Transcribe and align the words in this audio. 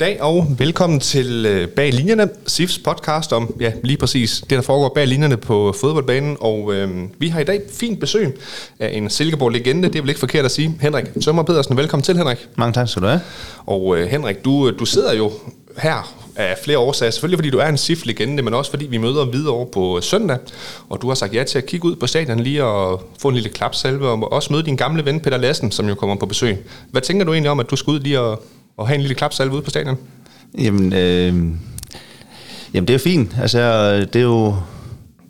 God 0.00 0.06
dag 0.06 0.22
og 0.22 0.46
velkommen 0.58 1.00
til 1.00 1.46
øh, 1.46 1.68
Bag 1.68 1.92
Linjerne, 1.92 2.28
SIFs 2.46 2.78
podcast 2.78 3.32
om 3.32 3.54
ja, 3.60 3.72
lige 3.84 3.96
præcis 3.96 4.40
det, 4.40 4.50
der 4.50 4.60
foregår 4.60 4.92
bag 4.94 5.06
linjerne 5.06 5.36
på 5.36 5.74
fodboldbanen. 5.80 6.36
Og 6.40 6.74
øh, 6.74 6.90
vi 7.18 7.28
har 7.28 7.40
i 7.40 7.44
dag 7.44 7.60
fint 7.72 8.00
besøg 8.00 8.38
af 8.78 8.90
en 8.96 9.10
Silkeborg-legende, 9.10 9.88
det 9.88 9.96
er 9.96 10.00
vel 10.00 10.08
ikke 10.08 10.20
forkert 10.20 10.44
at 10.44 10.50
sige. 10.50 10.78
Henrik 10.80 11.04
Tømmer 11.24 11.42
Pedersen, 11.42 11.76
velkommen 11.76 12.04
til 12.04 12.16
Henrik. 12.16 12.48
Mange 12.56 12.72
tak 12.72 12.88
skal 12.88 13.02
du 13.02 13.06
have. 13.06 13.20
Og 13.66 13.98
øh, 13.98 14.08
Henrik, 14.08 14.44
du, 14.44 14.70
du 14.70 14.84
sidder 14.84 15.14
jo 15.14 15.32
her 15.78 16.14
af 16.36 16.58
flere 16.64 16.78
årsager. 16.78 17.10
Selvfølgelig 17.10 17.38
fordi 17.38 17.50
du 17.50 17.58
er 17.58 17.66
en 17.66 17.78
SIF-legende, 17.78 18.42
men 18.42 18.54
også 18.54 18.70
fordi 18.70 18.86
vi 18.86 18.96
møder 18.96 19.24
videre 19.24 19.66
på 19.72 20.00
søndag. 20.00 20.38
Og 20.88 21.02
du 21.02 21.08
har 21.08 21.14
sagt 21.14 21.34
ja 21.34 21.44
til 21.44 21.58
at 21.58 21.66
kigge 21.66 21.88
ud 21.88 21.96
på 21.96 22.06
stadion 22.06 22.40
lige 22.40 22.64
og 22.64 23.02
få 23.18 23.28
en 23.28 23.34
lille 23.34 23.48
klapsalve, 23.48 24.08
og 24.08 24.32
også 24.32 24.52
møde 24.52 24.62
din 24.62 24.76
gamle 24.76 25.04
ven 25.04 25.20
Peter 25.20 25.36
Lassen, 25.36 25.70
som 25.70 25.88
jo 25.88 25.94
kommer 25.94 26.16
på 26.16 26.26
besøg. 26.26 26.66
Hvad 26.90 27.02
tænker 27.02 27.24
du 27.24 27.32
egentlig 27.32 27.50
om, 27.50 27.60
at 27.60 27.70
du 27.70 27.76
skal 27.76 27.90
ud 27.90 28.00
lige 28.00 28.20
og, 28.20 28.42
og 28.80 28.88
have 28.88 28.94
en 28.94 29.00
lille 29.00 29.14
klapsalve 29.14 29.52
ude 29.52 29.62
på 29.62 29.70
stadion? 29.70 29.98
Jamen, 30.58 30.92
øh, 30.92 31.34
jamen 32.74 32.88
det 32.88 32.94
er 32.94 32.98
fint. 32.98 33.36
Altså, 33.40 33.90
det 34.00 34.16
er 34.16 34.20
jo... 34.20 34.54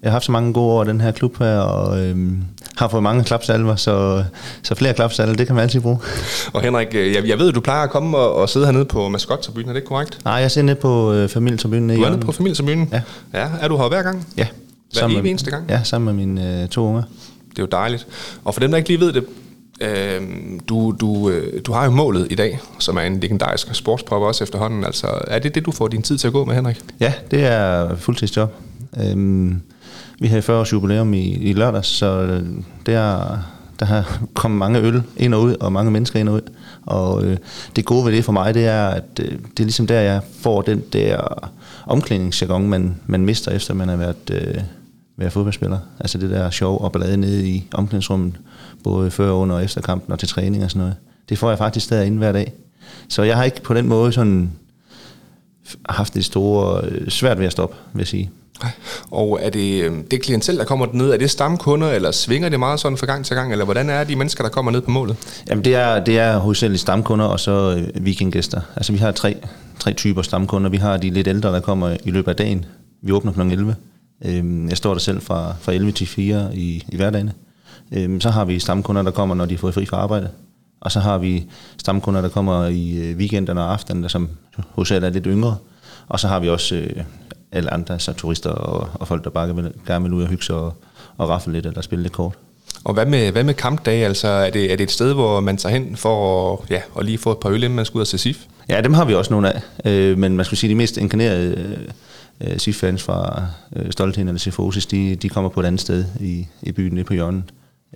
Jeg 0.02 0.10
har 0.10 0.12
haft 0.12 0.24
så 0.24 0.32
mange 0.32 0.52
gode 0.52 0.73
år 0.73 0.84
i 0.84 0.88
den 0.88 1.01
her 1.01 1.10
klub 1.10 1.38
her, 1.38 1.59
og 1.59 2.01
øhm, 2.01 2.43
har 2.76 2.88
fået 2.88 3.02
mange 3.02 3.24
klapsalver, 3.24 3.76
så, 3.76 4.24
så 4.62 4.74
flere 4.74 4.95
klapsalver, 4.95 5.34
det 5.34 5.46
kan 5.46 5.56
man 5.56 5.62
altid 5.62 5.80
bruge. 5.80 5.98
Og 6.54 6.62
Henrik, 6.62 6.88
øh, 6.95 7.15
jeg, 7.15 7.28
jeg 7.28 7.38
ved, 7.38 7.48
at 7.48 7.54
du 7.54 7.60
plejer 7.60 7.82
at 7.82 7.90
komme 7.90 8.18
og, 8.18 8.34
og 8.34 8.48
sidde 8.48 8.66
hernede 8.66 8.84
på 8.84 9.09
maskottribunen, 9.09 9.68
er 9.68 9.73
det 9.73 9.84
korrekt? 9.84 10.18
Nej, 10.24 10.34
jeg 10.34 10.51
sidder 10.51 10.66
nede 10.66 10.76
på 10.76 11.12
øh, 11.12 11.28
familietribunen. 11.28 11.96
Du 11.96 12.02
er 12.02 12.10
nede 12.10 12.21
på 12.21 12.32
familietribunen? 12.32 12.88
Ja. 12.93 13.02
ja. 13.34 13.48
Er 13.60 13.68
du 13.68 13.76
her 13.76 13.88
hver 13.88 14.02
gang? 14.02 14.26
Ja. 14.37 14.46
Hver 14.93 15.01
Sammen 15.01 15.18
evig 15.18 15.30
eneste 15.30 15.51
gang? 15.51 15.65
Ja, 15.68 15.80
sammen 15.84 16.16
med 16.16 16.26
mine 16.26 16.62
øh, 16.62 16.68
to 16.68 16.87
unger. 16.87 17.02
Det 17.51 17.59
er 17.59 17.62
jo 17.62 17.68
dejligt. 17.73 18.06
Og 18.45 18.54
for 18.54 18.60
dem, 18.60 18.71
der 18.71 18.78
ikke 18.78 18.88
lige 18.88 19.01
ved 19.01 19.12
det, 19.12 19.24
øh, 19.80 20.23
du, 20.68 20.96
du, 21.00 21.30
øh, 21.30 21.60
du 21.66 21.73
har 21.73 21.84
jo 21.84 21.90
målet 21.90 22.26
i 22.30 22.34
dag, 22.34 22.60
som 22.78 22.96
er 22.96 23.00
en 23.00 23.20
legendarisk 23.20 23.74
sportspop 23.74 24.22
også 24.22 24.45
efterhånden. 24.45 24.84
Altså, 24.84 25.06
er 25.26 25.38
det 25.38 25.54
det, 25.54 25.66
du 25.66 25.72
får 25.72 25.88
din 25.88 26.02
tid 26.02 26.18
til 26.18 26.26
at 26.26 26.32
gå 26.32 26.45
med, 26.45 26.54
Henrik? 26.54 26.80
Ja, 27.00 27.12
det 27.30 27.45
er 27.45 27.96
fuldtidsjob. 27.96 28.54
Øhm, 29.04 29.62
vi 30.20 30.26
havde 30.26 30.42
40 30.42 30.60
års 30.60 30.72
jubilæum 30.72 31.14
i, 31.14 31.32
i 31.32 31.52
lørdags, 31.52 31.88
så 31.88 32.06
øh, 32.06 32.42
det 32.87 32.95
er, 32.95 33.38
der 33.80 33.87
har 33.87 34.18
kommet 34.34 34.59
mange 34.59 34.80
øl 34.80 35.02
ind 35.16 35.34
og 35.34 35.42
ud, 35.42 35.54
og 35.60 35.72
mange 35.72 35.90
mennesker 35.90 36.20
ind 36.20 36.28
og 36.28 36.34
ud. 36.34 36.50
Og 36.87 37.24
øh, 37.24 37.37
det 37.76 37.84
gode 37.84 38.04
ved 38.04 38.12
det 38.12 38.24
for 38.24 38.32
mig, 38.32 38.54
det 38.54 38.66
er, 38.66 38.88
at 38.88 39.04
øh, 39.20 39.30
det 39.30 39.60
er 39.60 39.65
ligesom 39.65 39.87
der, 39.87 40.00
jeg 40.00 40.20
får 40.40 40.62
den 40.62 40.82
der 40.92 41.50
omklædningsjargon, 41.87 42.68
man, 42.68 42.96
man 43.06 43.24
mister, 43.24 43.50
efter 43.50 43.74
man 43.74 43.88
har 43.88 43.96
været, 43.96 44.30
øh, 44.32 44.62
været 45.16 45.32
fodboldspiller. 45.32 45.78
Altså 46.00 46.18
det 46.18 46.30
der 46.30 46.50
sjov 46.50 46.80
og 46.80 46.92
ballade 46.92 47.16
nede 47.16 47.48
i 47.48 47.68
omklædningsrummet, 47.72 48.34
både 48.84 49.10
før, 49.10 49.30
under 49.30 49.56
og 49.56 49.64
efter 49.64 49.80
kampen 49.80 50.12
og 50.12 50.18
til 50.18 50.28
træning 50.28 50.64
og 50.64 50.70
sådan 50.70 50.80
noget. 50.80 50.96
Det 51.28 51.38
får 51.38 51.48
jeg 51.48 51.59
faktisk 51.59 51.90
derinde 51.90 52.18
hver 52.18 52.32
dag. 52.32 52.52
Så 53.09 53.22
jeg 53.22 53.37
har 53.37 53.45
ikke 53.45 53.62
på 53.62 53.74
den 53.74 53.88
måde 53.88 54.12
sådan 54.12 54.50
haft 55.88 56.14
det 56.14 56.24
store 56.24 56.84
øh, 56.84 57.09
svært 57.09 57.38
ved 57.38 57.46
at 57.46 57.52
stoppe, 57.52 57.76
vil 57.92 58.00
jeg 58.00 58.06
sige. 58.06 58.30
Og 59.10 59.38
er 59.42 59.50
det 59.50 59.82
øh, 59.82 59.92
det 60.10 60.22
klientel, 60.22 60.59
der 60.59 60.64
kommer 60.64 60.87
ned, 60.92 61.10
er 61.10 61.16
det 61.16 61.30
stamkunder, 61.30 61.90
eller 61.90 62.10
svinger 62.10 62.48
det 62.48 62.59
meget 62.59 62.80
sådan 62.80 62.98
fra 62.98 63.06
gang 63.06 63.24
til 63.24 63.37
gang, 63.37 63.52
eller 63.52 63.64
hvordan 63.64 63.90
er 63.90 64.04
de 64.04 64.16
mennesker, 64.16 64.44
der 64.44 64.50
kommer 64.50 64.72
ned 64.72 64.81
på 64.81 64.91
målet? 64.91 65.16
Jamen 65.49 65.65
det 65.65 65.75
er, 65.75 66.05
det 66.05 66.19
er 66.19 66.38
hovedsageligt 66.38 66.81
stamkunder 66.81 67.25
og 67.25 67.41
så 67.41 67.76
øh, 67.76 68.03
weekendgæster. 68.03 68.60
Altså 68.76 68.93
vi 68.93 68.99
har 68.99 69.12
tre, 69.12 69.37
tre 69.78 69.93
typer 69.93 70.22
stamkunder. 70.22 70.71
Vi 70.71 70.76
har 70.76 70.97
de 70.97 71.10
lidt 71.10 71.28
ældre, 71.28 71.53
der 71.53 71.60
kommer 71.60 71.97
i 72.05 72.10
løbet 72.10 72.28
af 72.28 72.37
dagen. 72.37 72.65
Vi 73.03 73.12
åbner 73.12 73.32
kl. 73.32 73.41
11. 73.41 73.76
Øhm, 74.25 74.69
jeg 74.69 74.76
står 74.76 74.94
der 74.94 75.00
selv 75.00 75.21
fra, 75.21 75.55
fra 75.60 75.72
11 75.72 75.93
til 75.93 76.06
4 76.06 76.56
i, 76.56 76.84
i 76.88 76.97
hverdagene. 76.97 77.32
Øhm, 77.93 78.21
så 78.21 78.31
har 78.31 78.45
vi 78.45 78.59
stamkunder, 78.59 79.03
der 79.03 79.11
kommer, 79.11 79.34
når 79.34 79.45
de 79.45 79.59
får 79.59 79.71
fri 79.71 79.87
fra 79.87 79.97
arbejde. 79.97 80.28
Og 80.81 80.93
så 80.93 81.01
har 81.01 81.19
vi 81.19 81.47
stamkunder, 81.78 82.21
der 82.21 82.28
kommer 82.28 82.67
i 82.67 82.97
øh, 82.97 83.17
weekenderne 83.17 83.61
og 83.61 83.73
aftenen, 83.73 84.09
som 84.09 84.28
hos 84.71 84.91
er 84.91 85.11
lidt 85.11 85.27
yngre. 85.27 85.56
Og 86.09 86.21
så 86.21 86.29
har 86.29 86.41
vi 86.41 86.49
også 86.49 86.75
øh, 86.75 87.03
alle 87.53 87.75
andre, 87.75 87.99
så 87.99 88.12
turister 88.12 88.50
og, 88.50 88.89
og 88.95 89.09
folk, 89.09 89.25
der 89.25 89.31
bare 89.31 89.55
vil, 89.55 89.73
gerne 89.87 90.05
vil 90.05 90.12
ud 90.12 90.23
og 90.23 90.29
hygge 90.29 90.45
sig 90.45 90.56
og, 90.56 90.75
og 91.17 91.29
rafle 91.29 91.53
lidt 91.53 91.67
eller 91.67 91.81
spille 91.81 92.03
lidt 92.03 92.12
kort. 92.12 92.34
Og 92.84 92.95
hvad 92.95 93.06
med, 93.06 93.33
hvad 93.33 93.45
med 93.45 93.55
kampdage? 93.55 94.06
Altså, 94.06 94.29
er 94.29 94.50
det, 94.50 94.73
er 94.73 94.77
det 94.77 94.84
et 94.84 94.91
sted, 94.91 95.12
hvor 95.12 95.41
man 95.41 95.56
tager 95.56 95.73
hen 95.73 95.97
for 95.97 96.53
at, 96.53 96.71
ja, 96.71 96.81
at 96.99 97.05
lige 97.05 97.19
få 97.19 97.33
et 97.33 97.39
par 97.39 97.50
øl, 97.50 97.62
inden 97.62 97.77
man 97.77 97.84
skal 97.84 97.99
ud 97.99 98.00
og 98.00 98.06
se 98.06 98.19
SIF? 98.19 98.47
Ja, 98.69 98.81
dem 98.81 98.95
har 98.95 99.05
vi 99.05 99.15
også 99.15 99.33
nogle 99.33 99.53
af. 99.53 99.62
Øh, 99.84 100.19
men 100.19 100.37
man 100.37 100.45
skulle 100.45 100.61
sige, 100.61 100.71
de 100.71 100.75
mest 100.75 100.97
inkarnerede 100.97 101.79
øh, 102.41 102.59
SIF-fans 102.59 103.03
fra 103.03 103.47
øh, 103.77 103.93
Stolthen 103.93 104.29
eller 104.29 104.39
Sifosis, 104.39 104.87
de, 104.87 105.17
de 105.17 105.29
kommer 105.29 105.50
på 105.50 105.61
et 105.61 105.67
andet 105.67 105.81
sted 105.81 106.05
i, 106.21 106.47
i 106.62 106.73
byen, 106.73 106.95
nede 106.95 107.05
på 107.05 107.15
hjørnet. 107.15 107.43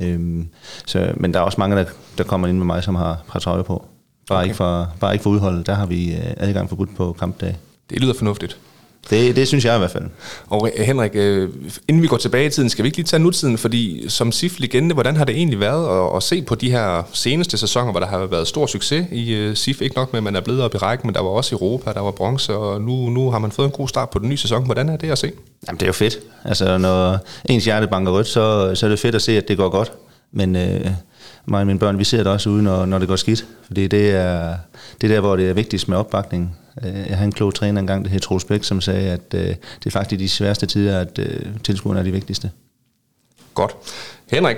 Øhm, 0.01 0.49
så, 0.87 1.13
men 1.17 1.35
der 1.35 1.41
er 1.41 1.45
også 1.45 1.61
mange, 1.61 1.77
der, 1.77 1.85
der 2.19 2.25
kommer 2.25 2.49
ind 2.49 2.59
med 2.59 2.67
mig, 2.67 2.85
som 2.85 2.95
har, 2.95 3.39
trøje 3.41 3.65
på. 3.65 3.87
Bare, 4.29 4.39
okay. 4.39 4.45
ikke 4.45 4.57
for, 4.57 4.89
bare 5.01 5.13
ikke 5.13 5.23
for 5.23 5.31
udholdet. 5.31 5.67
Der 5.67 5.75
har 5.75 5.87
vi 5.87 6.15
øh, 6.15 6.35
adgang 6.37 6.69
forbudt 6.69 6.97
på 6.97 7.13
kampdag. 7.13 7.57
Det 7.91 8.01
lyder 8.01 8.15
fornuftigt. 8.15 8.59
Det, 9.11 9.37
det 9.37 9.49
synes 9.49 9.65
jeg 9.65 9.75
i 9.75 9.79
hvert 9.79 9.91
fald. 9.91 10.05
Og 10.47 10.71
Henrik, 10.77 11.11
øh, 11.15 11.49
inden 11.89 12.03
vi 12.03 12.07
går 12.07 12.17
tilbage 12.17 12.47
i 12.47 12.51
tiden, 12.51 12.71
skal 12.71 12.83
vi 12.83 12.87
ikke 12.87 12.99
lige 12.99 13.07
tage 13.07 13.23
nutiden, 13.23 13.59
fordi 13.59 14.05
som 14.09 14.33
SIF-legende, 14.33 14.95
hvordan 14.95 15.17
har 15.17 15.25
det 15.25 15.37
egentlig 15.37 15.61
været 15.61 16.07
at, 16.07 16.17
at 16.17 16.23
se 16.23 16.43
på 16.43 16.55
de 16.55 16.71
her 16.71 17.03
seneste 17.13 17.59
sæsoner, 17.59 17.91
hvor 17.91 18.01
der 18.01 18.07
har 18.07 18.27
været 18.27 18.49
stor 18.49 18.67
succes 18.67 19.07
i 19.13 19.49
uh, 19.49 19.55
SIF? 19.55 19.81
Ikke 19.81 19.97
nok 19.97 20.13
med, 20.13 20.19
at 20.19 20.25
man 20.25 20.37
er 20.37 20.41
blevet 20.41 20.63
op 20.63 20.75
i 20.75 20.79
rækken, 20.79 21.07
men 21.07 21.15
der 21.15 21.21
var 21.21 21.29
også 21.29 21.55
Europa, 21.55 21.93
der 21.93 22.01
var 22.01 22.11
bronze, 22.11 22.55
og 22.55 22.81
nu, 22.81 23.11
nu 23.11 23.31
har 23.31 23.39
man 23.39 23.53
fået 23.53 23.67
en 23.67 23.73
god 23.73 23.89
start 23.89 24.11
på 24.11 24.19
den 24.19 24.29
nye 24.29 24.37
sæson. 24.37 24.65
Hvordan 24.65 24.89
er 24.89 24.97
det 24.97 25.11
at 25.11 25.19
se? 25.19 25.33
Jamen, 25.67 25.79
det 25.81 25.83
er 25.83 25.89
jo 25.89 25.93
fedt. 25.93 26.19
Altså, 26.45 26.79
når 26.79 27.19
ens 27.45 27.65
hjerte 27.65 27.87
banker 27.87 28.13
rødt, 28.13 28.27
så, 28.27 28.75
så 28.75 28.87
er 28.87 28.91
det 28.91 28.99
fedt 28.99 29.15
at 29.15 29.23
se, 29.23 29.37
at 29.37 29.49
det 29.49 29.57
går 29.57 29.69
godt. 29.69 29.93
Men 30.33 30.57
øh, 30.57 30.91
mig 31.47 31.61
og 31.61 31.67
mine 31.67 31.79
børn, 31.79 31.99
vi 31.99 32.05
ser 32.05 32.19
det 32.19 32.27
også 32.27 32.51
ude, 32.51 32.63
når, 32.63 32.87
når 32.87 32.99
det 32.99 33.09
går 33.09 33.17
skidt. 33.17 33.47
Fordi 33.67 33.87
det 33.87 34.11
er, 34.11 34.57
det 35.01 35.11
er 35.11 35.15
der, 35.15 35.21
hvor 35.21 35.37
det 35.37 35.49
er 35.49 35.53
vigtigst 35.53 35.89
med 35.89 35.97
opbakning. 35.97 36.57
Øh, 36.85 36.95
jeg 36.95 37.17
havde 37.17 37.25
en 37.25 37.33
klog 37.33 37.55
træner 37.55 37.81
engang, 37.81 38.05
der 38.05 38.11
hedder 38.11 38.27
Troels 38.27 38.45
Bæk, 38.45 38.65
som 38.65 38.81
sagde, 38.81 39.11
at 39.11 39.35
øh, 39.35 39.41
det 39.41 39.87
er 39.87 39.91
faktisk 39.91 40.19
de 40.19 40.29
sværeste 40.29 40.67
tider, 40.67 41.01
at 41.01 41.19
øh, 41.19 41.43
tilskuerne 41.65 42.01
er 42.01 42.05
de 42.05 42.13
vigtigste. 42.13 42.51
Godt. 43.55 43.77
Henrik, 44.31 44.57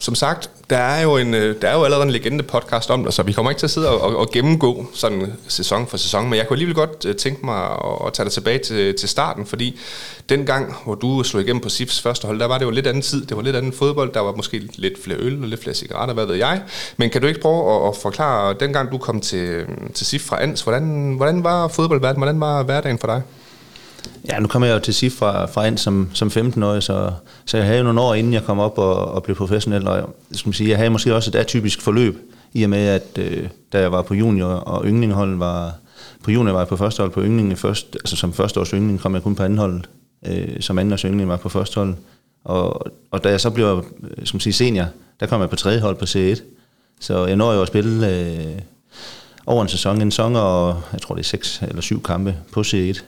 som 0.00 0.14
sagt, 0.14 0.50
der 0.70 0.78
er 0.78 1.02
jo, 1.02 1.16
en, 1.16 1.34
øh, 1.34 1.62
der 1.62 1.68
er 1.68 1.76
jo 1.76 1.84
allerede 1.84 2.04
en 2.04 2.10
legende 2.10 2.44
podcast 2.44 2.90
om 2.90 3.04
det, 3.04 3.14
så 3.14 3.22
vi 3.22 3.32
kommer 3.32 3.50
ikke 3.50 3.58
til 3.58 3.66
at 3.66 3.70
sidde 3.70 3.88
og, 3.88 4.16
og 4.16 4.30
gennemgå 4.30 4.86
sådan 4.94 5.32
sæson 5.48 5.86
for 5.86 5.96
sæson, 5.96 6.28
men 6.30 6.38
jeg 6.38 6.48
kunne 6.48 6.54
alligevel 6.54 6.74
godt 6.74 7.04
øh, 7.06 7.16
tænke 7.16 7.46
mig 7.46 7.64
at, 7.64 8.06
at 8.06 8.12
tage 8.12 8.24
dig 8.24 8.32
tilbage 8.32 8.58
til, 8.58 8.94
til 8.98 9.08
starten, 9.08 9.46
fordi 9.46 9.78
den 10.28 10.46
gang, 10.46 10.76
hvor 10.84 10.94
du 10.94 11.22
slog 11.22 11.42
igennem 11.42 11.62
på 11.62 11.68
SIFs 11.68 12.00
første 12.00 12.26
hold, 12.26 12.40
der 12.40 12.46
var 12.46 12.58
det 12.58 12.64
jo 12.64 12.70
lidt 12.70 12.86
anden 12.86 13.02
tid, 13.02 13.26
det 13.26 13.36
var 13.36 13.42
lidt 13.42 13.56
anden 13.56 13.72
fodbold, 13.72 14.12
der 14.12 14.20
var 14.20 14.32
måske 14.32 14.68
lidt 14.74 15.04
flere 15.04 15.18
øl 15.18 15.42
og 15.42 15.48
lidt 15.48 15.62
flere 15.62 15.74
cigaretter, 15.74 16.14
hvad 16.14 16.26
ved 16.26 16.34
jeg. 16.34 16.62
Men 16.96 17.10
kan 17.10 17.20
du 17.20 17.26
ikke 17.26 17.40
prøve 17.40 17.76
at, 17.76 17.88
at 17.88 17.96
forklare, 18.02 18.54
dengang 18.60 18.92
du 18.92 18.98
kom 18.98 19.20
til, 19.20 19.66
til 19.94 20.06
SIF 20.06 20.22
fra 20.22 20.42
Ans, 20.42 20.62
hvordan, 20.62 21.14
hvordan 21.16 21.44
var 21.44 21.68
fodboldverdenen, 21.68 22.20
hvordan 22.20 22.40
var 22.40 22.62
hverdagen 22.62 22.98
for 22.98 23.06
dig? 23.06 23.22
Ja, 24.28 24.38
nu 24.40 24.48
kommer 24.48 24.68
jeg 24.68 24.74
jo 24.74 24.80
til 24.80 24.94
SIF 24.94 25.12
fra, 25.12 25.46
fra 25.46 25.66
ind 25.66 25.78
som, 25.78 26.10
som 26.14 26.28
15-årig, 26.28 26.82
så, 26.82 27.12
så 27.46 27.56
jeg 27.56 27.66
havde 27.66 27.78
jo 27.78 27.84
nogle 27.84 28.00
år 28.00 28.14
inden 28.14 28.32
jeg 28.32 28.44
kom 28.44 28.58
op 28.58 28.78
og, 28.78 28.94
og 28.96 29.22
blev 29.22 29.36
professionel, 29.36 29.88
og 29.88 30.14
skal 30.32 30.48
man 30.48 30.54
sige, 30.54 30.70
jeg 30.70 30.76
havde 30.76 30.90
måske 30.90 31.14
også 31.14 31.30
et 31.30 31.34
atypisk 31.34 31.80
forløb, 31.80 32.18
i 32.52 32.62
og 32.62 32.70
med 32.70 32.86
at 32.86 33.18
øh, 33.18 33.48
da 33.72 33.80
jeg 33.80 33.92
var 33.92 34.02
på 34.02 34.14
junior 34.14 34.46
og 34.46 34.84
yndlingeholdet 34.84 35.40
var, 35.40 35.74
på 36.24 36.30
junior 36.30 36.52
var 36.52 36.60
jeg 36.60 36.68
på 36.68 36.76
første 36.76 37.00
hold, 37.00 37.10
på 37.10 37.22
yndlingen 37.22 37.56
først, 37.56 37.94
altså 37.94 38.16
som 38.16 38.32
første 38.32 38.60
års 38.60 38.70
yndling 38.70 39.00
kom 39.00 39.14
jeg 39.14 39.22
kun 39.22 39.34
på 39.34 39.42
anden 39.42 39.58
hold, 39.58 39.84
øh, 40.26 40.60
som 40.60 40.78
anden 40.78 40.92
års 40.92 41.00
yndling 41.00 41.28
var 41.28 41.36
på 41.36 41.48
første 41.48 41.74
hold, 41.74 41.94
og, 42.44 42.86
og 43.10 43.24
da 43.24 43.28
jeg 43.28 43.40
så 43.40 43.50
blev, 43.50 43.84
skal 44.24 44.36
man 44.36 44.40
sige, 44.40 44.52
senior, 44.52 44.86
der 45.20 45.26
kom 45.26 45.40
jeg 45.40 45.50
på 45.50 45.56
tredje 45.56 45.80
hold 45.80 45.96
på 45.96 46.04
C1, 46.04 46.42
så 47.00 47.26
jeg 47.26 47.36
når 47.36 47.52
jo 47.52 47.62
at 47.62 47.68
spille 47.68 48.08
øh, 48.08 48.58
over 49.46 49.62
en 49.62 49.68
sæson, 49.68 50.02
en 50.02 50.10
sæson, 50.10 50.36
og 50.36 50.82
jeg 50.92 51.00
tror 51.00 51.14
det 51.14 51.22
er 51.22 51.26
seks 51.26 51.62
eller 51.68 51.82
syv 51.82 52.02
kampe 52.02 52.36
på 52.52 52.60
C1, 52.60 53.02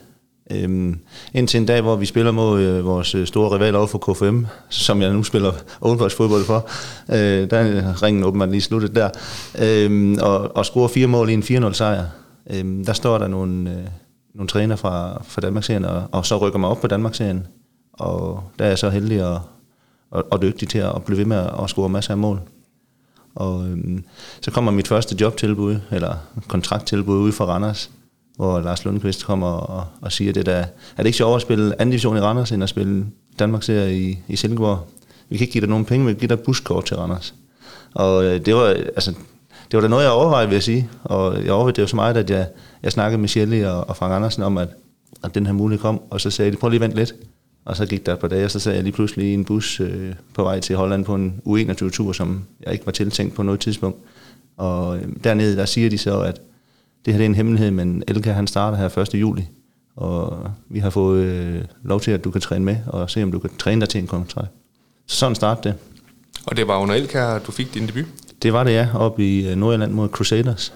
Øhm, 0.50 0.98
indtil 1.34 1.60
en 1.60 1.66
dag, 1.66 1.80
hvor 1.80 1.96
vi 1.96 2.06
spiller 2.06 2.32
mod 2.32 2.60
øh, 2.60 2.84
vores 2.84 3.14
øh, 3.14 3.26
store 3.26 3.54
rival 3.54 3.76
over 3.76 3.86
for 3.86 3.98
KFM, 3.98 4.44
som 4.68 5.02
jeg 5.02 5.12
nu 5.12 5.22
spiller 5.22 5.52
Odenborgs 5.80 6.14
fodbold 6.14 6.44
for. 6.44 6.68
Øh, 7.08 7.50
der 7.50 7.58
er 7.58 8.02
ringen 8.02 8.24
åbenbart 8.24 8.50
lige 8.50 8.60
sluttet 8.60 8.94
der. 8.94 9.10
Øhm, 9.58 10.18
og, 10.22 10.56
og 10.56 10.66
scorer 10.66 10.88
fire 10.88 11.06
mål 11.06 11.30
i 11.30 11.34
en 11.34 11.42
4-0 11.42 11.72
sejr. 11.72 12.04
Øhm, 12.50 12.84
der 12.84 12.92
står 12.92 13.18
der 13.18 13.28
nogle, 13.28 13.70
øh, 13.70 13.86
nogle 14.34 14.48
træner 14.48 14.76
fra, 14.76 15.22
fra 15.24 15.40
Danmarksserien, 15.40 15.84
og, 15.84 16.02
og 16.12 16.26
så 16.26 16.36
rykker 16.36 16.58
mig 16.58 16.70
op 16.70 16.80
på 16.80 16.86
Danmarksserien. 16.86 17.46
Og 17.92 18.42
der 18.58 18.64
er 18.64 18.68
jeg 18.68 18.78
så 18.78 18.90
heldig 18.90 19.24
og, 19.24 19.40
og, 20.10 20.24
og 20.30 20.42
dygtig 20.42 20.68
til 20.68 20.78
at 20.78 21.04
blive 21.04 21.18
ved 21.18 21.24
med 21.24 21.36
at, 21.36 21.50
at 21.62 21.70
score 21.70 21.88
masser 21.88 22.10
af 22.10 22.18
mål. 22.18 22.40
Og 23.34 23.66
øhm, 23.68 24.04
så 24.40 24.50
kommer 24.50 24.70
mit 24.70 24.88
første 24.88 25.16
jobtilbud, 25.20 25.76
eller 25.90 26.14
kontrakttilbud 26.48 27.18
ude 27.18 27.32
fra 27.32 27.44
Randers, 27.44 27.90
hvor 28.40 28.60
Lars 28.60 28.84
Lundqvist 28.84 29.24
kommer 29.24 29.46
og, 29.46 29.84
og 30.00 30.12
siger, 30.12 30.32
det 30.32 30.46
der, 30.46 30.52
er 30.56 30.66
det 30.96 31.06
ikke 31.06 31.16
sjovt 31.16 31.36
at 31.36 31.42
spille 31.42 31.80
anden 31.80 31.90
division 31.90 32.16
i 32.16 32.20
Randers, 32.20 32.52
end 32.52 32.62
at 32.62 32.68
spille 32.68 33.06
Danmarks 33.38 33.66
serie 33.66 33.98
i, 33.98 34.18
i 34.28 34.36
Silkeborg? 34.36 34.78
Vi 35.28 35.36
kan 35.36 35.44
ikke 35.44 35.52
give 35.52 35.60
dig 35.60 35.68
nogen 35.68 35.84
penge, 35.84 36.06
vi 36.06 36.12
kan 36.12 36.18
give 36.18 36.28
dig 36.28 36.40
buskort 36.40 36.84
til 36.84 36.96
Randers. 36.96 37.34
Og 37.94 38.24
øh, 38.24 38.46
det 38.46 38.54
var, 38.54 38.66
altså, 38.66 39.10
det 39.70 39.76
var 39.76 39.80
da 39.80 39.88
noget, 39.88 40.04
jeg 40.04 40.12
overvejede, 40.12 40.48
vil 40.48 40.54
jeg 40.54 40.62
sige. 40.62 40.88
Og 41.04 41.44
jeg 41.44 41.52
overvejede 41.52 41.76
det 41.76 41.82
jo 41.82 41.86
så 41.86 41.96
meget, 41.96 42.16
at 42.16 42.30
jeg, 42.30 42.46
jeg 42.82 42.92
snakkede 42.92 43.20
med 43.20 43.28
Shelley 43.28 43.64
og, 43.64 43.88
og 43.88 43.96
Frank 43.96 44.12
Andersen 44.12 44.42
om, 44.42 44.58
at, 44.58 44.68
at 45.24 45.34
den 45.34 45.46
her 45.46 45.52
mulighed 45.52 45.82
kom. 45.82 46.00
Og 46.10 46.20
så 46.20 46.30
sagde 46.30 46.50
de, 46.50 46.56
prøv 46.56 46.70
lige 46.70 46.78
at 46.78 46.82
vente 46.82 46.96
lidt. 46.96 47.14
Og 47.64 47.76
så 47.76 47.86
gik 47.86 48.06
der 48.06 48.12
et 48.12 48.18
par 48.18 48.28
dage, 48.28 48.44
og 48.44 48.50
så 48.50 48.60
sad 48.60 48.74
jeg 48.74 48.82
lige 48.82 48.92
pludselig 48.92 49.26
i 49.26 49.34
en 49.34 49.44
bus 49.44 49.80
øh, 49.80 50.12
på 50.34 50.42
vej 50.42 50.60
til 50.60 50.76
Holland 50.76 51.04
på 51.04 51.14
en 51.14 51.40
U21-tur, 51.46 52.12
som 52.12 52.44
jeg 52.66 52.72
ikke 52.72 52.86
var 52.86 52.92
tiltænkt 52.92 53.34
på 53.34 53.42
noget 53.42 53.60
tidspunkt. 53.60 53.98
Og 54.56 54.96
øh, 54.96 55.02
dernede, 55.24 55.56
der 55.56 55.64
siger 55.64 55.90
de 55.90 55.98
så, 55.98 56.20
at 56.20 56.40
det 57.04 57.12
her 57.12 57.18
det 57.18 57.24
er 57.24 57.28
en 57.28 57.34
hemmelighed, 57.34 57.70
men 57.70 58.02
Elka 58.08 58.32
han 58.32 58.46
starter 58.46 58.78
her 58.78 58.98
1. 58.98 59.14
juli, 59.14 59.48
og 59.96 60.50
vi 60.68 60.78
har 60.78 60.90
fået 60.90 61.22
øh, 61.24 61.64
lov 61.82 62.00
til, 62.00 62.10
at 62.10 62.24
du 62.24 62.30
kan 62.30 62.40
træne 62.40 62.64
med, 62.64 62.76
og 62.86 63.10
se 63.10 63.22
om 63.22 63.32
du 63.32 63.38
kan 63.38 63.50
træne 63.58 63.80
dig 63.80 63.88
til 63.88 64.00
en 64.00 64.06
kontrakt. 64.06 64.50
Så 65.06 65.16
sådan 65.16 65.34
startede 65.34 65.68
det. 65.68 65.78
Og 66.46 66.56
det 66.56 66.68
var 66.68 66.78
under 66.78 66.94
Elkær, 66.94 67.38
du 67.38 67.52
fik 67.52 67.74
din 67.74 67.86
debut? 67.86 68.04
Det 68.42 68.52
var 68.52 68.64
det, 68.64 68.72
ja, 68.72 68.88
oppe 68.94 69.24
i 69.24 69.48
øh, 69.48 69.56
Nordjylland 69.56 69.92
mod 69.92 70.08
Crusaders. 70.08 70.72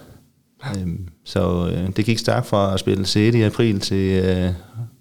Ja. 0.65 0.81
Øhm, 0.81 1.07
så 1.23 1.71
øh, 1.71 1.89
det 1.95 2.05
gik 2.05 2.19
stærkt 2.19 2.47
fra 2.47 2.73
at 2.73 2.79
spille 2.79 3.03
C1 3.03 3.37
i 3.37 3.41
april 3.41 3.79
til 3.79 4.23
øh, 4.23 4.49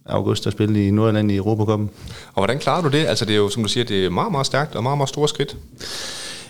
august 0.06 0.46
at 0.46 0.52
spille 0.52 0.88
i 0.88 0.90
Nordjylland 0.90 1.32
i 1.32 1.36
Europacupen. 1.36 1.90
Og 2.26 2.44
hvordan 2.44 2.58
klarer 2.58 2.82
du 2.82 2.88
det? 2.88 3.06
Altså 3.06 3.24
det 3.24 3.32
er 3.32 3.36
jo, 3.36 3.48
som 3.48 3.62
du 3.62 3.68
siger, 3.68 3.84
det 3.84 4.06
er 4.06 4.10
meget, 4.10 4.32
meget 4.32 4.46
stærkt 4.46 4.74
og 4.74 4.82
meget, 4.82 4.98
meget 4.98 5.08
store 5.08 5.28
skridt. 5.28 5.56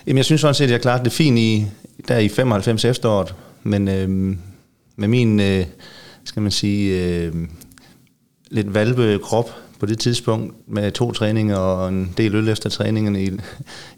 Jamen 0.07 0.17
jeg 0.17 0.25
synes 0.25 0.41
sådan 0.41 0.55
set, 0.55 0.65
at 0.65 0.71
jeg 0.71 0.81
klarede 0.81 1.05
det 1.05 1.13
fint 1.13 1.39
i, 1.39 1.67
der 2.09 2.19
i 2.19 2.29
95 2.29 2.85
efteråret, 2.85 3.35
men 3.63 3.89
øh, 3.89 4.37
med 4.97 5.09
min, 5.09 5.41
øh, 5.41 5.67
skal 6.25 6.43
man 6.43 6.53
sige, 6.53 7.05
øh, 7.05 7.35
lidt 8.51 8.75
valve 8.75 9.19
krop 9.19 9.51
på 9.81 9.87
det 9.87 9.99
tidspunkt, 9.99 10.55
med 10.69 10.93
to 10.93 11.13
træninger 11.13 11.57
og 11.57 11.89
en 11.89 12.15
del 12.17 12.35
øl 12.35 12.49
efter 12.49 12.71
træningerne 12.71 13.23
i, 13.23 13.31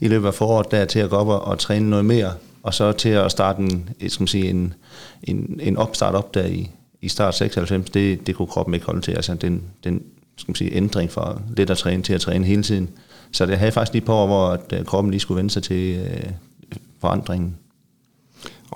i 0.01 0.09
løbet 0.09 0.27
af 0.27 0.35
foråret, 0.35 0.71
der 0.71 0.85
til 0.85 0.99
at 0.99 1.11
gå 1.11 1.17
op 1.17 1.29
og, 1.29 1.41
og 1.41 1.59
træne 1.59 1.91
noget 1.91 2.05
mere, 2.05 2.33
og 2.63 2.75
så 2.75 2.93
til 2.93 3.09
at 3.09 3.31
starte 3.31 3.63
en, 3.63 3.89
skal 4.09 4.23
man 4.23 4.29
sige, 4.29 4.51
en, 4.51 4.75
en, 5.23 5.61
en 5.63 5.77
opstart 5.77 6.15
op 6.15 6.35
der 6.35 6.47
i, 6.47 6.71
i 7.01 7.09
start 7.09 7.35
96, 7.35 7.91
det, 7.91 8.27
det 8.27 8.35
kunne 8.35 8.49
kroppen 8.49 8.75
ikke 8.75 8.87
holde 8.87 9.01
til. 9.01 9.13
Altså 9.13 9.35
den, 9.35 9.63
den 9.85 10.03
skal 10.37 10.51
man 10.51 10.57
sige, 10.57 10.75
ændring 10.75 11.11
fra 11.11 11.41
lidt 11.57 11.71
at 11.71 11.79
træne 11.79 12.03
til 12.03 12.13
at 12.13 12.21
træne 12.21 12.45
hele 12.45 12.63
tiden. 12.63 12.89
Så 13.33 13.47
det 13.47 13.59
havde 13.59 13.73
faktisk 13.73 13.93
lige 13.93 14.05
på 14.05 14.27
hvor 14.27 14.49
at, 14.49 14.73
øh, 14.73 14.85
kroppen 14.85 15.11
lige 15.11 15.21
skulle 15.21 15.39
vende 15.39 15.51
sig 15.51 15.63
til 15.63 15.97
øh, 15.97 16.31
forandringen. 17.01 17.57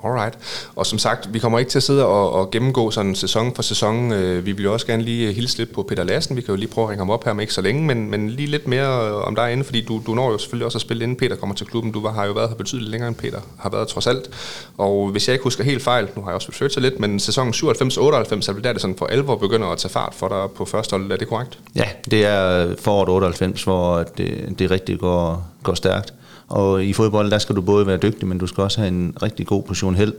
Alright. 0.03 0.37
Og 0.75 0.85
som 0.85 0.99
sagt, 0.99 1.33
vi 1.33 1.39
kommer 1.39 1.59
ikke 1.59 1.71
til 1.71 1.79
at 1.79 1.83
sidde 1.83 2.05
og, 2.05 2.31
og 2.31 2.51
gennemgå 2.51 2.91
sådan 2.91 3.15
sæson 3.15 3.55
for 3.55 3.61
sæson. 3.61 4.11
Øh, 4.11 4.45
vi 4.45 4.51
vil 4.51 4.63
jo 4.63 4.73
også 4.73 4.85
gerne 4.85 5.03
lige 5.03 5.29
øh, 5.29 5.35
hilse 5.35 5.57
lidt 5.57 5.73
på 5.73 5.83
Peter 5.83 6.03
Lassen. 6.03 6.35
Vi 6.35 6.41
kan 6.41 6.49
jo 6.49 6.55
lige 6.55 6.69
prøve 6.69 6.85
at 6.85 6.89
ringe 6.89 7.01
ham 7.01 7.09
op 7.09 7.23
her 7.23 7.31
om 7.31 7.39
ikke 7.39 7.53
så 7.53 7.61
længe, 7.61 7.83
men, 7.83 8.09
men 8.11 8.29
lige 8.29 8.47
lidt 8.47 8.67
mere 8.67 9.07
øh, 9.07 9.27
om 9.27 9.35
dig 9.35 9.51
inde, 9.51 9.63
fordi 9.63 9.81
du, 9.81 10.01
du 10.05 10.13
når 10.13 10.31
jo 10.31 10.37
selvfølgelig 10.37 10.65
også 10.65 10.77
at 10.77 10.81
spille 10.81 11.03
inden 11.03 11.17
Peter 11.17 11.35
kommer 11.35 11.55
til 11.55 11.67
klubben. 11.67 11.91
Du 11.91 12.01
var, 12.01 12.11
har 12.11 12.25
jo 12.25 12.31
været 12.31 12.49
her 12.49 12.55
betydeligt 12.55 12.91
længere 12.91 13.07
end 13.07 13.15
Peter 13.15 13.39
har 13.57 13.69
været 13.69 13.87
trods 13.87 14.07
alt. 14.07 14.29
Og 14.77 15.09
hvis 15.09 15.27
jeg 15.27 15.33
ikke 15.33 15.43
husker 15.43 15.63
helt 15.63 15.83
fejl, 15.83 16.07
nu 16.15 16.21
har 16.21 16.29
jeg 16.29 16.35
også 16.35 16.51
forsøgt 16.51 16.81
lidt, 16.81 16.99
men 16.99 17.19
sæsonen 17.19 17.53
97-98 17.53 17.59
er 17.61 18.53
vel 18.53 18.63
der, 18.63 18.73
det 18.73 18.81
sådan 18.81 18.95
for 18.95 19.05
alvor 19.05 19.35
begynder 19.35 19.67
at 19.67 19.77
tage 19.77 19.91
fart 19.91 20.13
for 20.15 20.27
dig 20.27 20.55
på 20.55 20.65
første 20.65 20.93
hold. 20.93 21.11
Er 21.11 21.17
det 21.17 21.27
korrekt? 21.27 21.59
Ja, 21.75 21.85
det 22.11 22.25
er 22.25 22.75
foråret 22.79 23.09
98, 23.09 23.63
hvor 23.63 24.03
det, 24.17 24.59
det 24.59 24.71
rigtig 24.71 24.99
går, 24.99 25.47
går 25.63 25.73
stærkt. 25.73 26.13
Og 26.51 26.85
i 26.85 26.93
fodbold, 26.93 27.31
der 27.31 27.37
skal 27.37 27.55
du 27.55 27.61
både 27.61 27.87
være 27.87 27.97
dygtig, 27.97 28.27
men 28.27 28.37
du 28.37 28.47
skal 28.47 28.63
også 28.63 28.79
have 28.79 28.87
en 28.87 29.13
rigtig 29.21 29.47
god 29.47 29.63
portion 29.63 29.95
held. 29.95 30.13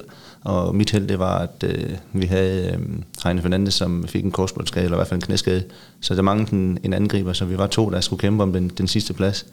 Og 0.44 0.74
mit 0.76 0.90
held, 0.90 1.08
det 1.08 1.18
var, 1.18 1.38
at 1.38 1.64
øh, 1.64 1.90
vi 2.12 2.26
havde 2.26 2.72
øh, 2.72 2.78
Heine 3.24 3.42
Fernandes, 3.42 3.74
som 3.74 4.04
fik 4.08 4.24
en 4.24 4.30
korsbåndsskade, 4.30 4.84
eller 4.84 4.96
i 4.96 4.98
hvert 4.98 5.08
fald 5.08 5.18
en 5.18 5.26
knæskade. 5.26 5.64
Så 6.00 6.14
der 6.14 6.22
manglede 6.22 6.52
en, 6.52 6.78
en 6.82 6.92
angriber, 6.92 7.32
så 7.32 7.44
vi 7.44 7.58
var 7.58 7.66
to, 7.66 7.90
der 7.90 8.00
skulle 8.00 8.20
kæmpe 8.20 8.42
om 8.42 8.52
den, 8.52 8.68
den 8.68 8.88
sidste 8.88 9.14
plads. 9.14 9.46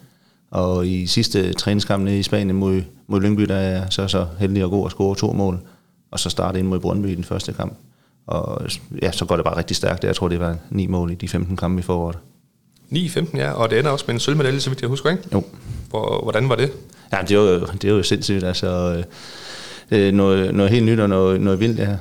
Og 0.51 0.87
i 0.87 1.07
sidste 1.07 1.53
træningskamp 1.53 2.03
nede 2.03 2.19
i 2.19 2.23
Spanien 2.23 2.55
mod, 2.55 2.81
mod 3.07 3.21
Lyngby, 3.21 3.43
der 3.43 3.55
er 3.55 3.89
så 3.89 4.07
så 4.07 4.27
heldig 4.39 4.63
og 4.63 4.69
god 4.69 4.85
at 4.85 4.91
score 4.91 5.15
to 5.15 5.33
mål. 5.33 5.59
Og 6.11 6.19
så 6.19 6.29
starte 6.29 6.59
ind 6.59 6.67
mod 6.67 6.79
Brøndby 6.79 7.07
i 7.07 7.15
den 7.15 7.23
første 7.23 7.53
kamp. 7.53 7.77
Og 8.27 8.61
ja, 9.01 9.11
så 9.11 9.25
går 9.25 9.35
det 9.35 9.45
bare 9.45 9.57
rigtig 9.57 9.75
stærkt. 9.75 10.03
Jeg 10.03 10.15
tror, 10.15 10.27
det 10.27 10.39
var 10.39 10.57
ni 10.69 10.87
mål 10.87 11.11
i 11.11 11.15
de 11.15 11.27
15 11.27 11.57
kampe 11.57 11.79
i 11.79 11.83
foråret. 11.83 12.17
9-15, 12.95 13.37
ja, 13.37 13.51
og 13.51 13.69
det 13.69 13.79
ender 13.79 13.91
også 13.91 14.05
med 14.07 14.13
en 14.13 14.19
sølvmedalje, 14.19 14.59
så 14.59 14.69
vidt 14.69 14.81
jeg 14.81 14.89
husker, 14.89 15.09
ikke? 15.09 15.23
Jo. 15.33 15.43
Hvor, 15.89 16.23
hvordan 16.23 16.49
var 16.49 16.55
det? 16.55 16.71
Ja, 17.13 17.17
det 17.21 17.31
er 17.31 17.35
jo, 17.35 17.59
det 17.59 17.83
er 17.83 17.89
jo 17.89 18.03
sindssygt. 18.03 18.43
Altså, 18.43 19.03
det 19.89 20.07
er 20.07 20.11
noget, 20.11 20.55
noget 20.55 20.71
helt 20.71 20.85
nyt 20.85 20.99
og 20.99 21.09
noget, 21.09 21.41
noget 21.41 21.59
vildt, 21.59 21.79
ja. 21.79 21.89
Jeg 21.89 21.97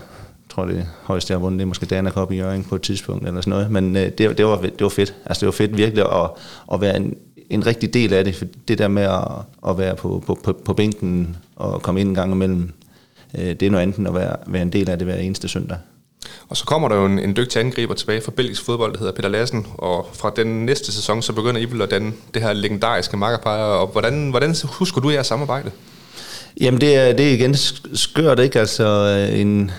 tror, 0.55 0.65
det 0.65 0.87
højeste, 1.03 1.33
jeg 1.33 1.39
har 1.39 1.43
vundet, 1.43 1.59
det 1.59 1.63
er 1.65 1.69
måske 1.69 1.87
Dana 1.87 2.11
Cup 2.11 2.33
i 2.33 2.37
Jørgen 2.37 2.65
på 2.65 2.75
et 2.75 2.83
tidspunkt, 2.83 3.27
eller 3.27 3.41
sådan 3.41 3.51
noget. 3.51 3.71
Men 3.71 3.95
det, 3.95 4.19
det, 4.19 4.29
var, 4.29 4.57
det 4.57 4.81
var 4.81 4.89
fedt. 4.89 5.15
Altså, 5.27 5.41
det 5.41 5.47
var 5.47 5.53
fedt 5.53 5.77
virkelig 5.77 6.05
at, 6.05 6.31
at 6.73 6.81
være 6.81 6.97
en, 6.97 7.15
en 7.51 7.67
rigtig 7.67 7.95
del 7.95 8.13
af 8.13 8.25
det. 8.25 8.35
For 8.35 8.45
det 8.69 8.79
der 8.79 8.89
med 8.89 9.03
at, 9.03 9.25
at 9.69 9.79
være 9.79 9.97
på, 9.97 10.23
på, 10.27 10.39
på, 10.45 10.53
på 10.53 10.75
bænken 10.75 11.37
og 11.57 11.83
komme 11.83 12.01
ind 12.01 12.09
en 12.09 12.15
gang 12.15 12.33
imellem, 12.33 12.73
det 13.33 13.63
er 13.63 13.71
noget 13.71 13.83
andet 13.83 13.97
end 13.97 14.09
at 14.09 14.15
være, 14.15 14.37
være 14.47 14.63
en 14.63 14.73
del 14.73 14.91
af 14.91 14.99
det 14.99 15.07
hver 15.07 15.17
eneste 15.17 15.49
søndag. 15.49 15.77
Og 16.49 16.57
så 16.57 16.65
kommer 16.65 16.89
der 16.89 16.97
jo 16.97 17.07
en, 17.07 17.19
en 17.19 17.37
dygtig 17.37 17.61
angriber 17.61 17.95
tilbage 17.95 18.21
fra 18.21 18.33
belgisk 18.37 18.65
fodbold, 18.65 18.93
der 18.93 18.99
hedder 18.99 19.13
Peter 19.13 19.29
Lassen, 19.29 19.67
og 19.79 20.09
fra 20.13 20.33
den 20.37 20.67
næste 20.67 20.93
sæson, 20.93 21.23
så 21.23 21.33
begynder 21.33 21.61
I 21.61 21.65
vel 21.65 21.83
at 21.83 21.91
danne 21.91 22.13
det 22.35 22.43
her 22.43 22.53
legendariske 22.53 23.17
makkerpar, 23.17 23.57
og 23.57 23.87
hvordan, 23.87 24.31
hvordan 24.31 24.55
husker 24.65 25.01
du 25.01 25.11
jeres 25.11 25.27
samarbejde? 25.27 25.71
Jamen 26.61 26.81
det 26.81 26.97
er, 26.97 27.13
det 27.13 27.29
er 27.29 27.35
igen 27.35 27.55
skørt, 27.95 28.39
ikke? 28.39 28.61
Altså 28.61 28.85
øh, 28.85 29.41
en, 29.41 29.71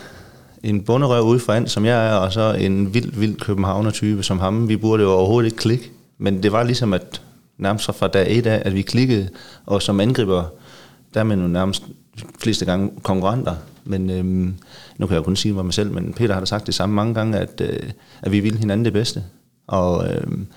en 0.64 0.82
bunderøv 0.84 1.24
ude 1.24 1.40
for 1.40 1.68
som 1.68 1.86
jeg 1.86 2.08
er, 2.08 2.16
og 2.16 2.34
så 2.34 2.54
en 2.54 2.94
vild, 2.94 3.12
vild 3.14 3.40
københavner-type 3.40 4.24
som 4.24 4.40
ham. 4.40 4.70
Vi 4.70 4.78
burde 4.78 5.04
jo 5.04 5.12
overhovedet 5.12 5.48
ikke 5.48 5.58
klikke, 5.58 5.92
men 6.18 6.44
det 6.44 6.52
var 6.52 6.64
ligesom, 6.64 6.94
at 6.94 7.22
nærmest 7.58 7.86
fra 7.86 8.08
dag 8.08 8.38
et 8.38 8.48
af, 8.48 8.62
at 8.66 8.76
vi 8.76 8.82
klikkede, 8.82 9.30
og 9.66 9.82
som 9.82 10.00
angriber, 10.00 10.44
der 11.14 11.20
er 11.20 11.24
man 11.24 11.42
jo 11.42 11.48
nærmest 11.48 11.84
fleste 12.40 12.66
gange 12.66 12.92
konkurrenter, 13.04 13.56
men 13.90 14.10
øhm, 14.10 14.56
nu 14.98 15.08
kan 15.08 15.16
jeg 15.16 15.24
kun 15.24 15.36
sige 15.36 15.54
mig 15.54 15.74
selv, 15.74 15.92
men 15.92 16.14
Peter 16.14 16.34
har 16.34 16.42
da 16.42 16.46
sagt 16.46 16.68
det 16.68 16.76
samme 16.76 16.96
mange 16.96 17.14
gange, 17.14 17.38
at, 17.38 17.62
øh, 17.62 17.90
at 18.22 18.32
vi 18.32 18.40
vil 18.40 18.58
hinanden 18.58 18.86
det 18.86 18.94
bedste. 18.94 19.24
Og 19.68 20.14
øhm, 20.14 20.48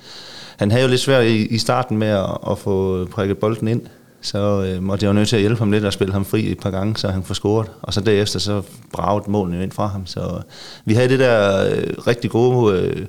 han 0.56 0.70
havde 0.70 0.84
jo 0.84 0.90
lidt 0.90 1.00
svært 1.00 1.26
i, 1.26 1.46
i 1.46 1.58
starten 1.58 1.98
med 1.98 2.08
at, 2.08 2.38
at 2.50 2.58
få 2.58 3.04
prikket 3.04 3.38
bolden 3.38 3.68
ind, 3.68 3.82
så 4.20 4.64
øh, 4.64 4.82
måtte 4.82 5.04
jeg 5.04 5.08
jo 5.08 5.14
nødt 5.14 5.28
til 5.28 5.36
at 5.36 5.42
hjælpe 5.42 5.58
ham 5.58 5.72
lidt 5.72 5.84
og 5.84 5.92
spille 5.92 6.12
ham 6.12 6.24
fri 6.24 6.50
et 6.50 6.60
par 6.60 6.70
gange, 6.70 6.96
så 6.96 7.08
han 7.08 7.22
får 7.22 7.34
scoret. 7.34 7.70
Og 7.82 7.94
så 7.94 8.00
derefter 8.00 8.38
så 8.38 8.62
bragte 8.92 9.30
målene 9.30 9.62
ind 9.62 9.72
fra 9.72 9.86
ham. 9.86 10.06
Så 10.06 10.20
øh, 10.20 10.42
vi 10.84 10.94
havde 10.94 11.08
det 11.08 11.18
der 11.18 11.64
øh, 11.70 12.06
rigtig 12.06 12.30
gode 12.30 12.78
øh, 12.78 13.06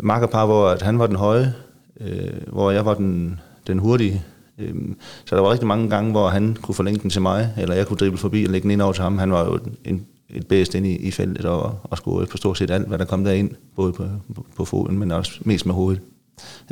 makkerpar, 0.00 0.46
hvor 0.46 0.68
at 0.68 0.82
han 0.82 0.98
var 0.98 1.06
den 1.06 1.16
høje, 1.16 1.54
øh, 2.00 2.30
hvor 2.46 2.70
jeg 2.70 2.86
var 2.86 2.94
den, 2.94 3.40
den 3.66 3.78
hurtige. 3.78 4.22
Øhm, 4.58 4.96
så 5.24 5.36
der 5.36 5.42
var 5.42 5.52
rigtig 5.52 5.66
mange 5.66 5.90
gange, 5.90 6.10
hvor 6.10 6.28
han 6.28 6.56
kunne 6.62 6.74
forlænge 6.74 7.00
den 7.00 7.10
til 7.10 7.22
mig, 7.22 7.54
eller 7.58 7.74
jeg 7.74 7.86
kunne 7.86 7.96
drible 7.96 8.18
forbi 8.18 8.44
og 8.44 8.50
lægge 8.50 8.62
den 8.62 8.70
ind 8.70 8.82
over 8.82 8.92
til 8.92 9.02
ham. 9.02 9.18
Han 9.18 9.32
var 9.32 9.44
jo 9.44 9.58
en, 9.84 10.06
et 10.30 10.46
bedst 10.46 10.74
ind 10.74 10.86
i, 10.86 10.96
i 10.96 11.10
feltet 11.10 11.44
og, 11.44 11.78
og 11.82 11.96
skulle 11.96 12.26
på 12.26 12.36
stort 12.36 12.58
set 12.58 12.70
alt, 12.70 12.88
hvad 12.88 12.98
der 12.98 13.04
kom 13.04 13.24
derind, 13.24 13.50
både 13.76 13.92
på, 13.92 14.04
på, 14.34 14.46
på 14.56 14.64
foden, 14.64 14.98
men 14.98 15.10
også 15.10 15.32
mest 15.40 15.66
med 15.66 15.74
hovedet. 15.74 16.00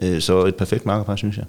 Øh, 0.02 0.20
så 0.20 0.44
et 0.44 0.54
perfekt 0.54 0.86
markerpar, 0.86 1.16
synes 1.16 1.36
jeg. 1.36 1.44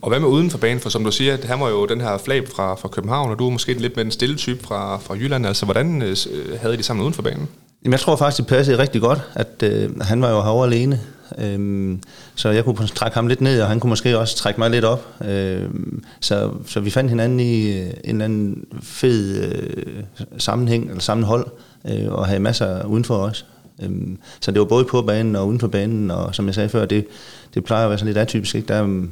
Og 0.00 0.08
hvad 0.08 0.20
med 0.20 0.28
uden 0.28 0.50
for 0.50 0.58
banen? 0.58 0.80
For 0.80 0.88
som 0.88 1.04
du 1.04 1.12
siger, 1.12 1.36
han 1.44 1.60
var 1.60 1.68
jo 1.68 1.86
den 1.86 2.00
her 2.00 2.18
flab 2.18 2.48
fra, 2.48 2.74
fra 2.74 2.88
København, 2.88 3.30
og 3.30 3.38
du 3.38 3.46
er 3.46 3.50
måske 3.50 3.74
lidt 3.74 3.96
med 3.96 4.04
den 4.04 4.12
stille 4.12 4.36
type 4.36 4.62
fra, 4.62 4.98
fra 4.98 5.14
Jylland. 5.14 5.46
Altså, 5.46 5.64
hvordan 5.64 6.02
øh, 6.02 6.16
havde 6.60 6.74
I 6.74 6.76
de 6.76 6.82
sammen 6.82 7.02
uden 7.02 7.14
for 7.14 7.22
banen? 7.22 7.48
Jamen, 7.84 7.92
jeg 7.92 8.00
tror 8.00 8.16
faktisk, 8.16 8.38
det 8.38 8.46
passede 8.46 8.78
rigtig 8.78 9.00
godt, 9.00 9.20
at 9.34 9.62
øh, 9.62 10.00
han 10.00 10.22
var 10.22 10.30
jo 10.30 10.42
herovre 10.42 10.66
alene. 10.66 11.00
Øhm, 11.38 12.00
så 12.34 12.48
jeg 12.48 12.64
kunne 12.64 12.86
trække 12.86 13.14
ham 13.14 13.26
lidt 13.26 13.40
ned, 13.40 13.62
og 13.62 13.68
han 13.68 13.80
kunne 13.80 13.88
måske 13.88 14.18
også 14.18 14.36
trække 14.36 14.60
mig 14.60 14.70
lidt 14.70 14.84
op. 14.84 15.06
Øhm, 15.24 16.04
så, 16.20 16.50
så 16.66 16.80
vi 16.80 16.90
fandt 16.90 17.10
hinanden 17.10 17.40
i 17.40 17.78
øh, 17.78 17.86
en 17.86 17.92
eller 18.04 18.24
anden 18.24 18.64
fed 18.82 19.52
øh, 19.52 20.02
sammenhæng, 20.38 20.88
eller 20.88 21.00
sammenhold, 21.00 21.46
øh, 21.90 22.12
og 22.12 22.26
havde 22.26 22.40
masser 22.40 22.84
udenfor 22.84 23.16
os. 23.16 23.46
Øhm, 23.82 24.18
så 24.40 24.50
det 24.50 24.60
var 24.60 24.66
både 24.66 24.84
på 24.84 25.02
banen 25.02 25.36
og 25.36 25.48
uden 25.48 25.60
for 25.60 25.68
banen, 25.68 26.10
og 26.10 26.34
som 26.34 26.46
jeg 26.46 26.54
sagde 26.54 26.68
før, 26.68 26.86
det, 26.86 27.06
det 27.54 27.64
plejer 27.64 27.84
at 27.84 27.90
være 27.90 27.98
sådan 27.98 28.06
lidt 28.06 28.18
atypisk. 28.18 28.54
Ikke? 28.54 28.68
Der, 28.68 28.82
øhm, 28.82 29.10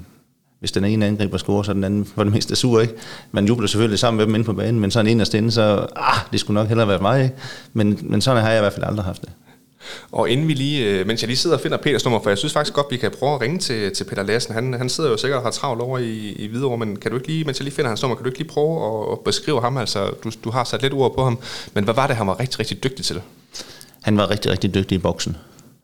hvis 0.60 0.72
den 0.72 0.84
ene 0.84 1.06
angriber 1.06 1.38
scorer, 1.38 1.62
så 1.62 1.70
er 1.70 1.74
den 1.74 1.84
anden 1.84 2.04
for 2.04 2.24
det 2.24 2.32
meste 2.32 2.56
sur, 2.56 2.80
ikke? 2.80 2.94
Man 3.32 3.46
jubler 3.46 3.68
selvfølgelig 3.68 3.98
sammen 3.98 4.16
med 4.16 4.26
dem 4.26 4.34
inde 4.34 4.44
på 4.44 4.52
banen, 4.52 4.80
men 4.80 4.90
sådan 4.90 5.10
en 5.10 5.20
af 5.20 5.26
stinde, 5.26 5.50
så 5.50 5.86
ah, 5.96 6.18
det 6.32 6.40
skulle 6.40 6.54
nok 6.54 6.68
hellere 6.68 6.88
være 6.88 6.98
mig, 6.98 7.22
ikke? 7.22 7.34
Men, 7.72 7.98
men 8.02 8.20
sådan 8.20 8.42
har 8.42 8.50
jeg 8.50 8.58
i 8.58 8.62
hvert 8.62 8.72
fald 8.72 8.86
aldrig 8.86 9.04
haft 9.04 9.20
det. 9.22 9.30
Og 10.12 10.30
inden 10.30 10.48
vi 10.48 10.54
lige, 10.54 10.84
øh, 10.84 11.06
mens 11.06 11.22
jeg 11.22 11.28
lige 11.28 11.36
sidder 11.36 11.56
og 11.56 11.62
finder 11.62 11.76
Peters 11.76 12.04
nummer, 12.04 12.20
for 12.22 12.30
jeg 12.30 12.38
synes 12.38 12.52
faktisk 12.52 12.74
godt, 12.74 12.86
vi 12.90 12.96
kan 12.96 13.10
prøve 13.18 13.34
at 13.34 13.40
ringe 13.40 13.58
til, 13.58 13.94
til 13.94 14.04
Peter 14.04 14.22
Lassen. 14.22 14.54
Han, 14.54 14.74
han 14.74 14.88
sidder 14.88 15.10
jo 15.10 15.16
sikkert 15.16 15.38
og 15.38 15.44
har 15.44 15.50
travlt 15.50 15.82
over 15.82 15.98
i, 15.98 16.32
i 16.32 16.46
Hvidovre, 16.46 16.78
men 16.78 16.96
kan 16.96 17.10
du 17.10 17.16
ikke 17.16 17.28
lige, 17.28 17.44
mens 17.44 17.58
jeg 17.58 17.64
lige 17.64 17.74
finder 17.74 17.88
hans 17.88 18.02
nummer, 18.02 18.16
kan 18.16 18.24
du 18.24 18.28
ikke 18.28 18.38
lige 18.38 18.48
prøve 18.48 19.02
at, 19.02 19.12
at 19.12 19.18
beskrive 19.24 19.60
ham? 19.60 19.76
Altså, 19.76 20.10
du, 20.24 20.30
du 20.44 20.50
har 20.50 20.64
sat 20.64 20.82
lidt 20.82 20.92
ord 20.92 21.14
på 21.14 21.24
ham, 21.24 21.38
men 21.74 21.84
hvad 21.84 21.94
var 21.94 22.06
det, 22.06 22.16
han 22.16 22.26
var 22.26 22.40
rigtig, 22.40 22.60
rigtig 22.60 22.84
dygtig 22.84 23.04
til? 23.04 23.20
Han 24.02 24.16
var 24.16 24.30
rigtig, 24.30 24.50
rigtig 24.50 24.74
dygtig 24.74 24.96
i 24.96 24.98
boksen. 24.98 25.36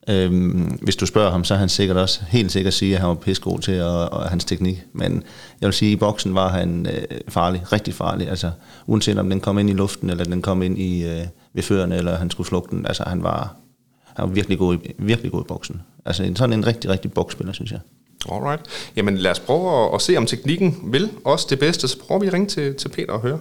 Øhm, 0.09 0.79
hvis 0.83 0.97
du 0.97 1.07
spørger 1.07 1.31
ham, 1.31 1.45
så 1.45 1.55
er 1.55 1.59
han 1.59 1.69
sikkert 1.69 1.97
også 1.97 2.21
helt 2.29 2.53
sikkert 2.53 2.75
sige, 2.75 2.95
at 2.95 3.01
han 3.01 3.09
var 3.09 3.15
pissegod 3.15 3.59
til 3.59 3.83
og, 3.83 4.13
og 4.13 4.29
hans 4.29 4.45
teknik. 4.45 4.83
Men 4.93 5.23
jeg 5.61 5.67
vil 5.67 5.73
sige, 5.75 5.89
at 5.89 5.97
i 5.97 5.97
boksen 5.97 6.35
var 6.35 6.49
han 6.49 6.87
øh, 6.87 7.19
farlig, 7.29 7.73
rigtig 7.73 7.95
farlig. 7.95 8.29
Altså, 8.29 8.51
uanset 8.87 9.19
om 9.19 9.31
den 9.31 9.41
kom 9.41 9.59
ind 9.59 9.71
i 9.71 9.73
luften, 9.73 10.11
eller 10.11 10.25
den 10.25 10.43
kom 10.43 10.63
ind 10.63 10.79
i 10.79 11.05
øh, 11.05 11.27
ved 11.55 11.63
førerne, 11.63 11.97
eller 11.97 12.17
han 12.17 12.31
skulle 12.31 12.47
slukke 12.47 12.77
den. 12.77 12.87
Altså, 12.87 13.05
han 13.07 13.23
var, 13.23 13.57
han 14.17 14.29
var 14.29 14.35
virkelig 14.35 14.59
god, 14.59 14.75
i, 14.75 14.93
virkelig 14.99 15.33
god 15.33 15.41
i 15.41 15.49
boksen. 15.49 15.83
Altså 16.05 16.23
en, 16.23 16.37
sådan 16.37 16.53
en 16.53 16.67
rigtig, 16.67 16.91
rigtig 16.91 17.13
boksspiller, 17.13 17.53
synes 17.53 17.73
jeg. 17.73 17.81
Alright. 18.33 18.91
Jamen 18.97 19.17
lad 19.17 19.31
os 19.31 19.41
prøve 19.41 19.85
at, 19.85 19.95
at 19.95 20.01
se, 20.01 20.17
om 20.17 20.27
teknikken 20.27 20.77
vil 20.93 21.11
også 21.25 21.47
det 21.51 21.59
bedste. 21.59 21.89
Så 21.89 21.99
prøver 22.07 22.21
vi 22.21 22.27
at 22.27 22.33
ringe 22.33 22.47
til, 22.47 22.75
til 22.75 22.89
Peter 22.89 23.13
og 23.13 23.21
høre. 23.21 23.39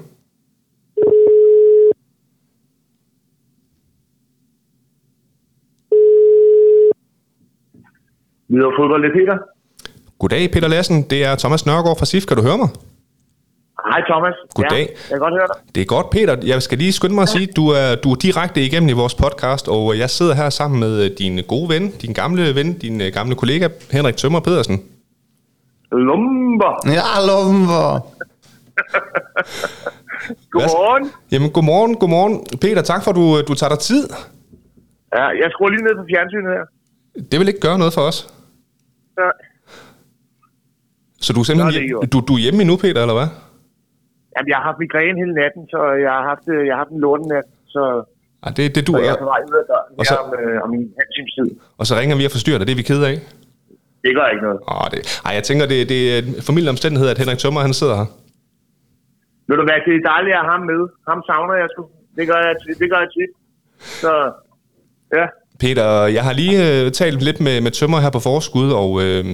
Videre 8.47 8.71
fodbold, 8.77 9.03
det 9.03 9.09
er 9.09 9.13
Peter. 9.13 9.37
Goddag, 10.19 10.51
Peter 10.51 10.67
Lassen. 10.67 11.01
Det 11.09 11.23
er 11.23 11.35
Thomas 11.35 11.65
Nørgaard 11.65 11.97
fra 11.97 12.05
SIF. 12.05 12.25
Kan 12.25 12.37
du 12.37 12.43
høre 12.43 12.57
mig? 12.57 12.69
Hej 13.79 14.01
Thomas. 14.09 14.33
Goddag. 14.55 14.79
Ja, 14.79 14.79
jeg 14.79 14.89
kan 15.09 15.19
godt 15.19 15.33
høre 15.33 15.47
dig. 15.47 15.75
Det 15.75 15.81
er 15.81 15.85
godt, 15.85 16.09
Peter. 16.09 16.37
Jeg 16.43 16.61
skal 16.61 16.77
lige 16.77 16.93
skynde 16.93 17.15
mig 17.15 17.21
at 17.21 17.29
sige, 17.29 17.47
du 17.55 17.67
er, 17.67 17.95
du 17.95 18.11
er 18.11 18.15
direkte 18.15 18.65
igennem 18.65 18.89
i 18.89 18.93
vores 18.93 19.15
podcast, 19.15 19.67
og 19.67 19.97
jeg 19.97 20.09
sidder 20.09 20.33
her 20.33 20.49
sammen 20.49 20.79
med 20.79 21.05
øh, 21.05 21.11
din 21.17 21.43
gode 21.47 21.69
ven, 21.69 21.91
din 21.91 22.13
gamle 22.13 22.55
ven, 22.55 22.77
din 22.77 23.01
øh, 23.01 23.13
gamle 23.13 23.35
kollega, 23.35 23.67
Henrik 23.91 24.17
Tømmer 24.17 24.39
Pedersen. 24.39 24.83
Lumber. 25.91 26.87
Ja, 26.97 27.07
lumber. 27.27 27.99
Godmorgen. 30.51 31.11
Jamen, 31.31 31.51
godmorgen, 31.51 31.95
godmorgen. 31.95 32.45
Peter, 32.61 32.81
tak 32.81 33.03
for, 33.03 33.11
at 33.11 33.15
du, 33.15 33.41
du 33.47 33.53
tager 33.53 33.69
dig 33.69 33.79
tid. 33.79 34.09
Ja, 35.15 35.23
jeg 35.23 35.47
skruer 35.51 35.69
lige 35.69 35.83
ned 35.83 35.95
på 35.95 36.03
fjernsynet 36.09 36.51
her. 36.55 36.63
Det 37.31 37.39
vil 37.39 37.47
ikke 37.47 37.59
gøre 37.59 37.77
noget 37.77 37.93
for 37.93 38.01
os. 38.01 38.27
Ja. 39.17 39.29
Så 41.21 41.33
du 41.33 41.39
er 41.39 41.41
er 41.41 41.45
simpelthen 41.45 41.83
jo. 41.83 42.01
du, 42.01 42.19
du 42.27 42.33
er 42.33 42.39
hjemme 42.39 42.61
endnu, 42.61 42.77
Peter, 42.77 43.01
eller 43.01 43.13
hvad? 43.13 43.27
Jamen, 44.33 44.49
jeg 44.51 44.57
har 44.59 44.65
haft 44.69 44.79
migræne 44.85 45.15
hele 45.21 45.33
natten, 45.41 45.63
så 45.73 45.79
jeg 46.05 46.11
har 46.17 46.23
haft, 46.31 46.45
øh, 46.55 46.59
jeg 46.67 46.73
har 46.75 46.81
haft 46.83 46.93
en 46.97 47.01
lortenat, 47.05 47.47
så, 47.75 47.81
Ej, 48.45 48.51
det, 48.57 48.63
det 48.75 48.81
du 48.89 48.93
så 48.93 48.99
jeg 49.05 49.09
er 49.11 49.15
er. 49.17 49.21
på 49.23 49.27
vej 49.33 49.41
ud 49.49 49.55
af 49.61 49.65
døren 49.71 49.91
Og 49.99 50.05
så- 50.09 50.17
om, 50.23 50.29
øh, 50.39 50.55
om 50.65 50.69
en 50.77 50.83
halv 50.99 51.11
times 51.15 51.31
tid. 51.37 51.47
Og 51.79 51.83
så 51.87 51.93
ringer 51.99 52.15
vi 52.19 52.25
og 52.29 52.33
forstyrrer 52.37 52.59
dig, 52.59 52.65
det 52.67 52.73
er 52.75 52.81
vi 52.83 52.89
kede 52.91 53.05
af. 53.11 53.17
Det 54.05 54.11
gør 54.17 54.27
ikke 54.33 54.43
noget. 54.47 54.59
Åh, 54.73 54.85
det, 54.93 54.99
ej, 55.27 55.31
jeg 55.39 55.43
tænker, 55.49 55.65
det, 55.73 55.79
det 55.93 55.99
er 56.13 56.17
en 56.23 56.31
familieomstændighed, 56.49 57.07
at 57.13 57.17
Henrik 57.21 57.39
Tømmer, 57.43 57.61
han 57.67 57.73
sidder 57.81 57.95
her. 58.01 58.07
Ved 59.47 59.55
du 59.59 59.63
hvad, 59.69 59.79
det 59.87 59.93
er 59.99 60.03
dejligt 60.13 60.35
at 60.37 60.41
have 60.45 60.53
ham 60.57 60.63
med. 60.71 60.81
Ham 61.09 61.19
savner 61.29 61.55
jeg 61.61 61.67
sgu. 61.73 61.81
Det 62.17 62.23
gør 62.31 62.39
jeg, 62.47 62.53
det 62.81 62.87
gør 62.91 62.99
jeg 63.05 63.11
tit. 63.17 63.31
Så, 64.03 64.13
ja. 65.17 65.25
Peter, 65.59 66.05
jeg 66.05 66.23
har 66.23 66.33
lige 66.33 66.85
øh, 66.85 66.91
talt 66.91 67.21
lidt 67.21 67.39
med, 67.41 67.61
med 67.61 67.71
Tømmer 67.71 67.99
her 67.99 68.09
på 68.09 68.19
forskud, 68.19 68.71
og, 68.71 69.03
øh, 69.03 69.25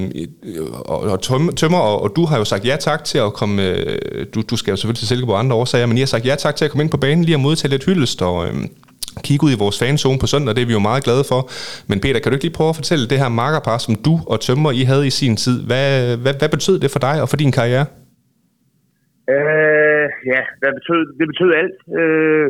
og, 0.85 0.99
og 1.01 1.21
Tømmer, 1.55 1.77
og, 1.77 2.01
og 2.03 2.13
du 2.15 2.25
har 2.25 2.37
jo 2.37 2.45
sagt 2.45 2.65
ja 2.65 2.75
tak 2.79 3.03
til 3.03 3.17
at 3.17 3.33
komme, 3.33 3.67
øh, 3.67 4.25
du, 4.35 4.41
du 4.49 4.55
skal 4.57 4.71
jo 4.71 4.77
selvfølgelig 4.77 4.99
til 4.99 5.07
Silkeborg 5.07 5.39
andre 5.39 5.55
årsager, 5.55 5.85
men 5.85 5.97
I 5.97 5.99
har 5.99 6.07
sagt 6.07 6.25
ja 6.25 6.35
tak 6.35 6.55
til 6.55 6.65
at 6.65 6.71
komme 6.71 6.83
ind 6.83 6.91
på 6.91 6.97
banen 6.97 7.23
lige 7.23 7.35
og 7.35 7.39
modtage 7.39 7.71
lidt 7.71 7.85
hyldest, 7.85 8.21
og 8.21 8.47
øh, 8.47 8.53
kigge 9.23 9.45
ud 9.45 9.51
i 9.51 9.61
vores 9.63 9.79
fanzone 9.79 10.19
på 10.19 10.27
søndag, 10.27 10.55
det 10.55 10.61
er 10.61 10.65
vi 10.65 10.73
jo 10.73 10.79
meget 10.89 11.03
glade 11.03 11.23
for. 11.31 11.41
Men 11.89 11.99
Peter, 11.99 12.19
kan 12.19 12.29
du 12.29 12.35
ikke 12.35 12.45
lige 12.45 12.57
prøve 12.59 12.69
at 12.69 12.79
fortælle 12.81 13.07
det 13.11 13.17
her 13.19 13.29
makkerpar, 13.29 13.77
som 13.77 13.95
du 13.95 14.13
og 14.27 14.39
Tømmer, 14.39 14.71
I 14.71 14.83
havde 14.91 15.07
i 15.07 15.09
sin 15.09 15.35
tid, 15.37 15.57
hvad, 15.69 16.17
hvad, 16.17 16.33
hvad 16.39 16.49
betød 16.49 16.79
det 16.79 16.91
for 16.91 16.99
dig 16.99 17.21
og 17.21 17.29
for 17.29 17.37
din 17.37 17.51
karriere? 17.51 17.85
Øh, 19.35 20.05
ja, 20.33 20.41
hvad 20.59 20.71
betød, 20.77 21.01
det 21.19 21.25
betød 21.31 21.51
alt. 21.61 21.77
Øh, 21.99 22.47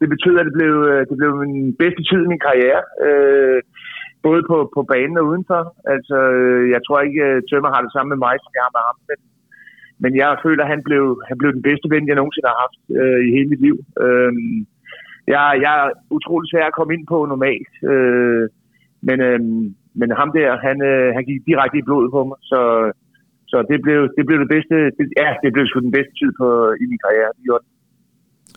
det 0.00 0.08
betød, 0.14 0.34
at 0.38 0.46
det 0.48 0.54
blev, 0.58 0.74
øh, 0.90 1.02
det 1.08 1.16
blev 1.20 1.30
min 1.44 1.76
bedste 1.82 2.02
tid 2.08 2.20
i 2.24 2.32
min 2.32 2.44
karriere. 2.46 2.82
Øh, 3.06 3.60
både 4.26 4.42
på, 4.50 4.56
på 4.74 4.80
banen 4.92 5.16
og 5.20 5.26
udenfor. 5.30 5.62
Altså, 5.94 6.16
øh, 6.38 6.64
jeg 6.74 6.80
tror 6.86 6.98
ikke, 7.06 7.22
øh, 7.28 7.42
Tømmer 7.48 7.70
har 7.74 7.82
det 7.82 7.92
samme 7.92 8.08
med 8.10 8.20
mig, 8.26 8.34
som 8.40 8.52
jeg 8.56 8.64
har 8.66 8.74
med 8.76 8.84
ham. 8.88 8.98
Men, 9.10 9.18
men 10.02 10.12
jeg 10.20 10.42
føler, 10.44 10.62
at 10.64 10.72
han 10.74 10.82
blev, 10.88 11.04
han 11.28 11.36
blev 11.38 11.50
den 11.56 11.66
bedste 11.68 11.86
ven, 11.92 12.08
jeg 12.08 12.18
nogensinde 12.18 12.50
har 12.52 12.62
haft 12.64 12.80
øh, 13.00 13.20
i 13.26 13.30
hele 13.36 13.48
mit 13.52 13.62
liv. 13.66 13.76
Øh, 14.04 14.32
jeg, 15.32 15.42
jeg 15.64 15.72
er 15.82 15.88
utrolig 16.16 16.46
svær 16.48 16.66
at 16.68 16.76
komme 16.78 16.94
ind 16.94 17.04
på 17.12 17.18
normalt. 17.32 17.72
Øh, 17.92 18.44
men, 19.08 19.18
øh, 19.28 19.40
men 20.00 20.08
ham 20.20 20.30
der, 20.38 20.48
han, 20.66 20.76
øh, 20.90 21.08
han 21.16 21.24
gik 21.28 21.40
direkte 21.50 21.78
i 21.78 21.86
blodet 21.88 22.10
på 22.16 22.20
mig. 22.28 22.38
Så, 22.50 22.60
så 23.50 23.56
det 23.70 23.78
blev 23.84 24.00
det, 24.16 24.24
blev 24.28 24.38
det 24.44 24.50
bedste, 24.54 24.76
det, 24.96 25.04
ja, 25.22 25.30
det 25.42 25.50
blev 25.54 25.64
sgu 25.66 25.78
den 25.80 25.96
bedste 25.98 26.14
tid 26.20 26.30
på, 26.40 26.48
i 26.82 26.84
min 26.90 27.02
karriere. 27.04 27.30
Det 27.36 27.44
gjorde 27.46 27.64
det. 27.64 27.72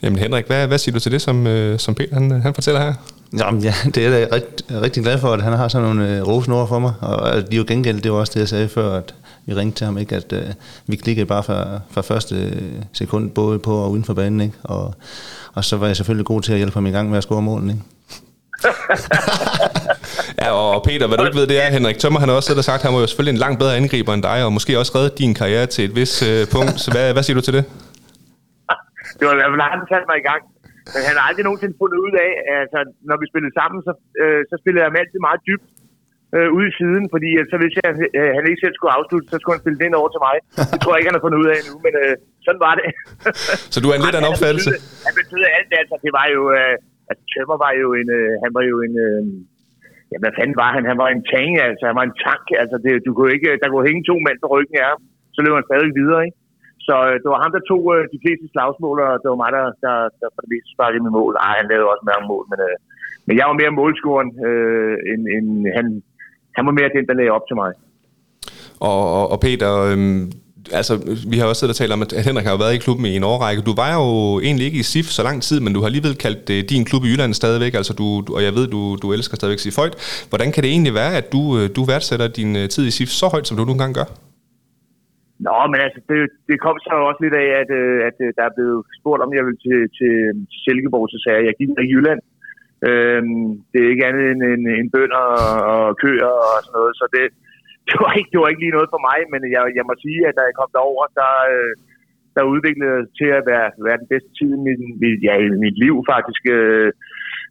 Jamen 0.03 0.20
Henrik, 0.20 0.48
hvad, 0.48 0.67
hvad 0.67 0.77
siger 0.77 0.93
du 0.93 1.00
til 1.00 1.12
det, 1.12 1.22
som, 1.22 1.48
øh, 1.48 1.79
som 1.79 1.96
Peter 1.96 2.13
han, 2.13 2.41
han 2.41 2.53
fortæller 2.53 2.81
her? 2.81 2.93
Jamen, 3.39 3.62
ja, 3.62 3.74
det 3.96 4.05
er 4.05 4.10
jeg 4.10 4.29
da 4.31 4.36
rigt, 4.36 4.63
rigtig 4.72 5.03
glad 5.03 5.17
for, 5.17 5.34
at 5.34 5.41
han 5.41 5.53
har 5.53 5.67
sådan 5.67 5.88
nogle 5.88 6.17
øh, 6.17 6.27
rosende 6.27 6.62
ord 6.62 6.67
for 6.67 6.79
mig. 6.79 6.93
Og 7.01 7.36
at 7.36 7.51
de 7.51 7.55
jo 7.58 7.65
gengældt, 7.67 8.03
det 8.03 8.12
var 8.12 8.17
også 8.17 8.34
det, 8.34 8.39
jeg 8.39 8.50
sagde 8.50 8.70
før, 8.70 8.98
at 8.98 9.13
vi 9.46 9.53
ringte 9.53 9.77
til 9.77 9.86
ham, 9.86 9.98
ikke? 9.98 10.15
at 10.15 10.34
øh, 10.34 10.43
vi 10.88 10.96
klikkede 10.96 11.25
bare 11.25 11.43
fra, 11.43 11.79
fra 11.91 12.01
første 12.01 12.36
øh, 12.36 12.62
sekund, 12.93 13.31
både 13.31 13.60
på 13.60 13.75
og 13.75 13.91
uden 13.91 14.03
for 14.03 14.13
banen. 14.13 14.41
Ikke? 14.41 14.55
Og, 14.63 14.93
og 15.53 15.65
så 15.65 15.77
var 15.77 15.88
jeg 15.88 15.96
selvfølgelig 15.96 16.25
god 16.25 16.41
til 16.41 16.51
at 16.51 16.58
hjælpe 16.58 16.74
ham 16.74 16.86
i 16.86 16.91
gang 16.91 17.10
med 17.10 17.17
at 17.17 17.24
score 17.24 17.41
målen. 17.41 17.70
Ikke? 17.70 17.81
Ja, 20.41 20.51
og 20.51 20.84
Peter, 20.84 21.08
hvad 21.08 21.17
du 21.17 21.25
ikke 21.25 21.38
ved, 21.38 21.48
det 21.48 21.65
er, 21.65 21.72
Henrik 21.72 21.98
Tømmer, 21.98 22.20
han 22.20 22.29
har 22.29 22.36
også 22.36 22.48
selv 22.48 22.62
sagt, 22.62 22.75
at 22.75 22.81
han 22.81 22.93
var 22.93 23.00
jo 23.00 23.08
selvfølgelig 23.08 23.31
en 23.31 23.38
langt 23.38 23.60
bedre 23.60 23.75
angriber 23.75 24.13
end 24.13 24.24
dig, 24.24 24.43
og 24.43 24.53
måske 24.53 24.79
også 24.79 24.91
reddet 24.96 25.17
din 25.17 25.34
karriere 25.34 25.65
til 25.65 25.86
et 25.86 25.96
vis 25.96 26.22
øh, 26.22 26.48
punkt. 26.48 26.81
Så 26.81 26.91
hvad, 26.91 27.13
hvad 27.13 27.24
siger 27.24 27.36
du 27.36 27.41
til 27.41 27.53
det? 27.53 27.65
Det 29.21 29.27
var 29.27 29.35
i 29.35 29.39
hvert 29.39 29.51
fald 29.51 29.71
han, 29.73 29.81
der 29.83 29.89
satte 29.91 30.09
mig 30.11 30.17
i 30.19 30.27
gang. 30.31 30.41
Men 30.93 31.01
han 31.09 31.15
har 31.17 31.25
aldrig 31.29 31.45
nogensinde 31.47 31.75
fundet 31.81 31.99
ud 32.05 32.13
af, 32.25 32.31
altså 32.61 32.79
når 33.09 33.17
vi 33.21 33.25
spillede 33.31 33.53
sammen, 33.59 33.79
så, 33.87 33.93
øh, 34.21 34.41
så 34.49 34.55
spillede 34.61 34.81
jeg 34.81 34.89
ham 34.89 35.01
altid 35.01 35.19
meget 35.27 35.41
dybt 35.49 35.67
øh, 36.35 36.49
ude 36.55 36.67
i 36.71 36.77
siden, 36.79 37.03
fordi 37.13 37.29
at 37.39 37.45
så 37.51 37.55
hvis 37.61 37.73
jeg, 37.79 37.89
øh, 38.19 38.31
han 38.37 38.43
ikke 38.49 38.63
selv 38.63 38.75
skulle 38.75 38.93
afslutte, 38.97 39.27
så 39.31 39.37
skulle 39.39 39.55
han 39.55 39.63
spille 39.63 39.81
den 39.83 39.99
over 39.99 40.09
til 40.11 40.21
mig. 40.27 40.35
Det 40.71 40.79
tror 40.79 40.91
jeg 40.91 40.99
ikke, 40.99 41.09
han 41.11 41.17
har 41.19 41.25
fundet 41.25 41.41
ud 41.43 41.49
af 41.51 41.55
endnu, 41.61 41.75
men 41.85 41.93
øh, 42.03 42.13
sådan 42.45 42.61
var 42.67 42.73
det. 42.79 42.87
Så 43.73 43.77
du 43.83 43.87
er 43.89 43.95
en 43.97 44.05
lidt 44.05 44.17
af 44.17 44.21
en 44.23 44.31
opfattelse? 44.31 44.71
Han 44.71 44.79
betød, 44.79 45.03
han 45.07 45.13
betød 45.19 45.43
alt, 45.57 45.71
altså 45.81 45.95
det 46.05 46.11
var 46.19 46.27
jo, 46.35 46.41
øh, 46.57 46.75
altså 47.09 47.23
Tømmer 47.31 47.57
var 47.65 47.73
jo 47.81 47.87
en, 48.01 48.09
øh, 48.19 48.31
han 48.43 48.51
var 48.57 48.63
jo 48.71 48.75
en, 48.85 48.93
øh, 49.07 49.21
ja 50.11 50.17
hvad 50.23 50.33
fanden 50.37 50.57
var 50.63 50.69
han? 50.75 50.83
Han 50.91 50.99
var 51.03 51.09
en 51.15 51.23
tank, 51.33 51.53
altså 51.69 51.83
han 51.89 51.97
var 51.99 52.05
en 52.09 52.17
tank, 52.25 52.45
altså 52.63 52.75
det, 52.85 52.91
du 53.07 53.11
kunne 53.15 53.31
ikke, 53.37 53.49
der 53.61 53.67
kunne 53.69 53.87
hænge 53.89 54.03
to 54.09 54.15
mænd 54.25 54.37
på 54.43 54.47
ryggen 54.53 54.75
af 54.81 54.87
ham, 54.91 55.01
så 55.33 55.39
løb 55.41 55.53
han 55.59 55.69
stadig 55.69 55.91
videre, 56.01 56.21
ikke? 56.27 56.37
Så 56.88 56.95
øh, 57.09 57.15
det 57.21 57.29
var 57.33 57.39
ham, 57.43 57.53
der 57.55 57.63
tog 57.71 57.83
øh, 57.95 58.01
de 58.13 58.21
fleste 58.23 58.45
slagsmål, 58.53 58.97
og 59.07 59.13
det 59.21 59.27
var 59.31 59.39
mig, 59.43 59.51
der, 59.57 59.65
der, 59.85 59.95
der 60.19 60.27
for 60.33 60.41
det 60.43 60.51
meste 60.53 60.69
sparkede 60.75 61.03
med 61.05 61.13
mål. 61.19 61.33
Ej, 61.47 61.53
han 61.59 61.67
lavede 61.71 61.91
også 61.93 62.05
mange 62.11 62.25
mål, 62.31 62.43
men, 62.51 62.59
øh, 62.67 62.75
men 63.27 63.33
jeg 63.39 63.45
var 63.50 63.55
mere 63.61 63.77
målscoren, 63.81 64.29
øh, 64.47 64.95
end, 65.11 65.21
end 65.35 65.47
han, 65.77 65.85
han 66.57 66.63
var 66.67 66.73
mere 66.79 66.95
den, 66.97 67.05
der 67.09 67.15
lagde 67.19 67.35
op 67.38 67.45
til 67.50 67.57
mig. 67.61 67.71
Og, 68.89 69.01
og, 69.17 69.25
og 69.33 69.38
Peter, 69.45 69.71
øhm, 69.89 70.21
altså, 70.79 70.93
vi 71.31 71.38
har 71.38 71.45
også 71.45 71.59
siddet 71.59 71.75
og 71.75 71.79
talt 71.81 71.93
om, 71.95 72.01
at 72.01 72.11
Henrik 72.27 72.45
har 72.45 72.57
været 72.63 72.73
i 72.75 72.83
klubben 72.85 73.05
i 73.05 73.15
en 73.15 73.23
årrække. 73.23 73.61
Du 73.69 73.73
var 73.83 73.91
jo 74.00 74.05
egentlig 74.39 74.65
ikke 74.65 74.79
i 74.79 74.83
SIF 74.93 75.05
så 75.05 75.23
lang 75.23 75.38
tid, 75.47 75.59
men 75.59 75.73
du 75.73 75.79
har 75.79 75.85
alligevel 75.85 76.15
kaldt 76.25 76.50
øh, 76.55 76.63
din 76.71 76.85
klub 76.85 77.03
i 77.03 77.09
Jylland 77.11 77.33
stadigvæk, 77.33 77.73
altså 77.73 77.93
du, 77.93 78.05
du- 78.27 78.35
og 78.35 78.43
jeg 78.43 78.53
ved, 78.57 78.67
du, 78.67 78.81
du 79.01 79.13
elsker 79.13 79.35
stadigvæk 79.35 79.59
SIF 79.59 79.77
højt. 79.77 80.25
Hvordan 80.29 80.51
kan 80.51 80.63
det 80.63 80.69
egentlig 80.71 80.93
være, 80.93 81.13
at 81.21 81.31
du, 81.33 81.41
øh, 81.57 81.69
du 81.75 81.81
værdsætter 81.83 82.27
din 82.27 82.55
øh, 82.55 82.69
tid 82.69 82.83
i 82.88 82.91
SIF 82.91 83.09
så 83.09 83.27
højt, 83.27 83.47
som 83.47 83.57
du 83.57 83.65
nogle 83.65 83.79
gange 83.79 83.93
gør? 83.93 84.07
Nå, 85.48 85.57
men 85.71 85.79
altså, 85.86 86.00
det, 86.10 86.19
det 86.50 86.57
kom 86.65 86.77
så 86.86 86.93
også 87.10 87.21
lidt 87.24 87.38
af, 87.43 87.50
at, 87.62 87.69
øh, 87.81 87.98
at 88.10 88.17
øh, 88.25 88.29
der 88.38 88.43
er 88.45 88.55
blevet 88.57 88.79
spurgt, 89.00 89.24
om 89.25 89.31
jeg 89.38 89.43
vil 89.48 89.57
til, 89.65 89.79
til, 89.98 90.15
til 90.50 90.60
Silkeborg, 90.63 91.05
så 91.13 91.17
sagde 91.21 91.38
jeg, 91.38 91.45
at 91.45 91.50
jeg 91.50 91.57
gik 91.60 91.71
i 91.86 91.91
Jylland. 91.93 92.21
Øhm, 92.89 93.48
det 93.71 93.79
er 93.81 93.91
ikke 93.91 94.07
andet 94.10 94.25
end 94.31 94.41
en, 94.53 94.63
en 94.81 94.89
bønder 94.95 95.24
og, 95.39 95.55
og 95.74 95.89
køer 96.03 96.33
og 96.51 96.57
sådan 96.63 96.75
noget, 96.77 96.93
så 97.00 97.05
det, 97.15 97.25
det, 97.88 97.95
var 98.03 98.12
ikke, 98.19 98.29
det 98.33 98.39
var 98.41 98.50
ikke 98.50 98.63
lige 98.63 98.77
noget 98.77 98.93
for 98.93 99.01
mig, 99.10 99.19
men 99.31 99.41
jeg, 99.55 99.63
jeg 99.79 99.86
må 99.89 99.93
sige, 100.05 100.21
at 100.27 100.36
da 100.38 100.41
jeg 100.48 100.55
kom 100.60 100.71
derover, 100.77 101.03
der, 101.21 101.33
øh, 101.53 101.74
der 102.36 102.51
udviklede 102.53 102.98
det 103.01 103.10
til 103.19 103.29
at 103.38 103.43
være, 103.51 103.67
være 103.88 104.01
den 104.01 104.12
bedste 104.13 104.31
tid 104.38 104.50
i 104.57 104.63
mit, 104.67 104.81
mit, 105.03 105.19
ja, 105.27 105.33
i 105.45 105.50
mit 105.65 105.77
liv 105.83 105.95
faktisk. 106.13 106.43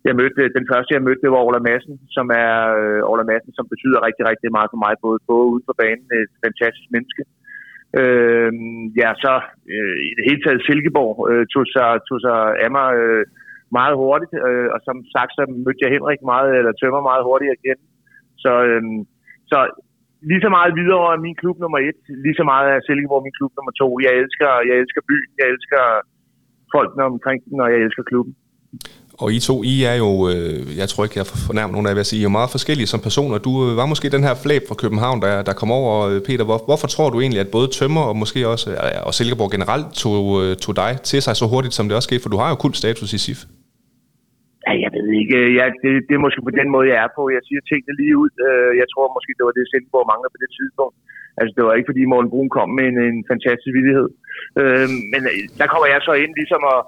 Jeg 0.08 0.14
mødte, 0.20 0.56
den 0.58 0.66
første, 0.72 0.94
jeg 0.96 1.06
mødte, 1.06 1.24
det 1.24 1.34
var 1.34 1.46
Ola 1.48 1.60
Madsen, 1.68 1.96
som 2.16 2.26
er 2.44 2.52
Ola 3.10 3.24
Madsen, 3.30 3.52
som 3.58 3.66
betyder 3.72 4.06
rigtig, 4.06 4.24
rigtig 4.30 4.50
meget 4.56 4.68
for 4.72 4.80
mig, 4.84 4.94
både 5.06 5.18
på 5.28 5.34
og 5.42 5.50
uden 5.52 5.66
for 5.68 5.76
banen. 5.82 6.06
Et 6.22 6.32
fantastisk 6.46 6.88
menneske. 6.94 7.22
Øh, 7.24 7.39
Øh, 8.00 8.52
ja, 9.00 9.10
så 9.24 9.32
øh, 9.74 9.96
i 10.08 10.10
det 10.16 10.24
hele 10.28 10.42
taget 10.42 10.64
Silkeborg 10.66 11.14
øh, 11.30 11.44
tog, 11.52 11.64
sig, 11.74 11.88
tog 12.08 12.20
sig 12.26 12.38
af 12.64 12.70
mig 12.78 12.88
øh, 13.02 13.24
meget 13.78 13.94
hurtigt, 14.02 14.34
øh, 14.48 14.68
og 14.74 14.78
som 14.88 14.96
sagt, 15.14 15.32
så 15.36 15.42
mødte 15.64 15.82
jeg 15.84 15.94
Henrik 15.94 16.22
meget, 16.32 16.50
eller 16.58 16.72
Tømmer 16.72 17.02
meget 17.10 17.22
hurtigt 17.28 17.56
igen. 17.58 17.78
Så, 18.44 18.52
øh, 18.68 18.82
så 19.52 19.58
lige 20.30 20.44
så 20.46 20.50
meget 20.56 20.72
videre 20.80 21.06
er 21.14 21.24
min 21.26 21.40
klub 21.42 21.56
nummer 21.60 21.78
et, 21.88 22.00
lige 22.24 22.38
så 22.40 22.44
meget 22.52 22.66
er 22.74 22.80
Silkeborg 22.86 23.22
min 23.26 23.38
klub 23.38 23.52
nummer 23.54 23.72
to. 23.80 23.88
Jeg 24.06 24.12
elsker, 24.22 24.50
jeg 24.68 24.76
elsker 24.82 25.02
byen, 25.10 25.30
jeg 25.40 25.46
elsker 25.54 25.82
folkene 26.74 27.02
omkring 27.12 27.40
den, 27.48 27.58
og 27.64 27.68
jeg 27.72 27.80
elsker 27.86 28.04
klubben. 28.10 28.34
Og 29.22 29.28
I 29.36 29.38
to, 29.48 29.54
I 29.72 29.74
er 29.92 29.96
jo, 30.04 30.10
øh, 30.30 30.58
jeg 30.80 30.88
tror 30.90 31.02
ikke, 31.04 31.18
jeg 31.20 31.26
fornærmer 31.48 31.72
nogen 31.74 31.86
af 31.86 31.90
jer 31.90 31.98
ved 31.98 32.06
at 32.06 32.10
sige, 32.10 32.20
I 32.20 32.24
er 32.24 32.30
jo 32.30 32.38
meget 32.38 32.54
forskellige 32.56 32.90
som 32.92 33.00
personer. 33.08 33.36
Du 33.48 33.52
øh, 33.66 33.70
var 33.80 33.86
måske 33.92 34.14
den 34.16 34.24
her 34.28 34.34
flæb 34.44 34.62
fra 34.68 34.80
København, 34.82 35.18
der, 35.24 35.32
der 35.48 35.54
kom 35.60 35.70
over, 35.80 35.92
øh, 36.08 36.18
Peter. 36.28 36.44
Hvor, 36.48 36.58
hvorfor 36.68 36.88
tror 36.94 37.08
du 37.10 37.18
egentlig, 37.20 37.40
at 37.44 37.50
både 37.56 37.68
Tømmer 37.78 38.04
og 38.10 38.14
måske 38.22 38.40
også, 38.52 38.66
øh, 38.84 39.08
og 39.08 39.12
Silkeborg 39.18 39.50
generelt 39.56 39.88
tog, 40.02 40.22
øh, 40.42 40.50
tog 40.64 40.74
dig 40.82 40.92
til 41.10 41.20
sig 41.26 41.34
så 41.40 41.46
hurtigt, 41.52 41.74
som 41.76 41.84
det 41.86 41.94
også 41.98 42.08
skete? 42.10 42.22
For 42.24 42.32
du 42.34 42.38
har 42.42 42.48
jo 42.52 42.56
kult 42.64 42.76
status 42.82 43.10
i 43.18 43.20
SIF. 43.26 43.40
Ja, 44.66 44.72
jeg 44.84 44.90
ved 44.96 45.08
ikke. 45.20 45.36
Ja, 45.58 45.64
det, 45.82 45.90
det 46.06 46.14
er 46.14 46.24
måske 46.26 46.40
på 46.48 46.54
den 46.60 46.68
måde, 46.74 46.86
jeg 46.92 46.98
er 47.04 47.10
på. 47.18 47.22
Jeg 47.36 47.42
siger 47.48 47.60
tingene 47.70 47.94
lige 48.00 48.14
ud. 48.22 48.32
Øh, 48.48 48.70
jeg 48.80 48.86
tror 48.92 49.14
måske, 49.16 49.32
det 49.38 49.44
var 49.48 49.54
det, 49.58 49.64
Silkeborg 49.70 50.06
mangler 50.12 50.30
på 50.34 50.40
det 50.44 50.50
tidspunkt. 50.58 50.96
Altså, 51.38 51.52
det 51.56 51.62
var 51.66 51.74
ikke, 51.74 51.90
fordi 51.90 52.02
Morten 52.12 52.32
Brun 52.32 52.50
kom 52.56 52.68
med 52.78 52.86
en, 52.90 52.98
en 53.10 53.20
fantastisk 53.32 53.72
villighed. 53.78 54.08
Øh, 54.60 54.88
Men 55.12 55.22
øh, 55.30 55.42
der 55.60 55.66
kommer 55.72 55.88
jeg 55.92 56.00
så 56.08 56.12
ind 56.22 56.32
ligesom 56.40 56.62
og, 56.74 56.80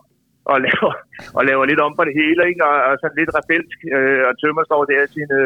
og, 0.51 0.57
laver, 0.67 0.93
og 1.37 1.43
laver 1.49 1.65
lidt 1.71 1.85
om 1.87 1.93
på 1.99 2.03
det 2.09 2.15
hele, 2.23 2.41
ikke? 2.51 2.63
Og, 2.71 2.77
og 2.89 2.93
sådan 3.01 3.19
lidt 3.21 3.37
rebelsk. 3.39 3.79
Øh, 3.97 4.23
Og 4.29 4.33
Tømmer 4.41 4.65
står 4.67 4.83
der 4.91 5.13
sine, 5.17 5.39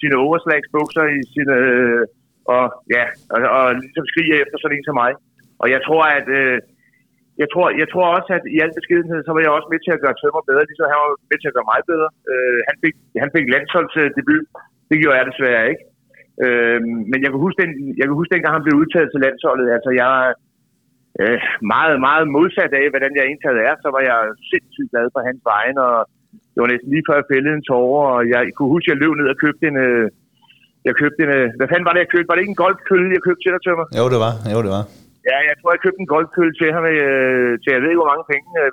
sine 0.00 0.16
overslagsbukser 0.24 1.04
i 1.18 1.20
sine... 1.34 1.54
øh, 1.68 2.02
Og 2.54 2.64
ja, 2.96 3.04
og, 3.34 3.40
og 3.58 3.66
ligesom 3.84 4.04
skriger 4.12 4.36
efter 4.42 4.56
sådan 4.58 4.76
en 4.76 4.86
som 4.88 4.96
mig. 5.02 5.12
Og 5.62 5.66
jeg 5.74 5.80
tror, 5.86 6.04
at... 6.18 6.28
Øh, 6.40 6.58
jeg 7.42 7.48
tror, 7.52 7.66
jeg 7.82 7.88
tror 7.92 8.06
også, 8.16 8.30
at 8.38 8.44
i 8.54 8.56
al 8.64 8.72
beskedenhed, 8.80 9.18
så 9.22 9.30
var 9.32 9.40
jeg 9.42 9.56
også 9.56 9.68
med 9.72 9.80
til 9.82 9.96
at 9.96 10.02
gøre 10.04 10.18
Tømmer 10.20 10.42
bedre, 10.48 10.68
ligesom 10.68 10.92
han 10.92 11.00
var 11.02 11.10
med 11.30 11.38
til 11.40 11.50
at 11.50 11.56
gøre 11.56 11.70
mig 11.72 11.80
bedre. 11.92 12.08
Øh, 12.30 12.58
han, 12.68 12.76
fik, 12.82 12.94
han 13.22 13.30
fik 13.36 13.46
landsholdsdebut. 13.54 14.44
Det 14.90 14.96
gjorde 15.00 15.18
jeg 15.18 15.26
desværre 15.30 15.64
ikke. 15.72 15.84
Øh, 16.44 16.80
men 17.10 17.18
jeg 17.22 17.30
kan, 17.30 17.40
huske 17.44 17.58
den, 17.62 17.72
jeg 17.98 18.04
kan 18.06 18.18
huske 18.20 18.32
dengang, 18.34 18.56
han 18.56 18.66
blev 18.66 18.76
udtaget 18.82 19.08
til 19.10 19.20
landsholdet. 19.26 19.66
Altså, 19.76 19.90
jeg, 20.02 20.12
øh, 21.20 21.40
meget, 21.74 21.96
meget 22.06 22.26
modsat 22.36 22.72
af, 22.80 22.86
hvordan 22.92 23.12
jeg 23.18 23.24
indtaget 23.30 23.60
er, 23.68 23.74
så 23.84 23.88
var 23.94 24.02
jeg 24.10 24.18
sindssygt 24.50 24.90
glad 24.92 25.06
på 25.14 25.20
hans 25.28 25.40
vegne, 25.52 25.80
og 25.90 25.98
det 26.52 26.58
var 26.62 26.70
næsten 26.72 26.90
lige 26.92 27.06
før 27.08 27.20
jeg 27.20 27.30
fældede 27.32 27.56
en 27.58 27.68
tårer, 27.70 28.06
og 28.16 28.22
jeg 28.34 28.42
kunne 28.56 28.72
huske, 28.74 28.86
at 28.88 28.92
jeg 28.92 29.00
løb 29.02 29.12
ned 29.14 29.28
og 29.34 29.38
købte 29.44 29.64
en, 29.70 29.76
øh, 29.86 30.04
jeg 30.88 30.94
købte 31.02 31.20
en, 31.24 31.32
øh, 31.38 31.46
hvad 31.58 31.68
fanden 31.68 31.86
var 31.88 31.94
det, 31.94 32.04
jeg 32.04 32.12
købte? 32.14 32.28
Var 32.28 32.36
det 32.36 32.44
ikke 32.44 32.56
en 32.56 32.64
golfkølle, 32.64 33.14
jeg 33.16 33.26
købte 33.26 33.42
til 33.42 33.52
dig, 33.54 33.62
Tømmer? 33.66 33.86
Jo, 34.00 34.04
det 34.12 34.20
var. 34.24 34.32
Jo, 34.54 34.58
det 34.66 34.72
var. 34.76 34.84
Ja, 35.30 35.38
jeg 35.48 35.56
tror, 35.58 35.70
jeg 35.74 35.82
købte 35.84 36.02
en 36.04 36.12
golfkølle 36.14 36.54
til 36.60 36.68
ham 36.76 36.84
øh, 36.94 37.52
til 37.62 37.70
jeg 37.74 37.80
ved 37.82 37.90
ikke, 37.92 38.02
hvor 38.02 38.12
mange 38.12 38.26
penge, 38.32 38.48
øh, 38.62 38.70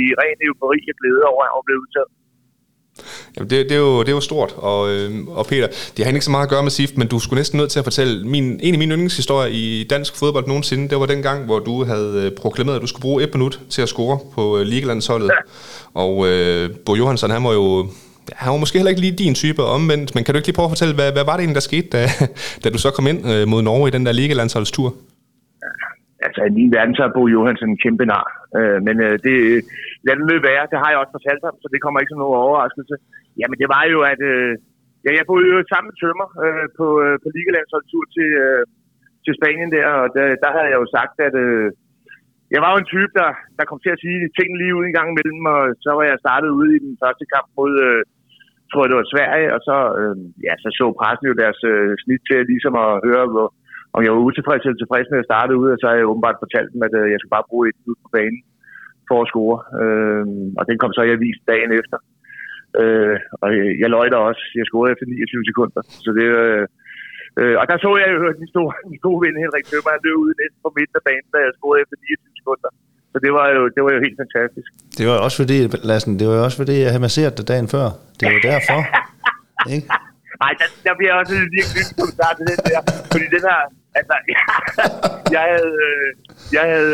i 0.00 0.02
ren 0.20 0.38
eufori 0.46 0.80
og 0.90 0.96
glæde 1.00 1.22
over, 1.32 1.42
at 1.44 1.50
han 1.52 1.66
blevet 1.66 1.82
udtaget. 1.84 2.10
Jamen, 3.36 3.50
det, 3.50 3.68
det, 3.68 3.72
er 3.72 3.78
jo, 3.78 4.00
det 4.00 4.08
er 4.08 4.12
jo 4.12 4.20
stort, 4.20 4.54
og, 4.56 4.90
øh, 4.90 5.28
og 5.28 5.46
Peter, 5.46 5.68
det 5.96 6.04
har 6.04 6.12
ikke 6.12 6.24
så 6.24 6.30
meget 6.30 6.42
at 6.42 6.50
gøre 6.50 6.62
med 6.62 6.70
SIFT, 6.70 6.96
men 6.96 7.08
du 7.08 7.18
skulle 7.18 7.40
næsten 7.40 7.56
nødt 7.56 7.70
til 7.70 7.78
at 7.78 7.84
fortælle 7.84 8.26
min, 8.28 8.60
en 8.62 8.74
af 8.74 8.78
mine 8.78 8.94
yndlingshistorier 8.94 9.48
i 9.52 9.86
dansk 9.90 10.16
fodbold 10.16 10.46
nogensinde, 10.46 10.88
det 10.88 11.00
var 11.00 11.06
den 11.06 11.22
gang, 11.22 11.44
hvor 11.44 11.58
du 11.58 11.84
havde 11.84 12.22
øh, 12.24 12.32
proklameret, 12.32 12.76
at 12.76 12.82
du 12.82 12.86
skulle 12.86 13.02
bruge 13.02 13.22
et 13.22 13.34
minut 13.34 13.60
til 13.70 13.82
at 13.82 13.88
score 13.88 14.18
på 14.34 14.58
øh, 14.58 14.66
ligelandsholdet. 14.66 15.26
Ja. 15.26 16.00
Og 16.00 16.26
øh, 16.26 16.70
Bo 16.86 16.94
Johansson, 16.94 17.30
han 17.30 17.44
var 17.44 17.52
jo 17.52 17.88
han 18.32 18.52
var 18.52 18.58
måske 18.58 18.78
heller 18.78 18.88
ikke 18.90 19.00
lige 19.00 19.12
din 19.12 19.34
type 19.34 19.64
omvendt, 19.64 20.14
men 20.14 20.24
kan 20.24 20.34
du 20.34 20.36
ikke 20.36 20.48
lige 20.48 20.54
prøve 20.54 20.66
at 20.66 20.70
fortælle, 20.70 20.94
hvad, 20.94 21.12
hvad 21.12 21.24
var 21.24 21.32
det 21.32 21.40
egentlig, 21.40 21.54
der 21.54 21.60
skete, 21.60 21.88
da, 21.88 22.10
da 22.64 22.70
du 22.70 22.78
så 22.78 22.90
kom 22.90 23.06
ind 23.06 23.30
øh, 23.30 23.48
mod 23.48 23.62
Norge 23.62 23.88
i 23.88 23.90
den 23.90 24.06
der 24.06 24.12
ligelandsholdstur? 24.12 24.94
Altså, 26.26 26.40
i 26.48 26.52
min 26.58 26.72
verden, 26.76 26.94
så 26.96 27.02
er 27.04 27.14
Bo 27.16 27.22
Johansen 27.34 27.68
en 27.70 27.82
kæmpe 27.84 28.04
nar. 28.12 28.26
Øh, 28.58 28.78
men 28.86 28.96
øh, 29.06 29.14
det, 29.26 29.36
lad 30.06 30.14
det 30.18 30.26
løbe 30.30 30.48
være, 30.50 30.70
det 30.72 30.78
har 30.82 30.90
jeg 30.90 31.00
også 31.00 31.16
fortalt 31.16 31.42
ham, 31.46 31.56
så 31.62 31.68
det 31.72 31.80
kommer 31.80 31.98
ikke 31.98 32.12
som 32.12 32.22
nogen 32.22 32.42
overraskelse. 32.46 32.94
Jamen, 33.40 33.58
det 33.62 33.68
var 33.74 33.84
jo, 33.94 33.98
at 34.12 34.20
øh, 34.32 34.52
ja, 35.04 35.10
jeg 35.18 35.24
boede 35.30 35.48
jo 35.52 35.58
sammen 35.72 35.88
med 35.88 35.96
Tømmer 36.00 36.28
øh, 36.44 36.66
på, 36.78 36.86
øh, 37.04 37.14
på 37.22 37.28
ligelandsholdstur 37.36 38.04
til, 38.16 38.30
øh, 38.44 38.62
til 39.24 39.32
Spanien 39.38 39.70
der, 39.76 39.86
og 40.00 40.06
der, 40.16 40.24
der 40.42 40.50
havde 40.54 40.70
jeg 40.72 40.78
jo 40.82 40.88
sagt, 40.96 41.16
at 41.28 41.34
øh, 41.44 41.68
jeg 42.54 42.60
var 42.62 42.70
jo 42.72 42.78
en 42.80 42.92
type, 42.94 43.12
der, 43.20 43.30
der 43.58 43.68
kom 43.68 43.80
til 43.82 43.94
at 43.94 44.02
sige 44.04 44.18
ting 44.38 44.50
lige 44.60 44.76
ud 44.78 44.84
en 44.86 44.96
gang 44.98 45.08
imellem, 45.10 45.42
og 45.54 45.62
så 45.84 45.90
var 45.98 46.04
jeg 46.10 46.22
startet 46.24 46.50
ude 46.58 46.70
i 46.76 46.84
den 46.86 46.94
første 47.02 47.24
kamp 47.34 47.48
mod, 47.58 47.72
øh, 47.88 48.00
tror 48.68 48.82
jeg 48.82 48.90
det 48.90 49.00
var 49.02 49.12
Sverige, 49.14 49.48
og 49.56 49.60
så, 49.68 49.76
øh, 50.00 50.16
ja, 50.46 50.52
så 50.62 50.68
så 50.78 50.84
pressen 50.98 51.30
jo 51.30 51.34
deres 51.42 51.60
øh, 51.72 51.90
snit 52.02 52.22
til 52.28 52.40
ligesom 52.52 52.74
at 52.84 52.90
høre, 53.06 53.26
hvor, 53.32 53.48
om 53.98 54.04
jeg 54.04 54.14
var 54.14 54.26
utilfreds 54.28 54.62
eller 54.64 54.80
tilfreds 54.80 55.08
med 55.12 55.22
at 55.22 55.28
starte 55.30 55.52
ud, 55.60 55.68
og 55.74 55.78
så 55.78 55.86
har 55.88 55.96
jeg 55.96 56.10
åbenbart 56.12 56.42
fortalt 56.44 56.70
dem, 56.74 56.80
at 56.88 56.94
øh, 57.00 57.06
jeg 57.12 57.18
skulle 57.18 57.36
bare 57.36 57.50
bruge 57.50 57.64
et 57.70 57.78
ud 57.90 57.98
på 58.04 58.08
banen 58.16 58.40
for 59.08 59.18
at 59.22 59.28
score. 59.30 59.56
Øh, 59.82 60.24
og 60.58 60.64
den 60.68 60.76
kom 60.82 60.92
så 60.94 61.02
i 61.04 61.14
avisen 61.16 61.44
dagen 61.52 61.70
efter. 61.80 61.98
Øh, 62.80 63.16
og 63.42 63.48
jeg 63.82 63.88
løj 63.96 64.06
der 64.12 64.20
også. 64.30 64.42
Jeg 64.58 64.66
scorede 64.70 64.92
efter 64.94 65.06
29 65.06 65.50
sekunder. 65.50 65.80
Så 66.04 66.10
det, 66.18 66.26
øh, 66.42 66.64
øh, 67.40 67.54
og 67.60 67.64
der 67.68 67.76
så 67.84 67.90
jeg 68.00 68.08
jo 68.14 68.18
min, 68.42 68.50
store, 68.54 68.72
min 68.92 69.00
gode 69.06 69.20
ven 69.24 69.42
Henrik 69.44 69.64
Tømmer, 69.70 69.90
han 69.94 70.02
løb 70.06 70.16
ud 70.24 70.30
næsten 70.40 70.58
på 70.64 70.70
midten 70.76 70.96
af 71.00 71.04
banen, 71.08 71.28
da 71.34 71.38
jeg 71.44 71.52
scorede 71.58 71.80
efter 71.84 71.96
29 72.04 72.40
sekunder. 72.40 72.70
Så 73.12 73.16
det 73.24 73.32
var 73.38 73.46
jo, 73.56 73.60
det 73.74 73.80
var 73.84 73.92
jo 73.96 74.00
helt 74.06 74.18
fantastisk. 74.24 74.68
Det 74.98 75.04
var 75.10 75.16
også 75.26 75.36
fordi, 75.42 75.56
Lassen, 75.90 76.12
det 76.20 76.26
var 76.28 76.34
jo 76.38 76.44
også 76.48 76.58
fordi, 76.62 76.74
jeg 76.84 76.90
havde 76.92 77.06
masseret 77.08 77.32
det 77.38 77.44
dagen 77.52 77.68
før. 77.74 77.86
Det 78.18 78.24
var 78.34 78.40
derfor. 78.52 78.78
ikke? 79.76 79.86
Nej, 80.42 80.52
der, 80.60 80.66
der 80.86 80.94
bliver 80.98 81.12
også 81.20 81.32
en 81.42 81.50
lille 81.56 81.70
nyt 81.76 81.90
kommentar 81.98 82.30
til 82.38 82.44
den 82.50 82.58
der. 82.68 82.80
Fordi 83.12 83.26
den 83.36 83.42
her, 83.50 83.60
altså, 84.00 84.14
jeg, 84.34 84.42
jeg 85.36 85.42
havde, 85.52 85.72
øh, 85.86 86.06
jeg 86.56 86.64
havde, 86.72 86.92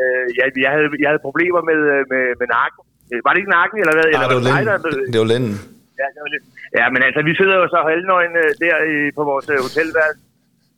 øh, 0.00 0.24
jeg, 0.38 0.44
jeg 0.64 0.70
havde, 0.74 0.86
jeg 1.02 1.08
havde 1.10 1.22
problemer 1.28 1.60
med, 1.70 1.78
øh, 1.94 2.00
med, 2.12 2.24
med 2.40 2.48
nakken. 2.58 2.82
Var 3.24 3.30
det 3.32 3.38
ikke 3.42 3.54
nakken, 3.60 3.76
eller 3.82 3.94
hvad? 3.96 4.06
Nej, 4.06 4.60
eller 4.62 4.76
det 4.82 4.84
var 4.84 4.94
der- 4.96 5.10
Det 5.14 5.18
var 5.24 5.28
lænden. 5.34 5.54
Ja, 6.00 6.06
det 6.14 6.20
var 6.24 6.30
lidt. 6.34 6.44
Ja, 6.78 6.84
men 6.94 7.00
altså, 7.08 7.20
vi 7.28 7.32
sidder 7.40 7.56
jo 7.62 7.66
så 7.74 7.78
halvnøgen 7.90 8.34
øh, 8.42 8.50
der 8.64 8.76
i, 8.94 8.96
på 9.18 9.22
vores 9.30 9.46
øh, 9.54 9.58
hotelværelse. 9.66 10.22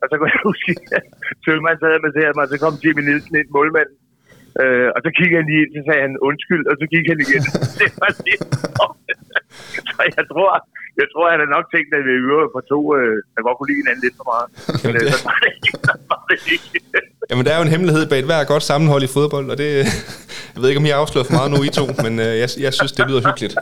Og 0.01 0.05
så 0.09 0.13
kunne 0.17 0.29
jeg 0.35 0.41
huske, 0.49 0.71
at 0.97 1.03
Tølman 1.43 1.77
sad 1.81 1.91
og 1.99 2.03
masserede 2.07 2.33
mig, 2.37 2.43
og 2.47 2.51
så 2.53 2.57
kom 2.63 2.73
Jimmy 2.83 3.01
Nielsen 3.07 3.33
ind, 3.41 3.49
målmanden. 3.57 3.95
Øh, 4.61 4.87
og 4.95 4.99
så 5.05 5.09
kiggede 5.17 5.39
han 5.41 5.47
lige 5.51 5.61
ind, 5.63 5.71
så 5.75 5.81
sagde 5.87 6.01
han 6.07 6.13
undskyld, 6.29 6.63
og 6.71 6.75
så 6.79 6.85
gik 6.93 7.05
han 7.11 7.19
igen. 7.25 7.43
det 7.81 7.89
var 8.01 8.11
lidt 8.27 8.43
Så 9.97 10.01
jeg 10.17 10.25
tror, 10.31 10.51
jeg 11.01 11.07
tror, 11.13 11.25
han 11.33 11.39
har 11.43 11.51
nok 11.57 11.65
tænkt, 11.73 11.89
at 11.97 12.03
vi 12.07 12.13
øvrige 12.29 12.51
på 12.55 12.61
to, 12.71 12.79
øh, 12.97 13.15
der 13.33 13.39
godt 13.47 13.55
kunne 13.57 13.69
lide 13.71 13.81
hinanden 13.81 14.03
lidt 14.05 14.15
for 14.19 14.27
meget. 14.31 14.47
Men 14.85 14.93
øh, 14.99 15.03
så 15.13 15.17
var 15.29 15.37
det 15.43 15.51
ikke. 15.57 15.71
Så 15.87 15.93
var 16.11 16.21
det 16.29 16.39
ikke. 16.55 16.67
Jamen, 17.29 17.43
der 17.45 17.51
er 17.53 17.57
jo 17.59 17.65
en 17.67 17.73
hemmelighed 17.75 18.03
bag 18.11 18.19
et 18.23 18.29
hver 18.31 18.41
godt 18.53 18.65
sammenhold 18.71 19.03
i 19.07 19.11
fodbold, 19.17 19.47
og 19.53 19.57
det, 19.61 19.69
jeg 20.53 20.59
ved 20.61 20.67
ikke, 20.69 20.81
om 20.81 20.87
I 20.87 20.91
har 20.93 20.99
afsløret 21.03 21.27
for 21.29 21.35
meget 21.39 21.49
nu, 21.53 21.59
I 21.67 21.71
to, 21.79 21.85
men 22.05 22.13
øh, 22.25 22.33
jeg, 22.43 22.49
jeg 22.65 22.71
synes, 22.79 22.91
det 22.97 23.03
lyder 23.09 23.21
hyggeligt. 23.27 23.55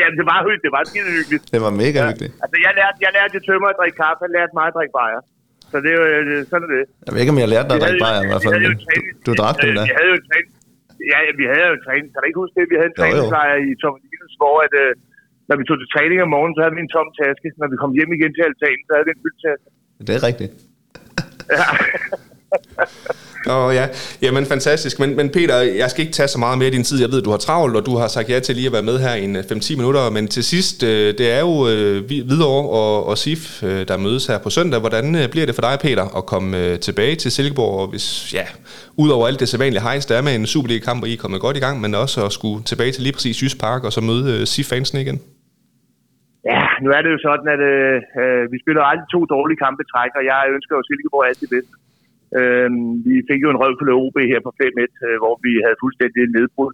ja, 0.00 0.06
det 0.18 0.24
var 0.30 0.38
hyggeligt. 0.46 0.64
Det 0.66 0.72
var 0.76 0.82
skide 0.90 1.10
hyggeligt. 1.18 1.44
Det 1.54 1.60
var 1.66 1.72
mega 1.82 1.98
hyggeligt. 2.08 2.32
Altså, 2.42 2.56
jeg 2.66 2.72
lærte, 2.78 2.96
jeg 3.04 3.10
lærte 3.16 3.36
tømmer 3.48 3.68
at 3.72 3.76
drikke 3.80 3.96
kaffe, 4.02 4.20
jeg 4.26 4.32
lærte 4.36 4.52
mig 4.58 4.66
at 4.70 4.74
drikke 4.78 4.94
bajer. 5.00 5.20
Så 5.74 5.78
det 5.84 5.90
er 5.94 5.98
jo, 6.00 6.04
øh, 6.14 6.40
sådan 6.52 6.68
det. 6.74 6.82
Jeg 7.06 7.10
ved 7.12 7.20
ikke, 7.22 7.34
om 7.34 7.40
jeg 7.44 7.48
lærte 7.54 7.68
dig 7.70 7.76
at 7.78 7.82
drikke 7.84 8.02
bajer 8.04 8.20
i 8.26 8.28
hvert 8.30 8.42
fald, 8.46 8.54
træning- 8.86 9.18
du 9.26 9.30
drak 9.40 9.56
dem 9.62 9.70
øh, 9.70 9.76
da. 9.78 9.82
Vi 9.88 9.92
havde 9.98 10.10
jo 10.14 10.18
træning. 10.28 10.50
Ja, 11.12 11.18
vi 11.40 11.44
havde 11.52 11.66
jo 11.72 11.76
træning. 11.86 12.06
Kan 12.12 12.18
du 12.22 12.26
ikke 12.30 12.40
huske 12.42 12.54
det? 12.58 12.64
Vi 12.72 12.76
havde 12.80 12.90
en 12.92 12.96
træningslejr 13.00 13.54
i 13.68 13.70
Tom 13.82 13.94
Nielsens, 14.02 14.34
hvor 14.42 14.56
at, 14.66 14.74
øh, 14.84 14.90
når 15.48 15.54
vi 15.60 15.64
tog 15.68 15.76
til 15.82 15.88
træning 15.94 16.18
om 16.24 16.30
morgenen, 16.34 16.54
så 16.56 16.60
havde 16.64 16.74
vi 16.78 16.82
en 16.86 16.92
tom 16.96 17.08
taske. 17.22 17.46
Når 17.60 17.68
vi 17.72 17.76
kom 17.82 17.90
hjem 17.98 18.10
igen 18.18 18.32
til 18.36 18.42
altanen, 18.50 18.82
så 18.88 18.92
havde 18.96 19.06
vi 19.08 19.12
en 19.16 19.22
fyldt 19.24 19.40
taske. 19.46 19.66
Det 20.06 20.12
er 20.18 20.22
rigtigt. 20.30 20.52
Ja. 21.56 21.66
Og 23.46 23.74
ja, 23.74 23.86
jamen 24.22 24.44
fantastisk. 24.46 25.00
Men, 25.00 25.16
men 25.16 25.30
Peter, 25.30 25.56
jeg 25.82 25.90
skal 25.90 26.02
ikke 26.04 26.12
tage 26.12 26.28
så 26.28 26.38
meget 26.38 26.58
mere 26.58 26.66
af 26.66 26.72
din 26.72 26.84
tid. 26.84 27.00
Jeg 27.00 27.10
ved, 27.12 27.22
du 27.22 27.30
har 27.30 27.36
travlt, 27.36 27.76
og 27.76 27.86
du 27.86 27.96
har 27.96 28.08
sagt 28.08 28.30
ja 28.30 28.38
til 28.40 28.54
lige 28.54 28.66
at 28.66 28.72
være 28.72 28.82
med 28.90 28.98
her 28.98 29.14
i 29.14 29.24
en 29.24 29.36
øh, 29.36 29.42
5-10 29.42 29.76
minutter. 29.76 30.10
Men 30.10 30.28
til 30.28 30.44
sidst, 30.44 30.82
øh, 30.82 31.08
det 31.20 31.26
er 31.36 31.40
jo 31.40 31.54
øh, 31.72 31.96
Hvidovre 32.28 32.68
og, 32.80 33.06
og 33.10 33.18
SIF, 33.18 33.42
der 33.90 33.96
mødes 33.96 34.26
her 34.26 34.38
på 34.38 34.50
søndag. 34.50 34.80
Hvordan 34.80 35.06
bliver 35.32 35.46
det 35.46 35.54
for 35.54 35.64
dig, 35.68 35.76
Peter, 35.86 36.06
at 36.18 36.26
komme 36.26 36.76
tilbage 36.76 37.14
til 37.22 37.30
Silkeborg? 37.30 37.80
Og 37.80 37.86
hvis, 37.92 38.34
ja, 38.34 38.46
udover 39.02 39.26
alt 39.28 39.40
det 39.40 39.48
sædvanlige 39.48 39.82
hejs, 39.82 40.06
der 40.06 40.14
er 40.18 40.22
med 40.22 40.34
en 40.34 40.46
Superliga-kamp, 40.46 41.02
og 41.02 41.08
I 41.08 41.12
er 41.12 41.22
kommet 41.24 41.40
godt 41.46 41.56
i 41.56 41.64
gang, 41.66 41.80
men 41.80 41.94
også 41.94 42.18
at 42.26 42.32
skulle 42.38 42.58
tilbage 42.70 42.92
til 42.92 43.02
lige 43.02 43.12
præcis 43.16 43.42
Jysk 43.42 43.58
Park 43.60 43.80
og 43.84 43.92
så 43.96 44.00
møde 44.10 44.46
SIF-fansene 44.52 45.00
igen. 45.04 45.18
ja, 46.50 46.60
nu 46.84 46.88
er 46.96 47.00
det 47.04 47.10
jo 47.14 47.20
sådan, 47.28 47.48
at 47.54 47.62
øh, 47.72 48.52
vi 48.52 48.58
spiller 48.64 48.82
aldrig 48.90 49.08
to 49.14 49.20
dårlige 49.34 49.58
kampe 49.64 49.82
træk, 49.92 50.12
og 50.18 50.24
jeg 50.32 50.40
ønsker 50.56 50.72
jo 50.78 50.82
Silkeborg 50.88 51.24
alt 51.28 51.40
det 51.44 51.50
bedste. 51.54 51.74
Øh, 52.40 52.68
vi 53.08 53.16
fik 53.28 53.40
jo 53.44 53.50
en 53.50 53.60
røv 53.62 53.72
på 53.78 53.84
OB 54.04 54.16
her 54.32 54.40
på 54.46 54.52
5-1, 54.60 55.06
øh, 55.06 55.16
hvor 55.22 55.34
vi 55.44 55.52
havde 55.64 55.82
fuldstændig 55.84 56.22
nedbrud. 56.36 56.72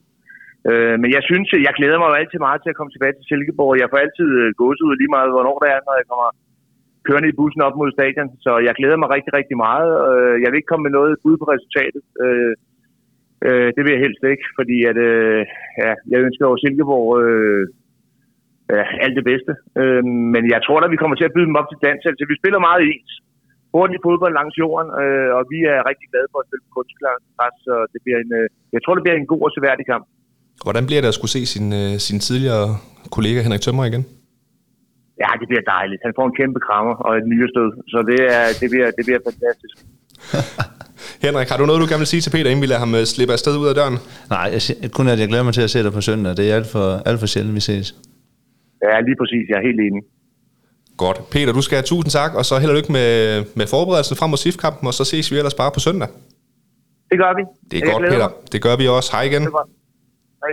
Øh, 0.71 0.97
men 1.03 1.11
jeg 1.17 1.23
synes, 1.29 1.49
jeg 1.67 1.75
glæder 1.79 1.99
mig 1.99 2.09
jo 2.11 2.21
altid 2.21 2.39
meget 2.47 2.61
til 2.63 2.73
at 2.73 2.79
komme 2.79 2.93
tilbage 2.93 3.15
til 3.17 3.29
Silkeborg. 3.29 3.81
Jeg 3.83 3.91
får 3.91 4.01
altid 4.05 4.29
øh, 4.43 4.49
gået 4.63 4.81
ud 4.87 4.95
lige 5.01 5.15
meget, 5.17 5.35
hvornår 5.35 5.57
det 5.63 5.69
er, 5.75 5.81
når 5.87 5.95
jeg 6.01 6.07
kommer 6.11 6.29
kørende 7.07 7.31
i 7.31 7.39
bussen 7.39 7.67
op 7.67 7.77
mod 7.81 7.91
stadion. 7.97 8.29
Så 8.45 8.53
jeg 8.67 8.75
glæder 8.79 8.99
mig 9.01 9.09
rigtig, 9.17 9.33
rigtig 9.39 9.57
meget. 9.67 9.91
Øh, 10.11 10.35
jeg 10.43 10.49
vil 10.49 10.59
ikke 10.59 10.71
komme 10.73 10.87
med 10.87 10.97
noget 10.99 11.21
bud 11.23 11.37
på 11.39 11.47
resultatet. 11.55 12.03
Øh, 12.25 12.53
øh, 13.47 13.69
det 13.75 13.83
vil 13.83 13.95
jeg 13.95 14.05
helst 14.07 14.23
ikke, 14.33 14.47
fordi 14.59 14.77
at, 14.91 14.99
øh, 15.11 15.43
ja, 15.83 15.93
jeg 16.13 16.19
ønsker 16.27 16.45
jo 16.51 16.57
Silkeborg 16.63 17.09
øh, 17.25 17.65
ja, 18.77 18.85
alt 19.05 19.17
det 19.19 19.25
bedste. 19.31 19.53
Øh, 19.81 20.03
men 20.35 20.43
jeg 20.55 20.61
tror 20.63 20.79
da, 20.81 20.87
vi 20.95 21.01
kommer 21.01 21.17
til 21.17 21.29
at 21.29 21.35
byde 21.35 21.49
dem 21.51 21.61
op 21.61 21.69
til 21.71 21.83
dans. 21.87 22.03
Altså, 22.11 22.25
vi 22.31 22.41
spiller 22.41 22.67
meget 22.69 22.83
ens. 22.93 23.13
Hurtig 23.75 23.99
fodbold 24.07 24.35
langs 24.41 24.55
jorden, 24.63 24.89
øh, 25.03 25.31
og 25.39 25.43
vi 25.53 25.59
er 25.73 25.79
rigtig 25.91 26.07
glade 26.13 26.29
for 26.33 26.39
at 26.43 26.47
spille 26.49 26.65
på 26.67 26.71
kunstgræs, 26.77 27.55
så 27.67 27.75
det 27.93 28.01
bliver 28.05 28.19
en, 28.25 28.31
øh, 28.41 28.47
jeg 28.75 28.81
tror, 28.83 28.95
det 28.97 29.05
bliver 29.05 29.19
en 29.23 29.31
god 29.33 29.43
og 29.47 29.53
seværdig 29.57 29.85
kamp. 29.93 30.05
Hvordan 30.67 30.85
bliver 30.89 31.01
det 31.03 31.13
at 31.13 31.19
skulle 31.19 31.35
se 31.39 31.43
sin, 31.55 31.67
øh, 31.81 31.93
sin 32.07 32.19
tidligere 32.27 32.67
kollega 33.17 33.39
Henrik 33.47 33.63
Tømmer 33.65 33.85
igen? 33.91 34.05
Ja, 35.23 35.31
det 35.41 35.47
bliver 35.51 35.65
dejligt. 35.77 36.01
Han 36.07 36.13
får 36.19 36.27
en 36.31 36.35
kæmpe 36.41 36.61
krammer 36.67 36.95
og 37.07 37.13
et 37.21 37.27
nyrestød, 37.33 37.71
så 37.93 37.99
det, 38.11 38.21
er, 38.37 38.45
det, 38.61 38.69
bliver, 38.73 38.89
det 38.97 39.03
bliver 39.09 39.21
fantastisk. 39.29 39.77
Henrik, 41.25 41.49
har 41.51 41.59
du 41.59 41.65
noget, 41.67 41.81
du 41.83 41.89
gerne 41.93 42.05
vil 42.05 42.15
sige 42.15 42.23
til 42.25 42.33
Peter, 42.35 42.49
inden 42.51 42.65
vi 42.65 42.71
lader 42.71 42.85
ham 42.87 42.95
øh, 43.01 43.05
slippe 43.15 43.33
afsted 43.37 43.55
ud 43.63 43.69
af 43.73 43.75
døren? 43.81 43.97
Nej, 44.35 44.47
jeg, 44.55 44.63
kun 44.99 45.07
at 45.13 45.19
jeg 45.23 45.29
glæder 45.31 45.47
mig 45.49 45.55
til 45.55 45.67
at 45.67 45.73
se 45.75 45.79
dig 45.87 45.93
på 45.99 46.03
søndag. 46.09 46.31
Det 46.39 46.45
er 46.51 46.55
alt 46.59 46.71
for, 46.75 46.87
alt 47.09 47.19
for 47.21 47.29
sjældent, 47.33 47.55
vi 47.59 47.63
ses. 47.71 47.87
Ja, 48.87 48.95
lige 49.09 49.19
præcis. 49.21 49.45
Jeg 49.51 49.57
er 49.61 49.65
helt 49.69 49.81
enig. 49.89 50.03
Godt. 51.01 51.31
Peter, 51.31 51.53
du 51.53 51.63
skal 51.63 51.77
have 51.77 51.83
tusind 51.87 52.11
tak, 52.11 52.35
og 52.35 52.47
så 52.47 52.59
held 52.59 52.71
og 52.71 52.77
lykke 52.77 52.93
med, 52.93 53.45
med 53.55 53.67
forberedelsen 53.67 54.17
frem 54.17 54.31
mod 54.31 54.39
SIF-kampen, 54.39 54.87
og 54.87 54.95
så 54.95 55.05
ses 55.05 55.33
vi 55.33 55.37
ellers 55.37 55.55
bare 55.55 55.71
på 55.71 55.81
søndag. 55.81 56.09
Det 57.11 57.19
gør 57.19 57.37
vi. 57.37 57.43
Det 57.71 57.77
er 57.83 57.87
Jeg 57.87 57.93
godt, 57.95 58.03
Peter. 58.11 58.19
mig. 58.19 58.53
Det 58.53 58.63
gør 58.63 58.77
vi 58.77 58.89
også. 58.89 59.13
Hej 59.13 59.23
igen. 59.23 59.43
Det 59.43 59.47
er 59.49 59.51
godt. 59.51 59.69
Hej. 60.43 60.53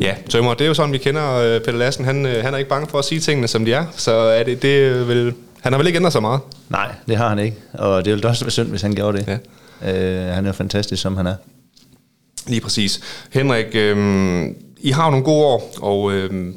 Ja, 0.00 0.16
Tømmer, 0.30 0.54
det 0.54 0.64
er 0.64 0.68
jo 0.68 0.74
sådan, 0.74 0.92
vi 0.92 0.98
kender 0.98 1.34
øh, 1.34 1.60
Peter 1.60 1.78
Lassen. 1.78 2.04
Han, 2.04 2.26
øh, 2.26 2.44
han 2.44 2.54
er 2.54 2.58
ikke 2.58 2.68
bange 2.68 2.86
for 2.88 2.98
at 2.98 3.04
sige 3.04 3.20
tingene, 3.20 3.48
som 3.48 3.64
de 3.64 3.72
er. 3.72 3.86
Så 3.96 4.12
er 4.12 4.42
det, 4.42 4.62
det 4.62 4.78
øh, 4.80 5.08
vil, 5.08 5.34
han 5.62 5.72
har 5.72 5.78
vel 5.78 5.86
ikke 5.86 5.96
ændret 5.96 6.12
så 6.12 6.20
meget. 6.20 6.40
Nej, 6.70 6.94
det 7.08 7.16
har 7.16 7.28
han 7.28 7.38
ikke. 7.38 7.56
Og 7.74 8.04
det 8.04 8.12
ville 8.12 8.28
også 8.28 8.44
være 8.44 8.50
synd, 8.50 8.68
hvis 8.68 8.82
han 8.82 8.94
gjorde 8.94 9.18
det. 9.18 9.38
Ja. 9.82 10.28
Øh, 10.28 10.34
han 10.34 10.44
er 10.44 10.48
jo 10.48 10.52
fantastisk, 10.52 11.02
som 11.02 11.16
han 11.16 11.26
er. 11.26 11.34
Lige 12.46 12.60
præcis. 12.60 13.00
Henrik, 13.32 13.66
øh, 13.74 14.46
I 14.78 14.90
har 14.90 15.04
jo 15.04 15.10
nogle 15.10 15.24
gode 15.24 15.44
år, 15.46 15.70
og 15.82 16.12
øh, 16.12 16.54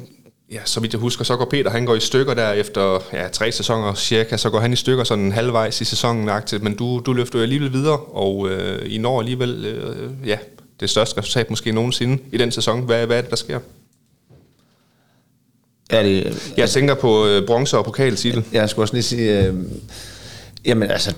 ja, 0.52 0.60
så 0.64 0.80
vidt 0.80 0.92
jeg 0.92 1.00
husker, 1.00 1.24
så 1.24 1.36
går 1.36 1.44
Peter, 1.44 1.70
han 1.70 1.86
går 1.86 1.94
i 1.94 2.00
stykker 2.00 2.34
der 2.34 2.52
efter 2.52 3.04
ja, 3.12 3.28
tre 3.28 3.52
sæsoner 3.52 3.94
cirka, 3.94 4.36
så 4.36 4.50
går 4.50 4.60
han 4.60 4.72
i 4.72 4.76
stykker 4.76 5.04
sådan 5.04 5.32
halvvejs 5.32 5.80
i 5.80 5.84
sæsonen 5.84 6.28
agtigt, 6.28 6.62
men 6.62 6.76
du, 6.76 7.02
du 7.06 7.12
løfter 7.12 7.38
jo 7.38 7.42
alligevel 7.42 7.72
videre, 7.72 7.98
og 7.98 8.50
øh, 8.50 8.92
I 8.92 8.98
når 8.98 9.20
alligevel 9.20 9.66
øh, 9.66 10.28
ja, 10.28 10.38
det 10.80 10.90
største 10.90 11.18
resultat 11.18 11.50
måske 11.50 11.72
nogensinde 11.72 12.22
i 12.32 12.38
den 12.38 12.50
sæson. 12.50 12.80
Hvad, 12.80 13.06
hvad 13.06 13.16
er 13.16 13.20
det, 13.20 13.30
der 13.30 13.36
sker? 13.36 13.58
Er 15.90 16.02
det, 16.02 16.52
Jeg 16.56 16.70
tænker 16.70 16.94
på 16.94 17.26
øh, 17.26 17.46
bronze 17.46 17.78
og 17.78 17.84
pokaltitel. 17.84 18.44
Jeg 18.52 18.70
skulle 18.70 18.84
også 18.84 18.94
lige 18.94 19.02
sige, 19.02 19.46
øh, 19.46 19.54
jamen 20.64 20.90
altså, 20.90 21.14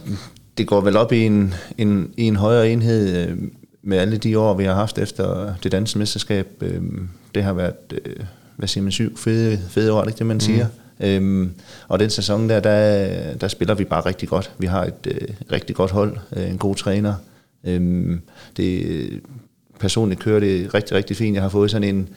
det 0.58 0.66
går 0.66 0.80
vel 0.80 0.96
op 0.96 1.12
i 1.12 1.26
en, 1.26 1.54
en, 1.78 2.14
i 2.16 2.22
en 2.22 2.36
højere 2.36 2.70
enhed 2.70 3.28
øh, 3.28 3.38
med 3.82 3.98
alle 3.98 4.16
de 4.16 4.38
år, 4.38 4.54
vi 4.54 4.64
har 4.64 4.74
haft 4.74 4.98
efter 4.98 5.54
det 5.62 5.72
danske 5.72 5.98
mesterskab. 5.98 6.46
Øh, 6.60 6.82
det 7.34 7.42
har 7.42 7.52
været, 7.52 7.74
øh, 8.04 8.16
hvad 8.56 8.68
siger 8.68 8.82
man, 8.82 8.92
syv 8.92 9.16
fede, 9.16 9.58
fede 9.68 9.92
år, 9.92 10.04
ikke 10.04 10.18
det, 10.18 10.26
man 10.26 10.40
siger? 10.40 10.66
Mm. 10.66 11.06
Øhm, 11.06 11.50
og 11.88 11.98
den 11.98 12.10
sæson 12.10 12.48
der, 12.48 12.60
der, 12.60 13.34
der 13.34 13.48
spiller 13.48 13.74
vi 13.74 13.84
bare 13.84 14.06
rigtig 14.06 14.28
godt. 14.28 14.50
Vi 14.58 14.66
har 14.66 14.84
et 14.84 15.06
øh, 15.06 15.28
rigtig 15.52 15.76
godt 15.76 15.90
hold, 15.90 16.16
øh, 16.36 16.50
en 16.50 16.58
god 16.58 16.74
træner. 16.76 17.14
Øhm, 17.64 18.20
det, 18.56 19.20
personligt 19.80 20.20
kører 20.20 20.40
det 20.40 20.74
rigtig, 20.74 20.96
rigtig 20.96 21.16
fint. 21.16 21.34
Jeg 21.34 21.42
har 21.42 21.48
fået 21.48 21.70
sådan 21.70 21.96
en, 21.96 22.08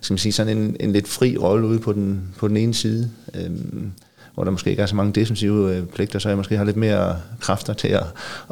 skal 0.00 0.14
man 0.14 0.18
sige, 0.18 0.32
sådan 0.32 0.58
en, 0.58 0.76
en 0.80 0.92
lidt 0.92 1.08
fri 1.08 1.36
rolle 1.36 1.66
ude 1.66 1.78
på 1.78 1.92
den, 1.92 2.20
på 2.38 2.48
den 2.48 2.56
ene 2.56 2.74
side. 2.74 3.10
Øhm, 3.34 3.92
hvor 4.34 4.44
der 4.44 4.50
måske 4.50 4.70
ikke 4.70 4.82
er 4.82 4.86
så 4.86 4.96
mange 4.96 5.12
defensive 5.12 5.76
øh, 5.76 5.86
pligter, 5.86 6.18
så 6.18 6.28
jeg 6.28 6.36
måske 6.36 6.56
har 6.56 6.64
lidt 6.64 6.76
mere 6.76 7.16
kræfter 7.40 7.72
til 7.72 7.88
at, 7.88 8.04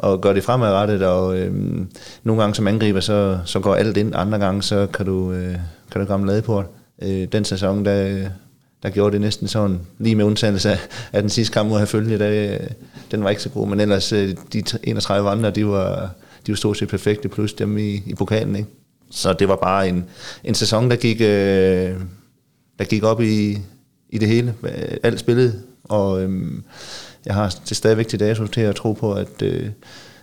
at 0.03 0.21
gøre 0.21 0.33
det 0.33 0.43
fremadrettet, 0.43 1.03
og 1.03 1.39
øhm, 1.39 1.87
nogle 2.23 2.41
gange 2.41 2.55
som 2.55 2.67
angriber, 2.67 2.99
så, 2.99 3.39
så 3.45 3.59
går 3.59 3.75
alt 3.75 3.97
ind, 3.97 4.15
andre 4.15 4.39
gange, 4.39 4.63
så 4.63 4.87
kan 4.93 5.05
du, 5.05 5.31
øh, 5.31 5.55
kan 5.91 6.01
du 6.01 6.07
ramme 6.07 6.27
lade 6.27 6.41
på 6.41 6.61
det. 6.61 6.67
Øh, 7.01 7.27
den 7.31 7.45
sæson, 7.45 7.85
der, 7.85 8.29
der 8.83 8.89
gjorde 8.89 9.13
det 9.13 9.21
næsten 9.21 9.47
sådan, 9.47 9.79
lige 9.99 10.15
med 10.15 10.25
undtagelse 10.25 10.71
af, 10.71 10.79
af 11.13 11.21
den 11.21 11.29
sidste 11.29 11.53
kamp 11.53 11.69
mod 11.69 11.79
Herfølge, 11.79 12.19
der, 12.19 12.53
øh, 12.53 12.67
den 13.11 13.23
var 13.23 13.29
ikke 13.29 13.41
så 13.41 13.49
god, 13.49 13.67
men 13.67 13.79
ellers 13.79 14.13
øh, 14.13 14.35
de 14.53 14.63
31 14.83 15.29
andre, 15.29 15.51
de 15.51 15.65
var, 15.65 16.11
de 16.47 16.51
var 16.51 16.55
stort 16.55 16.77
set 16.77 16.89
perfekte, 16.89 17.29
plus 17.29 17.53
dem 17.53 17.77
i, 17.77 18.03
i 18.05 18.15
pokalen, 18.17 18.55
ikke? 18.55 18.69
Så 19.11 19.33
det 19.33 19.47
var 19.47 19.55
bare 19.55 19.89
en, 19.89 20.05
en 20.43 20.55
sæson, 20.55 20.89
der 20.89 20.95
gik, 20.95 21.21
øh, 21.21 21.95
der 22.79 22.85
gik 22.89 23.03
op 23.03 23.21
i, 23.21 23.57
i 24.09 24.17
det 24.17 24.27
hele. 24.27 24.53
Alt 25.03 25.19
spillet 25.19 25.63
og 25.89 26.23
øh, 26.23 26.51
jeg 27.25 27.33
har 27.33 27.55
til 27.65 27.75
stadigvæk 27.75 28.07
til 28.07 28.19
dato 28.19 28.47
til 28.47 28.61
at 28.61 28.75
tro 28.75 28.93
på, 28.93 29.13
at 29.13 29.41
øh, 29.41 29.69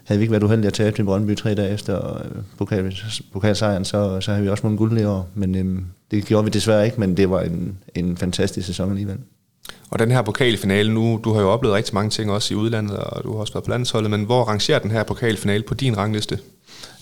havde 0.05 0.19
vi 0.19 0.23
ikke 0.23 0.33
været 0.33 0.43
uheldige 0.43 0.67
at 0.67 0.73
tabe 0.73 0.97
til 0.97 1.05
Brøndby 1.05 1.37
tre 1.37 1.55
dage 1.55 1.71
efter 1.71 2.17
øh, 2.17 2.43
pokal, 2.59 2.97
pokalsejren, 3.33 3.85
så, 3.85 4.21
så 4.21 4.31
havde 4.31 4.43
vi 4.43 4.51
også 4.51 4.63
vundet 4.63 4.79
guld 4.79 5.01
i 5.01 5.05
år. 5.05 5.29
Men 5.35 5.55
øhm, 5.55 5.85
det 6.11 6.25
gjorde 6.25 6.45
vi 6.45 6.51
desværre 6.51 6.85
ikke, 6.85 7.01
men 7.01 7.17
det 7.17 7.31
var 7.31 7.41
en, 7.41 7.79
en 7.95 8.17
fantastisk 8.17 8.67
sæson 8.67 8.91
alligevel. 8.91 9.17
Og 9.91 9.99
den 9.99 10.11
her 10.11 10.23
pokalfinale 10.23 10.95
nu, 10.95 11.21
du 11.25 11.33
har 11.33 11.41
jo 11.41 11.51
oplevet 11.51 11.77
rigtig 11.77 11.95
mange 11.95 12.11
ting 12.11 12.31
også 12.31 12.55
i 12.55 12.57
udlandet, 12.57 12.97
og 12.97 13.25
du 13.25 13.33
har 13.33 13.41
også 13.41 13.53
været 13.53 13.65
på 13.65 13.71
landsholdet, 13.71 14.11
men 14.11 14.25
hvor 14.25 14.45
rangerer 14.45 14.79
den 14.79 14.91
her 14.91 15.03
pokalfinale 15.03 15.63
på 15.63 15.75
din 15.75 15.97
rangliste? 15.97 16.39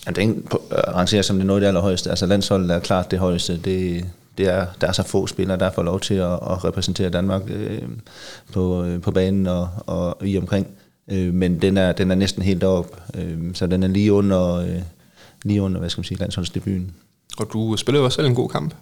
Ja, 0.05 0.11
den 0.11 0.47
rangerer 0.71 1.21
som 1.21 1.37
det 1.37 1.45
noget 1.45 1.59
af 1.59 1.61
det 1.61 1.67
allerhøjeste. 1.67 2.09
Altså 2.09 2.25
landsholdet 2.25 2.71
er 2.71 2.79
klart 2.79 3.11
det 3.11 3.19
højeste. 3.19 3.57
Det, 3.57 4.05
det 4.37 4.47
er, 4.47 4.65
der 4.81 4.87
er 4.87 4.91
så 4.91 5.03
få 5.03 5.27
spillere, 5.27 5.57
der 5.57 5.71
får 5.71 5.83
lov 5.83 5.99
til 5.99 6.13
at, 6.13 6.33
at 6.33 6.65
repræsentere 6.65 7.09
Danmark 7.09 7.41
øh, 7.47 7.81
på, 8.53 8.83
øh, 8.83 9.01
på 9.01 9.11
banen 9.11 9.47
og, 9.47 9.69
og 9.85 10.17
i 10.27 10.37
omkring. 10.37 10.67
Øh, 11.11 11.33
men 11.33 11.61
den 11.61 11.77
er, 11.77 11.91
den 11.91 12.11
er 12.11 12.15
næsten 12.15 12.41
helt 12.41 12.63
op, 12.63 13.01
øh, 13.15 13.37
så 13.53 13.67
den 13.67 13.83
er 13.83 13.87
lige 13.87 14.13
under, 14.13 14.55
øh, 14.55 14.81
lige 15.43 15.61
under 15.61 15.79
hvad 15.79 15.89
skal 15.89 15.99
man 15.99 16.05
sige, 16.05 16.19
landsholdsdebuten. 16.19 16.91
Og 17.37 17.49
du 17.53 17.77
spiller 17.77 18.01
jo 18.01 18.09
selv 18.09 18.27
en 18.27 18.35
god 18.35 18.49
kamp. 18.49 18.73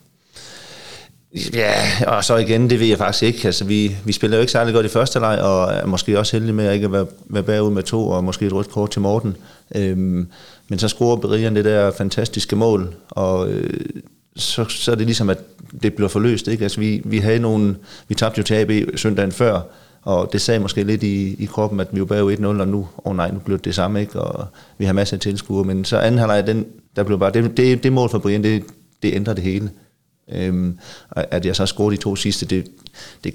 Ja, 1.53 1.73
og 2.07 2.23
så 2.23 2.37
igen, 2.37 2.69
det 2.69 2.79
ved 2.79 2.87
jeg 2.87 2.97
faktisk 2.97 3.23
ikke. 3.23 3.45
Altså, 3.45 3.65
vi, 3.65 3.95
vi 4.05 4.11
spiller 4.11 4.37
jo 4.37 4.41
ikke 4.41 4.51
særlig 4.51 4.73
godt 4.73 4.85
i 4.85 4.89
første 4.89 5.19
leg, 5.19 5.41
og 5.41 5.73
er 5.73 5.85
måske 5.85 6.19
også 6.19 6.35
heldige 6.35 6.53
med 6.53 6.65
at 6.65 6.73
ikke 6.73 6.91
være, 6.91 7.05
være 7.25 7.43
bagud 7.43 7.71
med 7.71 7.83
to, 7.83 8.07
og 8.07 8.23
måske 8.23 8.45
et 8.45 8.53
rødt 8.53 8.69
kort 8.69 8.91
til 8.91 9.01
Morten. 9.01 9.37
Øhm, 9.75 10.27
men 10.69 10.79
så 10.79 10.87
scorer 10.87 11.15
Berian 11.15 11.55
det 11.55 11.65
der 11.65 11.91
fantastiske 11.91 12.55
mål, 12.55 12.95
og 13.09 13.49
øh, 13.49 13.79
så, 14.35 14.65
så 14.65 14.91
er 14.91 14.95
det 14.95 15.05
ligesom, 15.05 15.29
at 15.29 15.37
det 15.83 15.93
bliver 15.93 16.09
forløst. 16.09 16.47
Ikke? 16.47 16.63
Altså, 16.63 16.79
vi, 16.79 17.01
vi, 17.05 17.17
havde 17.17 17.39
nogle, 17.39 17.75
vi 18.07 18.15
tabte 18.15 18.39
jo 18.39 18.43
til 18.43 18.55
AB 18.55 18.97
søndagen 18.97 19.31
før, 19.31 19.61
og 20.09 20.33
det 20.33 20.41
sagde 20.41 20.59
måske 20.59 20.83
lidt 20.83 21.03
i, 21.03 21.43
i 21.43 21.45
kroppen, 21.45 21.79
at 21.79 21.87
vi 21.91 21.99
var 21.99 22.05
bagud 22.05 22.33
1-0, 22.33 22.45
og 22.45 22.67
nu, 22.67 22.77
åh 22.77 22.87
oh 23.03 23.15
nej, 23.15 23.31
nu 23.31 23.39
blev 23.39 23.59
det 23.59 23.75
samme, 23.75 24.01
ikke? 24.01 24.21
og 24.21 24.47
vi 24.77 24.85
har 24.85 24.93
masser 24.93 25.17
af 25.17 25.21
tilskuere. 25.21 25.63
Men 25.63 25.85
så 25.85 25.97
anden 25.97 26.19
halvleg, 26.19 26.47
den, 26.47 26.65
der 26.95 27.03
blev 27.03 27.19
bare, 27.19 27.31
det, 27.31 27.57
det, 27.57 27.83
det 27.83 27.93
mål 27.93 28.09
for 28.09 28.19
Brian, 28.19 28.43
det, 28.43 28.63
det 29.03 29.13
ændrer 29.13 29.33
det 29.33 29.43
hele. 29.43 29.69
Øhm, 30.31 30.77
at 31.11 31.45
jeg 31.45 31.55
så 31.55 31.65
scorede 31.65 31.97
de 31.97 32.01
to 32.01 32.15
sidste, 32.15 32.45
det, 32.45 32.67
det, 33.23 33.33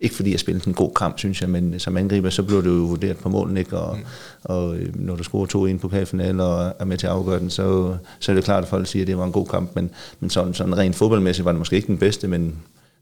ikke 0.00 0.14
fordi 0.14 0.30
jeg 0.30 0.40
spillede 0.40 0.68
en 0.68 0.74
god 0.74 0.90
kamp, 0.96 1.18
synes 1.18 1.40
jeg, 1.40 1.50
men 1.50 1.78
som 1.78 1.96
angriber, 1.96 2.30
så 2.30 2.42
blev 2.42 2.62
det 2.62 2.68
jo 2.68 2.84
vurderet 2.84 3.16
på 3.16 3.28
målen, 3.28 3.56
ikke? 3.56 3.78
Og, 3.78 3.96
mm. 3.96 4.04
og 4.44 4.76
øh, 4.76 5.00
når 5.00 5.16
du 5.16 5.22
scorer 5.22 5.46
to 5.46 5.66
i 5.66 5.70
en 5.70 5.78
pokalfinale 5.78 6.42
og 6.42 6.74
er 6.78 6.84
med 6.84 6.98
til 6.98 7.06
at 7.06 7.12
afgøre 7.12 7.38
den, 7.40 7.50
så, 7.50 7.96
så 8.18 8.32
er 8.32 8.36
det 8.36 8.44
klart, 8.44 8.62
at 8.62 8.68
folk 8.68 8.86
siger, 8.86 9.02
at 9.02 9.06
det 9.06 9.18
var 9.18 9.24
en 9.24 9.32
god 9.32 9.46
kamp, 9.46 9.70
men, 9.74 9.90
men 10.20 10.30
sådan, 10.30 10.54
sådan 10.54 10.78
rent 10.78 10.96
fodboldmæssigt 10.96 11.44
var 11.44 11.52
det 11.52 11.58
måske 11.58 11.76
ikke 11.76 11.88
den 11.88 11.98
bedste, 11.98 12.28
men 12.28 12.56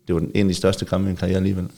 det 0.07 0.15
var 0.15 0.21
en 0.21 0.47
af 0.47 0.49
de 0.49 0.55
største 0.55 0.85
kampe 0.85 1.05
i 1.05 1.09
min 1.09 1.17
karriere 1.17 1.37
alligevel. 1.37 1.69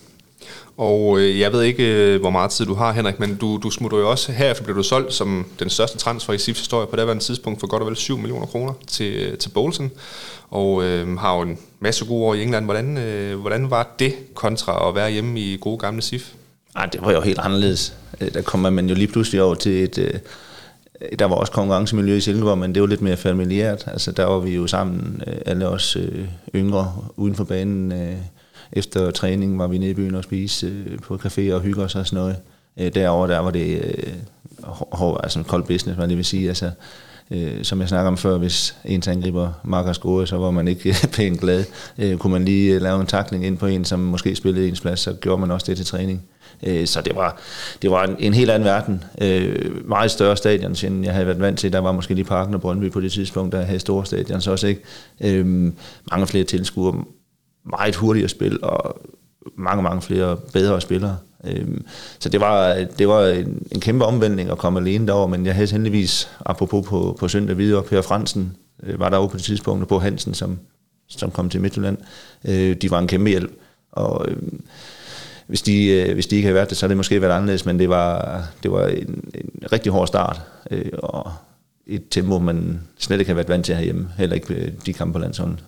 Og 0.76 1.18
øh, 1.18 1.40
jeg 1.40 1.52
ved 1.52 1.62
ikke, 1.62 2.14
øh, 2.14 2.20
hvor 2.20 2.30
meget 2.30 2.50
tid 2.50 2.66
du 2.66 2.74
har, 2.74 2.92
Henrik, 2.92 3.20
men 3.20 3.37
du, 3.37 3.61
du 3.62 3.70
smutter 3.70 3.98
jo 3.98 4.11
også, 4.11 4.32
herefter 4.32 4.64
blev 4.64 4.76
du 4.76 4.82
solgt 4.82 5.12
som 5.14 5.46
den 5.58 5.70
største 5.70 5.98
transfer 5.98 6.32
i 6.32 6.38
SIFs 6.38 6.58
historie 6.58 6.87
på 6.87 6.96
det 6.96 7.06
var 7.06 7.14
tidspunkt 7.14 7.61
for 7.61 7.66
godt 7.66 7.82
og 7.82 7.88
vel 7.88 7.96
7 7.96 8.18
millioner 8.18 8.46
kroner 8.46 8.72
til, 8.87 9.14
øh, 9.14 9.38
til 9.38 9.48
Bolton, 9.48 9.90
og 10.50 10.85
øh, 10.85 11.18
har 11.18 11.37
jo 11.37 11.42
en 11.42 11.58
masse 11.80 12.04
gode 12.04 12.24
år 12.24 12.35
i 12.35 12.42
England. 12.42 12.64
Hvordan, 12.64 12.98
øh, 12.98 13.40
hvordan 13.40 13.70
var 13.70 13.94
det 13.98 14.14
kontra 14.35 14.88
at 14.88 14.94
være 14.94 15.11
hjemme 15.11 15.40
i 15.40 15.58
gode 15.61 15.78
gamle 15.78 16.02
SIF? 16.02 16.32
Ej, 16.76 16.87
det 16.87 17.00
var 17.02 17.12
jo 17.12 17.20
helt 17.20 17.38
anderledes. 17.38 17.94
Øh, 18.20 18.35
der 18.35 18.42
kommer 18.42 18.70
man 18.70 18.88
jo 18.88 18.94
lige 18.94 19.08
pludselig 19.08 19.42
over 19.42 19.54
til 19.54 19.85
et... 19.85 19.98
Øh, 19.98 20.14
der 21.18 21.24
var 21.24 21.35
også 21.35 21.52
konkurrencemiljø 21.52 22.16
i 22.16 22.20
Silkeborg, 22.20 22.58
men 22.58 22.74
det 22.74 22.82
var 22.82 22.88
lidt 22.88 23.02
mere 23.02 23.16
familiært. 23.16 23.85
Altså, 23.87 24.12
der 24.12 24.24
var 24.24 24.38
vi 24.38 24.54
jo 24.54 24.66
sammen, 24.66 25.22
øh, 25.26 25.35
alle 25.46 25.68
os 25.68 25.96
yngre, 26.54 26.94
uden 27.16 27.35
for 27.35 27.44
banen, 27.44 27.92
efter 28.72 29.11
træning 29.11 29.58
var 29.58 29.66
vi 29.66 29.78
nede 29.78 29.90
i 29.90 29.94
byen 29.94 30.14
og 30.14 30.24
spise 30.24 30.66
øh, 30.66 30.98
på 30.98 31.14
café 31.14 31.52
og 31.52 31.61
hygge 31.61 31.82
os 31.82 31.94
og 31.94 32.06
sådan 32.06 32.16
noget. 32.16 32.37
Øh, 32.80 32.94
derover 32.94 33.26
der 33.26 33.38
var 33.38 33.50
det 33.50 33.82
øh, 33.85 34.12
hård, 34.72 35.20
altså 35.22 35.42
kold 35.42 35.64
business, 35.64 35.98
man 35.98 36.08
det 36.08 36.16
vil 36.16 36.24
sige. 36.24 36.48
Altså, 36.48 36.70
øh, 37.30 37.64
som 37.64 37.80
jeg 37.80 37.88
snakker 37.88 38.08
om 38.08 38.16
før, 38.16 38.38
hvis 38.38 38.76
en 38.85 39.02
angriber 39.06 39.52
Marker 39.64 39.92
score, 39.92 40.26
så 40.26 40.37
var 40.37 40.50
man 40.50 40.68
ikke 40.68 40.96
pænt 41.16 41.40
glad. 41.40 41.64
Øh, 41.98 42.16
kunne 42.16 42.32
man 42.32 42.44
lige 42.44 42.74
øh, 42.74 42.82
lave 42.82 43.00
en 43.00 43.06
takling 43.06 43.46
ind 43.46 43.58
på 43.58 43.66
en, 43.66 43.85
som 43.85 44.00
måske 44.00 44.37
spillede 44.37 44.68
ens 44.68 44.80
plads, 44.80 45.00
så 45.00 45.12
gjorde 45.12 45.40
man 45.40 45.50
også 45.50 45.66
det 45.66 45.76
til 45.76 45.87
træning. 45.87 46.22
Øh, 46.62 46.87
så 46.87 47.00
det 47.00 47.16
var, 47.16 47.40
det 47.82 47.90
var 47.90 48.04
en, 48.04 48.16
en 48.18 48.35
helt 48.35 48.50
anden 48.50 48.66
verden. 48.66 49.04
Øh, 49.20 49.88
meget 49.88 50.11
større 50.11 50.37
stadion, 50.37 50.76
end 50.85 51.04
jeg 51.04 51.12
havde 51.12 51.26
været 51.26 51.40
vant 51.40 51.58
til. 51.58 51.72
Der 51.72 51.78
var 51.78 51.92
måske 51.92 52.14
lige 52.14 52.24
Parken 52.24 52.54
og 52.54 52.61
Brøndby 52.61 52.90
på 52.90 53.00
det 53.00 53.12
tidspunkt, 53.12 53.52
der 53.52 53.62
havde 53.62 53.80
store 53.80 54.06
stadion, 54.06 54.40
så 54.40 54.50
også 54.50 54.66
ikke. 54.66 54.82
Øh, 55.20 55.46
mange 56.11 56.26
flere 56.26 56.44
tilskuere, 56.44 57.04
meget 57.64 57.96
hurtigere 57.96 58.29
spil 58.29 58.59
og 58.62 59.01
mange, 59.57 59.83
mange 59.83 60.03
flere 60.03 60.37
bedre 60.53 60.81
spillere. 60.81 61.16
Øhm, 61.44 61.85
så 62.18 62.29
det 62.29 62.40
var, 62.40 62.87
det 62.98 63.09
var 63.09 63.27
en, 63.27 63.66
en 63.72 63.81
kæmpe 63.81 64.05
omvæltning 64.05 64.51
at 64.51 64.59
komme 64.59 64.81
alene 64.81 65.07
derover, 65.07 65.27
men 65.27 65.46
jeg 65.46 65.55
havde 65.55 65.70
heldigvis, 65.70 66.29
apropos 66.46 66.88
på, 66.88 67.16
på 67.20 67.29
søndag 67.29 67.59
videre, 67.59 67.83
Per 67.83 68.03
Fransen 68.03 68.57
øh, 68.83 69.01
var 69.01 69.09
der 69.09 69.29
på 69.29 69.37
det 69.37 69.44
tidspunkt, 69.44 69.83
og 69.83 69.88
på 69.88 69.98
Hansen, 69.98 70.35
som, 70.35 70.59
som 71.09 71.31
kom 71.31 71.48
til 71.51 71.61
Midtjylland. 71.61 71.98
Øh, 72.44 72.77
de 72.77 72.90
var 72.90 72.98
en 72.98 73.07
kæmpe 73.07 73.31
hjælp, 73.31 73.53
og 73.92 74.27
øhm, 74.29 74.64
hvis, 75.46 75.62
de, 75.62 75.87
øh, 75.87 76.14
hvis 76.14 76.27
de 76.27 76.37
ikke 76.37 76.46
havde 76.46 76.55
været 76.55 76.70
det, 76.70 76.79
så 76.79 76.87
havde 76.87 76.90
det 76.90 76.96
måske 76.96 77.22
været 77.22 77.33
anderledes, 77.33 77.66
men 77.66 77.79
det 77.79 77.88
var, 77.88 78.42
det 78.62 78.72
var 78.72 78.87
en, 78.87 79.25
en 79.35 79.51
rigtig 79.72 79.92
hård 79.92 80.07
start, 80.07 80.40
og 80.98 81.33
et 81.87 82.03
tempo, 82.11 82.38
man 82.38 82.81
slet 82.98 83.18
ikke 83.18 83.29
har 83.29 83.35
været 83.35 83.48
vant 83.48 83.66
til 83.66 83.75
herhjemme, 83.75 84.09
heller 84.18 84.35
ikke 84.35 84.75
de 84.87 84.92
kampe 84.92 85.12
på 85.12 85.18
landsholdet. 85.18 85.64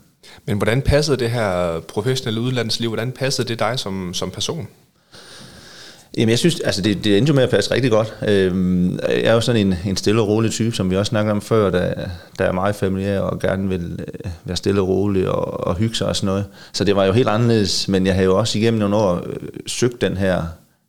Men 0.46 0.56
hvordan 0.56 0.82
passede 0.82 1.16
det 1.16 1.30
her 1.30 1.80
professionelle 1.80 2.40
udlandsliv, 2.40 2.88
hvordan 2.88 3.12
passede 3.12 3.48
det 3.48 3.58
dig 3.58 3.78
som, 3.78 4.14
som 4.14 4.30
person? 4.30 4.68
Jamen 6.16 6.30
jeg 6.30 6.38
synes, 6.38 6.60
altså 6.60 6.82
det, 6.82 7.04
det 7.04 7.18
endte 7.18 7.30
jo 7.30 7.34
med 7.34 7.42
at 7.42 7.50
passe 7.50 7.74
rigtig 7.74 7.90
godt. 7.90 8.14
Øhm, 8.28 8.98
jeg 9.08 9.20
er 9.20 9.32
jo 9.32 9.40
sådan 9.40 9.66
en, 9.66 9.74
en 9.87 9.96
stille 9.96 10.20
og 10.20 10.28
rolig 10.28 10.50
type, 10.50 10.76
som 10.76 10.90
vi 10.90 10.96
også 10.96 11.10
snakkede 11.10 11.32
om 11.32 11.40
før, 11.40 11.70
der, 11.70 11.94
der 12.38 12.44
er 12.44 12.52
meget 12.52 12.74
familiær 12.74 13.20
og 13.20 13.38
gerne 13.38 13.68
vil 13.68 13.98
øh, 14.08 14.30
være 14.44 14.56
stille 14.56 14.80
og 14.80 14.88
rolig 14.88 15.28
og, 15.28 15.66
og 15.66 15.76
hygge 15.76 15.94
sig 15.94 16.06
og 16.06 16.16
sådan 16.16 16.26
noget. 16.26 16.44
Så 16.72 16.84
det 16.84 16.96
var 16.96 17.04
jo 17.04 17.12
helt 17.12 17.28
anderledes, 17.28 17.88
men 17.88 18.06
jeg 18.06 18.14
havde 18.14 18.24
jo 18.24 18.38
også 18.38 18.58
igennem 18.58 18.80
nogle 18.80 18.96
år 18.96 19.22
øh, 19.26 19.48
søgt 19.66 20.00
den 20.00 20.16
her 20.16 20.42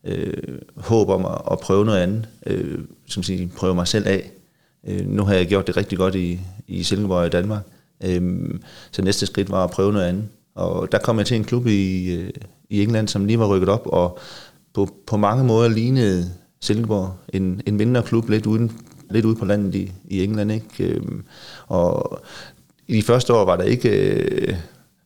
øh, 0.05 0.33
håb 0.77 1.09
om 1.09 1.25
at, 1.25 1.41
at 1.51 1.59
prøve 1.59 1.85
noget 1.85 1.99
andet, 1.99 2.27
øh, 2.47 2.77
som 3.07 3.23
siger, 3.23 3.47
prøve 3.57 3.75
mig 3.75 3.87
selv 3.87 4.07
af. 4.07 4.31
Øh, 4.87 5.07
nu 5.07 5.23
har 5.23 5.33
jeg 5.33 5.47
gjort 5.47 5.67
det 5.67 5.77
rigtig 5.77 5.97
godt 5.97 6.15
i, 6.15 6.39
i 6.67 6.83
Silkeborg 6.83 7.17
og 7.17 7.25
i 7.25 7.29
Danmark. 7.29 7.61
Øhm, 8.05 8.61
så 8.91 9.01
næste 9.01 9.25
skridt 9.25 9.51
var 9.51 9.63
at 9.63 9.71
prøve 9.71 9.93
noget 9.93 10.05
andet. 10.05 10.23
Og 10.55 10.91
der 10.91 10.97
kom 10.97 11.17
jeg 11.17 11.25
til 11.25 11.37
en 11.37 11.43
klub 11.43 11.67
i, 11.67 12.15
øh, 12.15 12.29
i 12.69 12.83
England, 12.83 13.07
som 13.07 13.25
lige 13.25 13.39
var 13.39 13.47
rykket 13.47 13.69
op, 13.69 13.87
og 13.87 14.19
på, 14.73 14.89
på 15.07 15.17
mange 15.17 15.43
måder 15.43 15.69
lignede 15.69 16.31
Silkeborg 16.61 17.13
en, 17.29 17.61
en 17.65 17.77
mindre 17.77 18.03
klub 18.03 18.29
lidt, 18.29 18.45
uden, 18.45 18.71
lidt 19.09 19.25
ude 19.25 19.35
på 19.35 19.45
landet 19.45 19.75
i, 19.75 19.91
i 20.07 20.23
England. 20.23 20.51
Ikke? 20.51 20.93
Øhm, 20.93 21.23
og 21.67 22.19
i 22.87 22.97
de 22.97 23.01
første 23.01 23.33
år 23.33 23.45
var 23.45 23.55
der 23.55 23.63
ikke 23.63 23.89
øh, 23.89 24.55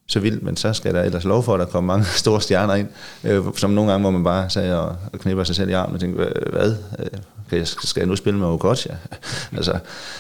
så 0.10 0.20
vildt, 0.20 0.44
men 0.44 0.58
så 0.58 0.74
skal 0.74 0.94
der 0.94 1.04
ellers 1.04 1.24
lov 1.24 1.44
for, 1.44 1.54
at 1.54 1.60
der 1.60 1.66
kommer 1.66 1.94
mange 1.94 2.06
store 2.24 2.42
stjerner 2.42 2.76
ind, 2.76 2.88
øh, 3.24 3.44
som 3.56 3.70
nogle 3.70 3.92
gange, 3.92 4.02
hvor 4.02 4.12
man 4.12 4.24
bare 4.24 4.50
sagde 4.50 4.80
og, 4.80 4.96
og 5.14 5.20
knipper 5.20 5.44
sig 5.44 5.56
selv 5.56 5.70
i 5.70 5.74
armen 5.74 5.96
og 5.96 6.00
tænkte, 6.02 6.34
hvad? 6.52 6.76
Øh, 7.00 7.06
okay, 7.48 7.64
skal 7.64 8.02
jeg 8.02 8.08
nu 8.08 8.16
spille 8.16 8.40
med 8.40 8.48
Okocha? 8.48 8.94
altså, 9.58 9.80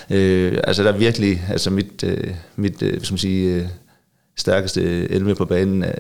øh, 0.10 0.58
altså 0.64 0.84
der 0.84 0.94
er 0.94 0.98
virkelig, 0.98 1.42
altså 1.50 1.70
mit, 1.70 2.04
øh, 2.04 2.34
mit 2.56 2.82
øh, 2.82 3.02
som 3.02 3.18
sige, 3.18 3.56
øh, 3.56 3.68
stærkeste 4.38 5.12
11 5.12 5.36
på 5.36 5.46
banen, 5.46 5.84
øh, 5.84 5.94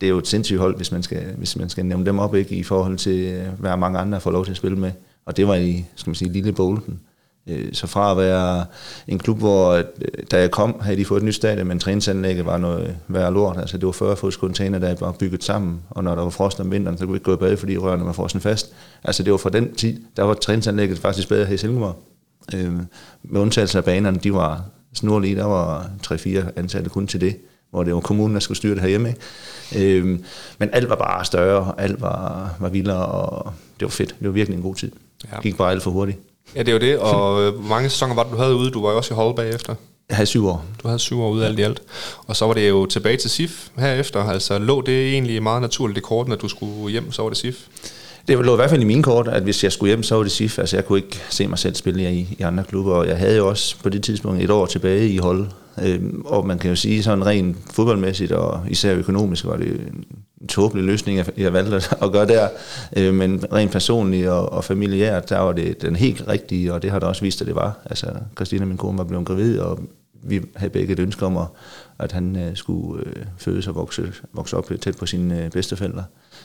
det 0.00 0.06
er 0.06 0.10
jo 0.10 0.18
et 0.18 0.28
sindssygt 0.28 0.58
hold, 0.58 0.76
hvis 0.76 0.92
man 0.92 1.02
skal, 1.02 1.22
hvis 1.36 1.56
man 1.56 1.68
skal 1.68 1.86
nævne 1.86 2.06
dem 2.06 2.18
op 2.18 2.34
ikke, 2.34 2.54
i 2.54 2.62
forhold 2.62 2.96
til, 2.96 3.18
øh, 3.18 3.46
hvad 3.58 3.76
mange 3.76 3.98
andre 3.98 4.20
får 4.20 4.30
lov 4.30 4.44
til 4.44 4.50
at 4.50 4.56
spille 4.56 4.78
med. 4.78 4.92
og 5.26 5.36
det 5.36 5.46
var 5.46 5.54
i, 5.54 5.84
skal 5.96 6.10
man 6.10 6.14
sige, 6.14 6.32
lille 6.32 6.52
Bolden. 6.52 7.00
Øh, 7.46 7.68
så 7.72 7.86
fra 7.86 8.10
at 8.10 8.16
være 8.16 8.64
en 9.08 9.18
klub, 9.18 9.38
hvor 9.38 9.70
øh, 9.72 9.84
da 10.30 10.40
jeg 10.40 10.50
kom, 10.50 10.80
havde 10.80 10.96
de 10.96 11.04
fået 11.04 11.18
et 11.18 11.24
nyt 11.24 11.34
stadion, 11.34 11.66
men 11.66 11.78
træningsanlægget 11.78 12.46
var 12.46 12.58
noget 12.58 12.96
værre 13.08 13.32
lort. 13.32 13.56
Altså 13.58 13.78
det 13.78 13.86
var 13.86 13.92
40 13.92 14.16
fods 14.16 14.34
container, 14.34 14.78
der 14.78 14.94
var 15.00 15.12
bygget 15.12 15.44
sammen, 15.44 15.80
og 15.90 16.04
når 16.04 16.14
der 16.14 16.22
var 16.22 16.30
frost 16.30 16.60
om 16.60 16.70
vinteren, 16.70 16.98
så 16.98 17.04
kunne 17.04 17.12
vi 17.12 17.16
ikke 17.16 17.24
gå 17.24 17.34
i 17.34 17.36
bad, 17.36 17.56
fordi 17.56 17.76
rørene 17.76 18.04
var 18.04 18.12
frosne 18.12 18.40
fast. 18.40 18.72
Altså 19.04 19.22
det 19.22 19.30
var 19.30 19.36
fra 19.36 19.50
den 19.50 19.74
tid, 19.74 20.00
der 20.16 20.22
var 20.22 20.34
træningsanlægget 20.34 20.98
faktisk 20.98 21.28
bedre 21.28 21.44
her 21.44 21.54
i 21.54 21.58
Silkeborg. 21.58 22.02
Øh, 22.54 22.72
med 23.22 23.40
undtagelse 23.40 23.78
af 23.78 23.84
banerne, 23.84 24.18
de 24.18 24.34
var 24.34 24.64
snorlige, 24.94 25.36
der 25.36 25.44
var 25.44 25.90
3-4 26.06 26.26
ansatte 26.56 26.90
kun 26.90 27.06
til 27.06 27.20
det, 27.20 27.36
hvor 27.70 27.82
det 27.82 27.94
var 27.94 28.00
kommunen, 28.00 28.34
der 28.34 28.40
skulle 28.40 28.58
styre 28.58 28.74
det 28.74 28.82
herhjemme. 28.82 29.08
Ikke? 29.08 29.98
Øh, 29.98 30.18
men 30.58 30.68
alt 30.72 30.88
var 30.88 30.96
bare 30.96 31.24
større, 31.24 31.74
alt 31.78 32.00
var, 32.00 32.50
var 32.60 32.68
vildere, 32.68 33.06
og 33.06 33.52
det 33.80 33.86
var 33.86 33.90
fedt. 33.90 34.14
Det 34.18 34.26
var 34.26 34.32
virkelig 34.32 34.56
en 34.56 34.62
god 34.62 34.74
tid. 34.74 34.92
Ja. 35.24 35.36
Det 35.36 35.42
gik 35.42 35.56
bare 35.56 35.70
alt 35.70 35.82
for 35.82 35.90
hurtigt. 35.90 36.18
Ja, 36.54 36.60
det 36.60 36.68
er 36.68 36.72
jo 36.72 36.78
det, 36.78 36.98
og 36.98 37.42
øh, 37.42 37.54
hvor 37.54 37.68
mange 37.68 37.88
sæsoner 37.90 38.14
var 38.14 38.22
det, 38.22 38.32
du 38.32 38.36
havde 38.36 38.54
ude? 38.54 38.70
Du 38.70 38.82
var 38.82 38.90
jo 38.90 38.96
også 38.96 39.14
i 39.14 39.16
hold 39.16 39.36
bagefter. 39.36 39.74
Jeg 40.08 40.16
havde 40.16 40.26
syv 40.26 40.46
år. 40.46 40.64
Du 40.82 40.88
havde 40.88 40.98
syv 40.98 41.20
år 41.20 41.30
ude 41.30 41.46
alt 41.46 41.58
i 41.58 41.62
alt. 41.62 41.82
Og 42.26 42.36
så 42.36 42.46
var 42.46 42.54
det 42.54 42.68
jo 42.68 42.86
tilbage 42.86 43.16
til 43.16 43.30
SIF 43.30 43.68
herefter. 43.78 44.24
Altså 44.24 44.58
lå 44.58 44.80
det 44.80 45.12
egentlig 45.12 45.42
meget 45.42 45.62
naturligt 45.62 45.98
i 45.98 46.00
korten, 46.00 46.32
at 46.32 46.40
du 46.40 46.48
skulle 46.48 46.90
hjem, 46.90 47.12
så 47.12 47.22
var 47.22 47.28
det 47.28 47.38
SIF? 47.38 47.56
Det 48.28 48.44
lå 48.44 48.52
i 48.52 48.56
hvert 48.56 48.70
fald 48.70 48.82
i 48.82 48.84
mine 48.84 49.02
kort, 49.02 49.28
at 49.28 49.42
hvis 49.42 49.64
jeg 49.64 49.72
skulle 49.72 49.90
hjem, 49.90 50.02
så 50.02 50.14
var 50.14 50.22
det 50.22 50.32
SIF. 50.32 50.58
Altså 50.58 50.76
jeg 50.76 50.86
kunne 50.86 50.98
ikke 50.98 51.22
se 51.30 51.46
mig 51.46 51.58
selv 51.58 51.74
spille 51.74 52.12
i, 52.12 52.36
i 52.38 52.42
andre 52.42 52.64
klubber, 52.64 52.94
og 52.94 53.08
jeg 53.08 53.16
havde 53.16 53.36
jo 53.36 53.48
også 53.48 53.76
på 53.82 53.88
det 53.88 54.02
tidspunkt 54.02 54.42
et 54.42 54.50
år 54.50 54.66
tilbage 54.66 55.08
i 55.08 55.16
hold. 55.16 55.46
Øh, 55.82 56.00
og 56.24 56.46
man 56.46 56.58
kan 56.58 56.70
jo 56.70 56.76
sige 56.76 57.02
sådan 57.02 57.26
rent 57.26 57.56
fodboldmæssigt, 57.70 58.32
og 58.32 58.60
især 58.68 58.94
økonomisk, 58.94 59.46
var 59.46 59.56
det 59.56 59.80
en 60.40 60.46
tåbelig 60.48 60.84
løsning, 60.84 61.24
jeg 61.36 61.52
valgte 61.52 61.76
at 62.02 62.12
gøre 62.12 62.26
der. 62.26 62.48
Øh, 62.96 63.14
men 63.14 63.44
rent 63.52 63.72
personligt 63.72 64.28
og, 64.28 64.52
og 64.52 64.64
familiært, 64.64 65.30
der 65.30 65.38
var 65.38 65.52
det 65.52 65.82
den 65.82 65.96
helt 65.96 66.24
rigtige, 66.28 66.74
og 66.74 66.82
det 66.82 66.90
har 66.90 66.98
der 66.98 67.06
også 67.06 67.22
vist, 67.22 67.40
at 67.40 67.46
det 67.46 67.54
var. 67.54 67.78
Altså, 67.84 68.06
Christina, 68.36 68.64
min 68.64 68.76
kone, 68.76 68.98
var 68.98 69.04
blevet 69.04 69.26
gravid, 69.26 69.58
og 69.58 69.80
vi 70.22 70.40
havde 70.56 70.70
begge 70.70 70.92
et 70.92 70.98
ønske 70.98 71.26
om, 71.26 71.38
at 71.98 72.12
han 72.12 72.36
øh, 72.36 72.56
skulle 72.56 73.06
øh, 73.06 73.24
fødes 73.38 73.66
og 73.66 73.74
vokse, 73.74 74.12
vokse 74.32 74.56
op 74.56 74.70
tæt 74.80 74.96
på 74.96 75.06
sine 75.06 75.44
øh, 75.44 75.50
bedsteforældre. 75.50 76.04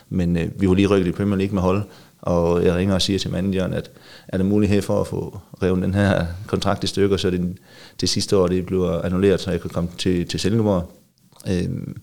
Men 0.10 0.38
øh, 0.38 0.62
vi 0.62 0.68
var 0.68 0.74
lige 0.74 0.88
rykket 0.88 1.08
i 1.08 1.12
Premier 1.12 1.38
League 1.38 1.54
med 1.54 1.62
hold, 1.62 1.82
og 2.26 2.66
jeg 2.66 2.76
ringer 2.76 2.96
og 2.96 3.02
siger 3.02 3.20
til 3.20 3.32
manageren, 3.32 3.74
at 3.74 3.92
er 4.28 4.38
der 4.38 4.46
mulighed 4.46 4.82
for 4.82 5.02
at 5.02 5.08
få 5.08 5.40
revet 5.64 5.84
den 5.84 5.94
her 5.94 6.26
kontrakt 6.48 6.84
i 6.84 6.88
stykker, 6.88 7.18
så 7.18 7.30
det, 7.30 7.58
det 8.02 8.10
sidste 8.10 8.38
år 8.38 8.48
det 8.48 8.66
bliver 8.66 9.02
annulleret, 9.02 9.42
så 9.42 9.52
jeg 9.52 9.62
kan 9.62 9.70
komme 9.70 9.90
til, 9.98 10.28
til 10.28 10.40
Silkeborg. 10.40 10.92
Øhm, 11.50 11.98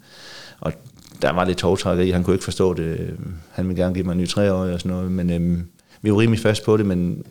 og 0.61 0.73
der 1.23 1.33
var 1.33 1.45
lidt 1.45 1.59
togtrækkeri, 1.59 2.11
han 2.11 2.25
kunne 2.25 2.35
ikke 2.35 2.45
forstå 2.45 2.75
det. 2.75 3.17
Han 3.51 3.69
ville 3.69 3.83
gerne 3.83 3.95
give 3.95 4.05
mig 4.05 4.13
en 4.13 4.19
ny 4.19 4.29
treårig 4.29 4.75
og 4.75 4.81
sådan 4.81 4.97
noget, 4.97 5.13
men 5.13 5.31
øhm, 5.31 5.67
vi 6.03 6.11
var 6.11 6.19
rimelig 6.19 6.41
fast 6.41 6.65
på 6.65 6.77
det, 6.77 6.87
men 6.87 7.25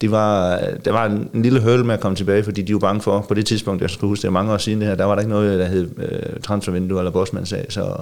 det 0.00 0.10
var, 0.10 0.60
der 0.84 0.92
var 0.92 1.06
en, 1.06 1.30
en 1.34 1.42
lille 1.42 1.60
høl 1.60 1.84
med 1.84 1.94
at 1.94 2.00
komme 2.00 2.16
tilbage, 2.16 2.42
fordi 2.42 2.62
de 2.62 2.72
var 2.72 2.78
bange 2.78 3.00
for, 3.00 3.20
på 3.28 3.34
det 3.34 3.46
tidspunkt, 3.46 3.82
jeg 3.82 3.90
skulle 3.90 4.08
huske, 4.08 4.22
det 4.22 4.28
er 4.28 4.32
mange 4.32 4.52
år 4.52 4.56
siden 4.56 4.80
det 4.80 4.88
her, 4.88 4.94
der 4.94 5.04
var 5.04 5.14
der 5.14 5.22
ikke 5.22 5.30
noget, 5.30 5.58
der 5.58 5.66
hed 5.66 5.90
øh, 5.98 6.40
transfervindue 6.42 6.98
eller 6.98 7.10
bossmandsag, 7.10 7.66
så, 7.68 7.96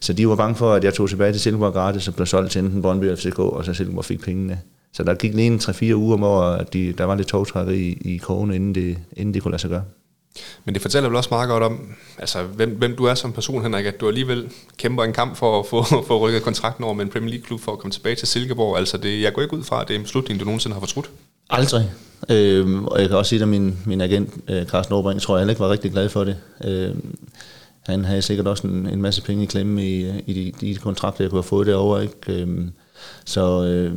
så 0.00 0.12
de 0.12 0.28
var 0.28 0.36
bange 0.36 0.54
for, 0.54 0.72
at 0.72 0.84
jeg 0.84 0.94
tog 0.94 1.08
tilbage 1.08 1.32
til 1.32 1.40
Silkeborg 1.40 1.72
gratis 1.72 2.08
og 2.08 2.14
blev 2.14 2.26
solgt 2.26 2.50
til 2.52 2.64
enten 2.64 2.82
Brøndby 2.82 3.10
og 3.10 3.18
FCK, 3.18 3.38
og 3.38 3.64
så 3.64 3.74
Silkeborg 3.74 4.04
fik 4.04 4.20
pengene. 4.20 4.60
Så 4.92 5.04
der 5.04 5.14
gik 5.14 5.34
lige 5.34 5.46
en 5.46 5.58
3-4 5.58 5.94
uger, 5.94 6.16
hvor 6.16 6.56
de, 6.72 6.92
der 6.92 7.04
var 7.04 7.14
lidt 7.14 7.28
togtrækkeri 7.28 7.78
i, 7.78 8.14
i 8.14 8.16
kogen, 8.16 8.52
inden 8.52 8.74
det, 8.74 8.98
inden 9.12 9.34
det 9.34 9.42
kunne 9.42 9.52
lade 9.52 9.60
sig 9.60 9.70
gøre. 9.70 9.82
Men 10.64 10.74
det 10.74 10.82
fortæller 10.82 11.08
vel 11.08 11.16
også 11.16 11.28
meget 11.32 11.48
godt 11.48 11.62
om, 11.62 11.94
altså, 12.18 12.42
hvem, 12.42 12.70
hvem 12.70 12.96
du 12.96 13.04
er 13.04 13.14
som 13.14 13.32
person, 13.32 13.62
Henrik, 13.62 13.86
at 13.86 14.00
du 14.00 14.08
alligevel 14.08 14.50
kæmper 14.76 15.04
en 15.04 15.12
kamp 15.12 15.36
for 15.36 15.60
at 15.60 15.66
få, 15.66 15.82
for 16.08 16.18
rykket 16.18 16.42
kontrakten 16.42 16.84
over 16.84 16.94
med 16.94 17.04
en 17.04 17.10
Premier 17.10 17.30
League-klub 17.30 17.60
for 17.60 17.72
at 17.72 17.78
komme 17.78 17.92
tilbage 17.92 18.16
til 18.16 18.28
Silkeborg. 18.28 18.78
Altså, 18.78 18.96
det, 18.96 19.22
jeg 19.22 19.32
går 19.32 19.42
ikke 19.42 19.56
ud 19.56 19.62
fra, 19.62 19.80
at 19.80 19.88
det 19.88 19.94
er 19.94 19.98
en 19.98 20.04
beslutning, 20.04 20.40
du 20.40 20.44
nogensinde 20.44 20.74
har 20.74 20.80
fortrudt. 20.80 21.10
Aldrig. 21.50 21.90
Øh, 22.28 22.82
og 22.82 23.00
jeg 23.00 23.08
kan 23.08 23.18
også 23.18 23.28
sige, 23.28 23.42
at 23.42 23.48
min, 23.48 23.78
min 23.86 24.00
agent, 24.00 24.34
øh, 24.48 24.66
Carsten 24.66 24.94
Aarbrink, 24.94 25.20
tror 25.20 25.38
jeg 25.38 25.48
ikke 25.48 25.60
var 25.60 25.70
rigtig 25.70 25.92
glad 25.92 26.08
for 26.08 26.24
det. 26.24 26.36
Øh, 26.64 26.94
han 27.86 28.04
havde 28.04 28.22
sikkert 28.22 28.46
også 28.46 28.66
en, 28.66 28.86
en 28.86 29.02
masse 29.02 29.22
penge 29.22 29.42
i 29.42 29.46
klemme 29.46 29.88
i, 29.88 30.08
i 30.26 30.52
de, 30.60 30.66
de 30.66 30.74
kontrakter, 30.74 31.24
jeg 31.24 31.30
kunne 31.30 31.38
have 31.38 31.48
fået 31.48 31.66
derovre. 31.66 32.02
Ikke? 32.02 32.42
Øh, 32.42 32.68
så 33.24 33.64
øh, 33.64 33.92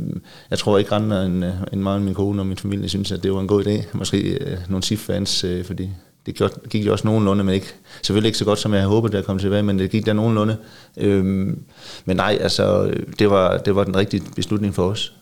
jeg 0.49 0.59
tror 0.59 0.77
ikke 0.77 0.95
andre 0.95 1.25
end, 1.25 1.45
øh, 1.45 1.53
end 1.73 1.81
mig 1.81 1.93
og 1.93 2.01
min 2.01 2.13
kone 2.13 2.41
og 2.41 2.45
min 2.45 2.57
familie 2.57 2.89
synes, 2.89 3.11
at 3.11 3.23
det 3.23 3.33
var 3.33 3.39
en 3.39 3.47
god 3.47 3.65
idé. 3.65 3.97
Måske 3.97 4.17
øh, 4.17 4.57
nogle 4.69 4.83
SIF-fans, 4.83 5.43
øh, 5.43 5.65
fordi 5.65 5.89
det 6.25 6.69
gik 6.69 6.85
jo 6.85 6.91
også 6.91 7.07
nogenlunde, 7.07 7.43
men 7.43 7.53
ikke, 7.53 7.73
selvfølgelig 8.01 8.27
ikke 8.27 8.37
så 8.37 8.45
godt, 8.45 8.59
som 8.59 8.73
jeg 8.73 8.81
havde 8.81 8.89
håbet, 8.89 9.15
at 9.15 9.25
kom 9.25 9.39
tilbage, 9.39 9.63
men 9.63 9.79
det 9.79 9.91
gik 9.91 10.05
der 10.05 10.13
nogenlunde. 10.13 10.57
Øhm, 10.97 11.63
men 12.05 12.17
nej, 12.17 12.37
altså, 12.41 12.93
det 13.19 13.29
var, 13.29 13.57
det 13.57 13.75
var 13.75 13.83
den 13.83 13.95
rigtige 13.95 14.23
beslutning 14.35 14.75
for 14.75 14.89
os. 14.89 15.13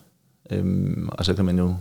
Øhm, 0.52 1.10
og 1.12 1.26
så 1.26 1.34
kan 1.34 1.46
man 1.46 1.58
jo 1.58 1.76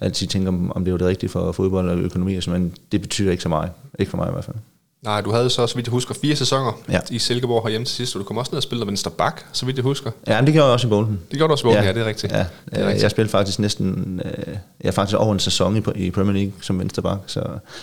altid 0.00 0.26
tænke, 0.26 0.48
om, 0.48 0.72
om 0.72 0.84
det 0.84 0.92
var 0.92 0.98
det 0.98 1.06
rigtige 1.06 1.30
for 1.30 1.52
fodbold 1.52 1.90
og 1.90 1.98
økonomi, 1.98 2.40
men 2.48 2.74
det 2.92 3.00
betyder 3.00 3.30
ikke 3.30 3.42
så 3.42 3.48
meget. 3.48 3.70
Ikke 3.98 4.10
for 4.10 4.16
mig 4.16 4.28
i 4.28 4.32
hvert 4.32 4.44
fald. 4.44 4.56
Nej, 5.02 5.20
du 5.20 5.32
havde 5.32 5.50
så, 5.50 5.66
så 5.66 5.74
vidt 5.74 5.86
jeg 5.86 5.92
husker, 5.92 6.14
fire 6.14 6.36
sæsoner 6.36 6.72
ja. 6.88 7.00
i 7.10 7.18
Silkeborg 7.18 7.62
herhjemme 7.62 7.84
til 7.84 7.94
sidst, 7.94 8.16
og 8.16 8.20
du 8.20 8.24
kom 8.24 8.36
også 8.36 8.50
ned 8.52 8.56
og 8.56 8.62
spillede 8.62 8.86
venstre 8.86 9.10
bak, 9.10 9.42
så 9.52 9.66
vidt 9.66 9.76
jeg 9.76 9.82
husker. 9.82 10.10
Ja, 10.26 10.40
det 10.40 10.52
gjorde 10.52 10.64
jeg 10.64 10.72
også 10.72 10.86
i 10.86 10.90
Bolden. 10.90 11.20
Det 11.30 11.38
gjorde 11.38 11.48
du 11.48 11.52
også 11.52 11.62
i 11.62 11.66
Bolden, 11.66 11.82
ja, 11.82 11.88
ja 11.88 11.94
det 11.94 12.02
er 12.02 12.06
rigtigt. 12.06 12.32
Ja, 12.32 12.38
det 12.38 12.46
er 12.70 12.86
rigtigt. 12.86 13.02
jeg 13.02 13.10
spillede 13.10 13.30
faktisk 13.30 13.58
næsten, 13.58 14.20
øh, 14.24 14.54
jeg 14.80 14.94
faktisk 14.94 15.18
over 15.18 15.32
en 15.32 15.40
sæson 15.40 15.76
i, 15.76 15.82
i 16.06 16.10
Premier 16.10 16.32
League 16.32 16.52
som 16.60 16.78
venstre 16.78 17.02
bak, 17.02 17.18
så 17.26 17.42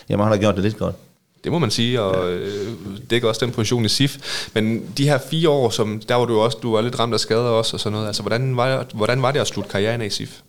jeg 0.09 0.17
må 0.17 0.23
have 0.23 0.37
gjort 0.37 0.55
det 0.55 0.63
lidt 0.63 0.77
godt. 0.77 0.95
Det 1.43 1.51
må 1.51 1.59
man 1.59 1.71
sige, 1.71 2.01
og 2.01 2.31
ja. 2.31 2.35
Øh, 2.35 2.75
dækker 3.09 3.27
også 3.27 3.45
den 3.45 3.53
position 3.53 3.85
i 3.85 3.89
SIF. 3.89 4.47
Men 4.53 4.83
de 4.97 5.03
her 5.03 5.17
fire 5.17 5.49
år, 5.49 5.69
som, 5.69 6.01
der 6.09 6.15
var 6.15 6.25
du 6.25 6.39
også, 6.39 6.57
du 6.63 6.71
var 6.71 6.81
lidt 6.81 6.99
ramt 6.99 7.13
af 7.13 7.19
skader 7.19 7.41
også 7.41 7.75
og 7.75 7.79
sådan 7.79 7.93
noget. 7.93 8.07
Altså, 8.07 8.21
hvordan 8.21 8.57
var, 8.57 8.85
hvordan 8.93 9.21
var 9.21 9.31
det 9.31 9.39
at 9.39 9.47
slutte 9.47 9.71
karrieren 9.71 10.01
af 10.01 10.05
i 10.05 10.09
SIF? 10.09 10.39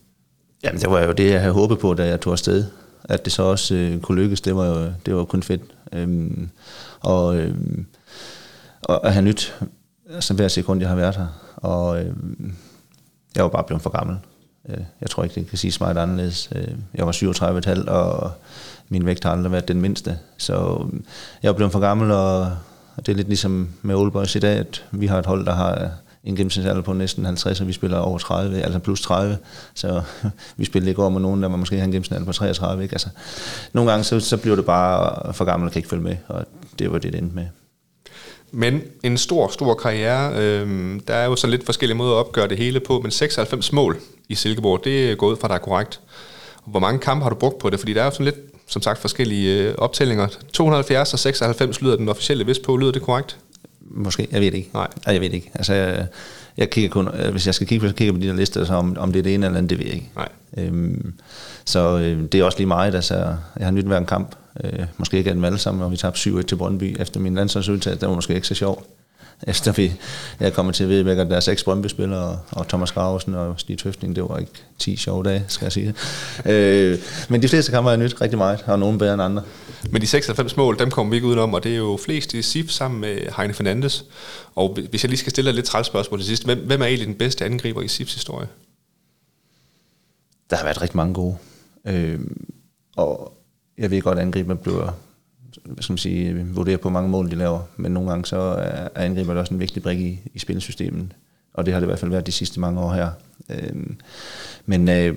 Jamen, 0.62 0.80
det 0.80 0.90
var 0.90 1.02
jo 1.02 1.12
det, 1.12 1.30
jeg 1.30 1.40
havde 1.40 1.52
håbet 1.52 1.78
på, 1.78 1.94
da 1.94 2.06
jeg 2.06 2.20
tog 2.20 2.32
afsted. 2.32 2.64
At 3.04 3.24
det 3.24 3.32
så 3.32 3.42
også 3.42 3.74
øh, 3.74 4.00
kunne 4.00 4.22
lykkes, 4.22 4.40
det 4.40 4.56
var 4.56 4.66
jo 4.66 4.92
det 5.06 5.16
var 5.16 5.24
kun 5.24 5.42
fedt. 5.42 5.62
Øhm, 5.92 6.50
og, 7.00 7.36
øhm, 7.36 7.86
og 8.82 9.06
at 9.06 9.12
have 9.12 9.24
nyt, 9.24 9.60
altså 10.14 10.34
hver 10.34 10.48
sekund, 10.48 10.80
jeg 10.80 10.88
har 10.88 10.96
været 10.96 11.16
her. 11.16 11.26
Og 11.56 12.04
øhm, 12.04 12.54
jeg 13.36 13.44
var 13.44 13.50
bare 13.50 13.64
blevet 13.64 13.82
for 13.82 13.90
gammel. 13.90 14.16
Øh, 14.68 14.84
jeg 15.00 15.10
tror 15.10 15.24
ikke, 15.24 15.34
det 15.34 15.48
kan 15.48 15.58
siges 15.58 15.80
meget 15.80 15.98
anderledes. 15.98 16.48
Øh, 16.54 16.74
jeg 16.94 17.06
var 17.06 17.12
37,5, 17.12 17.90
og 17.90 18.32
min 18.88 19.06
vægt 19.06 19.24
har 19.24 19.32
aldrig 19.32 19.52
været 19.52 19.68
den 19.68 19.80
mindste. 19.80 20.18
Så 20.36 20.54
øhm, 20.80 21.04
jeg 21.42 21.48
er 21.48 21.52
blevet 21.52 21.72
for 21.72 21.80
gammel, 21.80 22.10
og 22.10 22.56
det 22.96 23.08
er 23.08 23.16
lidt 23.16 23.28
ligesom 23.28 23.68
med 23.82 23.94
Old 23.94 24.12
Boys 24.12 24.36
i 24.36 24.38
dag, 24.38 24.58
at 24.58 24.84
vi 24.90 25.06
har 25.06 25.18
et 25.18 25.26
hold, 25.26 25.46
der 25.46 25.54
har 25.54 25.90
en 26.24 26.36
gennemsnitsalder 26.36 26.82
på 26.82 26.92
næsten 26.92 27.24
50, 27.24 27.60
og 27.60 27.68
vi 27.68 27.72
spiller 27.72 27.98
over 27.98 28.18
30, 28.18 28.62
altså 28.62 28.78
plus 28.78 29.00
30. 29.00 29.38
Så 29.74 30.02
vi 30.56 30.64
spiller 30.64 30.88
ikke 30.88 31.00
over 31.00 31.10
med 31.10 31.20
nogen, 31.20 31.42
der 31.42 31.48
var 31.48 31.56
måske 31.56 31.76
har 31.76 31.84
en 31.84 31.90
gennemsnitsalder 31.90 32.26
på 32.26 32.32
33. 32.32 32.82
Ikke? 32.82 32.94
Altså, 32.94 33.08
nogle 33.72 33.90
gange 33.90 34.04
så, 34.04 34.20
så 34.20 34.36
bliver 34.36 34.56
det 34.56 34.64
bare 34.64 35.34
for 35.34 35.44
gammel 35.44 35.66
og 35.66 35.72
kan 35.72 35.78
ikke 35.78 35.88
følge 35.88 36.02
med, 36.02 36.16
og 36.28 36.44
det 36.78 36.92
var 36.92 36.98
det, 36.98 37.12
det 37.12 37.18
endte 37.18 37.34
med. 37.34 37.46
Men 38.50 38.82
en 39.02 39.18
stor, 39.18 39.48
stor 39.48 39.74
karriere. 39.74 40.32
Øh, 40.36 41.00
der 41.08 41.14
er 41.14 41.24
jo 41.24 41.36
så 41.36 41.46
lidt 41.46 41.64
forskellige 41.64 41.96
måder 41.96 42.12
at 42.12 42.18
opgøre 42.18 42.48
det 42.48 42.58
hele 42.58 42.80
på, 42.80 43.00
men 43.00 43.10
96 43.10 43.72
mål 43.72 43.98
i 44.28 44.34
Silkeborg, 44.34 44.84
det 44.84 45.10
er 45.10 45.14
gået 45.14 45.38
fra 45.38 45.48
dig 45.48 45.60
korrekt. 45.60 46.00
Hvor 46.66 46.80
mange 46.80 47.00
kampe 47.00 47.22
har 47.22 47.30
du 47.30 47.36
brugt 47.36 47.58
på 47.58 47.70
det? 47.70 47.78
Fordi 47.78 47.94
der 47.94 48.00
er 48.00 48.04
jo 48.04 48.10
sådan 48.10 48.24
lidt 48.24 48.36
som 48.66 48.82
sagt 48.82 48.98
forskellige 48.98 49.62
øh, 49.62 49.74
optællinger. 49.78 50.28
270 50.52 51.12
og 51.12 51.18
96 51.18 51.82
lyder 51.82 51.96
den 51.96 52.08
officielle 52.08 52.46
vist 52.46 52.62
på. 52.62 52.76
Lyder 52.76 52.92
det 52.92 53.02
korrekt? 53.02 53.38
Måske. 53.90 54.28
Jeg 54.32 54.40
ved 54.40 54.50
det 54.50 54.58
ikke. 54.58 54.70
Nej. 54.74 54.88
Jeg 55.06 55.20
ved 55.20 55.28
det 55.28 55.34
ikke. 55.34 55.50
Altså, 55.54 55.74
jeg, 55.74 56.06
jeg 56.56 56.70
kigger 56.70 56.90
kun, 56.90 57.08
øh, 57.08 57.30
hvis 57.30 57.46
jeg 57.46 57.54
skal 57.54 57.66
kigge, 57.66 57.88
så 57.88 57.94
kigger 57.94 58.12
på 58.12 58.20
de 58.20 58.26
der 58.26 58.34
lister, 58.34 58.64
så 58.64 58.74
om, 58.74 58.96
om 58.98 59.12
det 59.12 59.18
er 59.18 59.22
det 59.22 59.34
ene 59.34 59.46
eller 59.46 59.58
andet, 59.58 59.70
det 59.70 59.78
ved 59.78 59.86
jeg 59.86 59.94
ikke. 59.94 60.10
Nej. 60.16 60.28
Øhm, 60.56 61.12
så 61.64 61.98
øh, 61.98 62.22
det 62.32 62.40
er 62.40 62.44
også 62.44 62.58
lige 62.58 62.66
meget. 62.66 62.94
Altså, 62.94 63.14
jeg 63.56 63.66
har 63.66 63.70
nyt 63.70 63.84
hver 63.84 63.98
en 63.98 64.06
kamp. 64.06 64.34
Øh, 64.64 64.84
måske 64.96 65.16
ikke 65.16 65.30
af 65.30 65.34
dem 65.34 65.44
alle 65.44 65.58
sammen, 65.58 65.84
og 65.84 65.90
vi 65.90 65.96
tabte 65.96 66.30
7-1 66.30 66.42
til 66.42 66.56
Brøndby 66.56 66.96
efter 67.00 67.20
min 67.20 67.34
landsholdsudtale. 67.34 67.96
Det 67.96 68.08
var 68.08 68.14
måske 68.14 68.34
ikke 68.34 68.46
så 68.46 68.54
sjovt 68.54 68.84
efter 69.46 69.72
vi, 69.72 69.92
jeg 70.40 70.52
kommer 70.52 70.72
til 70.72 70.84
at 70.84 70.90
vide, 70.90 71.10
at 71.10 71.30
der 71.30 71.36
er 71.36 71.40
seks 71.40 71.64
Brøndby-spillere, 71.64 72.38
og 72.50 72.68
Thomas 72.68 72.92
Grausen 72.92 73.34
og 73.34 73.54
Stig 73.56 73.78
Tøfting, 73.78 74.16
det 74.16 74.24
var 74.24 74.38
ikke 74.38 74.52
10 74.78 74.96
sjove 74.96 75.24
dage, 75.24 75.44
skal 75.48 75.64
jeg 75.64 75.72
sige. 75.72 75.94
øh, 76.46 76.98
men 77.28 77.42
de 77.42 77.48
fleste 77.48 77.72
kampe 77.72 77.90
er 77.90 77.96
nyt 77.96 78.20
rigtig 78.20 78.38
meget, 78.38 78.64
og 78.66 78.78
nogen 78.78 78.98
bedre 78.98 79.14
end 79.14 79.22
andre. 79.22 79.42
Men 79.90 80.02
de 80.02 80.06
96 80.06 80.56
mål, 80.56 80.78
dem 80.78 80.90
kommer 80.90 81.10
vi 81.10 81.16
ikke 81.16 81.26
udenom, 81.26 81.54
og 81.54 81.64
det 81.64 81.72
er 81.72 81.76
jo 81.76 81.98
flest 82.04 82.34
i 82.34 82.42
SIF 82.42 82.70
sammen 82.70 83.00
med 83.00 83.20
Heine 83.36 83.54
Fernandes. 83.54 84.04
Og 84.54 84.78
hvis 84.90 85.04
jeg 85.04 85.08
lige 85.08 85.18
skal 85.18 85.30
stille 85.30 85.48
dig 85.48 85.54
lidt 85.54 85.66
træls 85.66 85.86
spørgsmål 85.86 86.20
til 86.20 86.26
sidst, 86.26 86.44
hvem, 86.44 86.58
hvem 86.58 86.82
er 86.82 86.86
egentlig 86.86 87.06
den 87.06 87.14
bedste 87.14 87.44
angriber 87.44 87.82
i 87.82 87.88
SIFs 87.88 88.14
historie? 88.14 88.48
Der 90.50 90.56
har 90.56 90.64
været 90.64 90.82
rigtig 90.82 90.96
mange 90.96 91.14
gode. 91.14 91.36
Øh, 91.86 92.20
og 92.96 93.38
jeg 93.78 93.90
ved 93.90 94.02
godt, 94.02 94.18
at 94.18 94.22
angriber 94.22 94.54
bliver 94.54 94.92
hvad 95.64 95.82
skal 95.82 95.92
man 95.92 95.98
sige, 95.98 96.46
vurdere 96.46 96.78
på 96.78 96.90
mange 96.90 97.10
mål, 97.10 97.30
de 97.30 97.36
laver. 97.36 97.60
Men 97.76 97.92
nogle 97.92 98.10
gange 98.10 98.26
så 98.26 98.36
er 98.36 98.88
angriber 98.94 99.34
også 99.34 99.54
en 99.54 99.60
vigtig 99.60 99.82
brik 99.82 100.00
i, 100.00 100.20
i 100.34 100.38
spilsystemet. 100.38 101.14
Og 101.54 101.66
det 101.66 101.74
har 101.74 101.80
det 101.80 101.86
i 101.86 101.88
hvert 101.88 101.98
fald 101.98 102.10
været 102.10 102.26
de 102.26 102.32
sidste 102.32 102.60
mange 102.60 102.80
år 102.80 102.92
her. 102.92 103.10
Øh, 103.50 103.86
men 104.66 104.88
øh, 104.88 105.16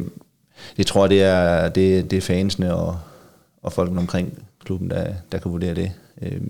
jeg 0.77 0.85
tror, 0.85 1.07
det 1.07 1.23
er, 1.23 1.69
det, 1.69 2.11
det 2.11 2.17
er 2.17 2.21
fansene 2.21 2.75
og, 2.75 2.99
og 3.63 3.73
folk 3.73 3.97
omkring 3.97 4.46
klubben, 4.67 4.89
der, 4.89 5.13
der 5.31 5.37
kan 5.37 5.51
vurdere 5.51 5.75
det. 5.75 5.91
Øh, 6.21 6.41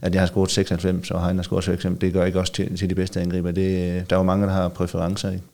at 0.00 0.14
jeg 0.14 0.22
har 0.22 0.26
scoret 0.26 0.50
96, 0.50 1.10
og 1.10 1.22
han 1.22 1.36
har 1.36 1.42
scoret 1.42 1.64
96, 1.64 2.00
det 2.00 2.12
gør 2.12 2.24
ikke 2.24 2.40
også 2.40 2.52
til, 2.52 2.76
til 2.76 2.90
de 2.90 2.94
bedste 2.94 3.20
angriber. 3.20 3.50
Det, 3.50 4.10
der 4.10 4.16
er 4.16 4.20
jo 4.20 4.24
mange, 4.24 4.46
der 4.46 4.52
har 4.52 4.68
præferencer. 4.68 5.30
Ikke? 5.30 5.44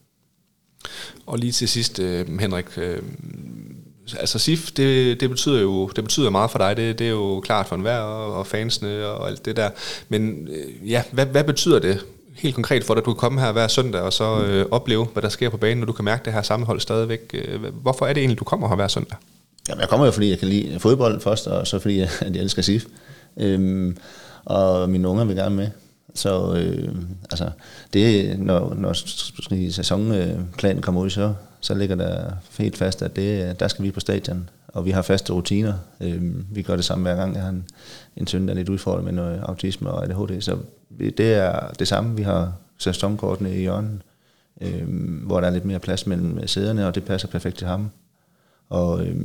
Og 1.26 1.38
lige 1.38 1.52
til 1.52 1.68
sidst, 1.68 1.98
øh, 1.98 2.40
Henrik, 2.40 2.66
øh, 2.76 3.02
altså 4.18 4.38
SIF, 4.38 4.72
det, 4.72 5.20
det, 5.20 5.30
betyder 5.30 5.60
jo 5.60 5.88
det 5.96 6.04
betyder 6.04 6.30
meget 6.30 6.50
for 6.50 6.58
dig, 6.58 6.76
det, 6.76 6.98
det 6.98 7.06
er 7.06 7.10
jo 7.10 7.40
klart 7.40 7.66
for 7.66 7.76
enhver 7.76 7.98
og, 7.98 8.34
og 8.34 8.46
fansene 8.46 9.06
og 9.06 9.28
alt 9.28 9.44
det 9.44 9.56
der. 9.56 9.70
Men 10.08 10.48
øh, 10.48 10.90
ja, 10.90 11.02
hvad, 11.12 11.26
hvad 11.26 11.44
betyder 11.44 11.78
det 11.78 12.04
helt 12.34 12.54
konkret 12.54 12.84
for 12.84 12.94
dig, 12.94 13.00
at 13.00 13.06
du 13.06 13.12
kan 13.12 13.18
komme 13.18 13.40
her 13.40 13.52
hver 13.52 13.68
søndag 13.68 14.00
og 14.00 14.12
så 14.12 14.44
øh, 14.44 14.66
opleve, 14.70 15.04
hvad 15.04 15.22
der 15.22 15.28
sker 15.28 15.48
på 15.48 15.56
banen, 15.56 15.78
når 15.78 15.86
du 15.86 15.92
kan 15.92 16.04
mærke 16.04 16.24
det 16.24 16.32
her 16.32 16.42
sammenhold 16.42 16.80
stadigvæk? 16.80 17.30
Øh, 17.34 17.62
hvorfor 17.64 18.06
er 18.06 18.12
det 18.12 18.20
egentlig, 18.20 18.38
du 18.38 18.44
kommer 18.44 18.68
her 18.68 18.76
hver 18.76 18.88
søndag? 18.88 19.16
Jamen, 19.68 19.80
jeg 19.80 19.88
kommer 19.88 20.06
jo, 20.06 20.12
fordi 20.12 20.30
jeg 20.30 20.38
kan 20.38 20.48
lide 20.48 20.80
fodbold 20.80 21.20
først, 21.20 21.46
og 21.46 21.66
så 21.66 21.78
fordi 21.78 21.98
jeg, 21.98 22.08
at 22.26 22.36
jeg 22.36 22.42
elsker 22.42 22.62
SIF. 22.62 22.84
Øhm, 23.36 23.96
og 24.44 24.90
mine 24.90 25.08
unger 25.08 25.24
vil 25.24 25.36
gerne 25.36 25.56
med. 25.56 25.68
Så 26.14 26.54
øh, 26.54 26.94
altså, 27.30 27.50
det, 27.92 28.38
når, 28.38 28.74
når 28.74 28.92
sæsonplanen 29.70 30.82
kommer 30.82 31.00
ud, 31.00 31.10
så, 31.10 31.34
så 31.60 31.74
ligger 31.74 31.96
der 31.96 32.30
helt 32.58 32.76
fast, 32.76 33.02
at 33.02 33.16
det, 33.16 33.60
der 33.60 33.68
skal 33.68 33.84
vi 33.84 33.90
på 33.90 34.00
stadion, 34.00 34.48
og 34.68 34.84
vi 34.84 34.90
har 34.90 35.02
faste 35.02 35.32
rutiner. 35.32 35.74
Øh, 36.00 36.56
vi 36.56 36.62
gør 36.62 36.76
det 36.76 36.84
samme 36.84 37.02
hver 37.02 37.16
gang, 37.16 37.34
jeg 37.34 37.42
har 37.42 37.50
en, 37.50 37.64
en 38.16 38.26
søn, 38.26 38.46
der 38.46 38.54
er 38.54 38.56
lidt 38.56 38.68
udfordret 38.68 39.04
med 39.04 39.12
noget 39.12 39.40
autisme 39.42 39.90
og 39.90 40.04
ADHD, 40.04 40.40
så 40.40 40.56
det 40.98 41.20
er 41.34 41.70
det 41.78 41.88
samme. 41.88 42.16
Vi 42.16 42.22
har 42.22 42.52
sæsonkortene 42.78 43.54
i 43.56 43.60
hjørnen, 43.60 44.02
øh, 44.60 44.88
hvor 45.26 45.40
der 45.40 45.46
er 45.46 45.52
lidt 45.52 45.64
mere 45.64 45.78
plads 45.78 46.06
mellem 46.06 46.46
sæderne, 46.46 46.86
og 46.86 46.94
det 46.94 47.04
passer 47.04 47.28
perfekt 47.28 47.58
til 47.58 47.66
ham. 47.66 47.90
Og, 48.70 49.06
øh, 49.06 49.16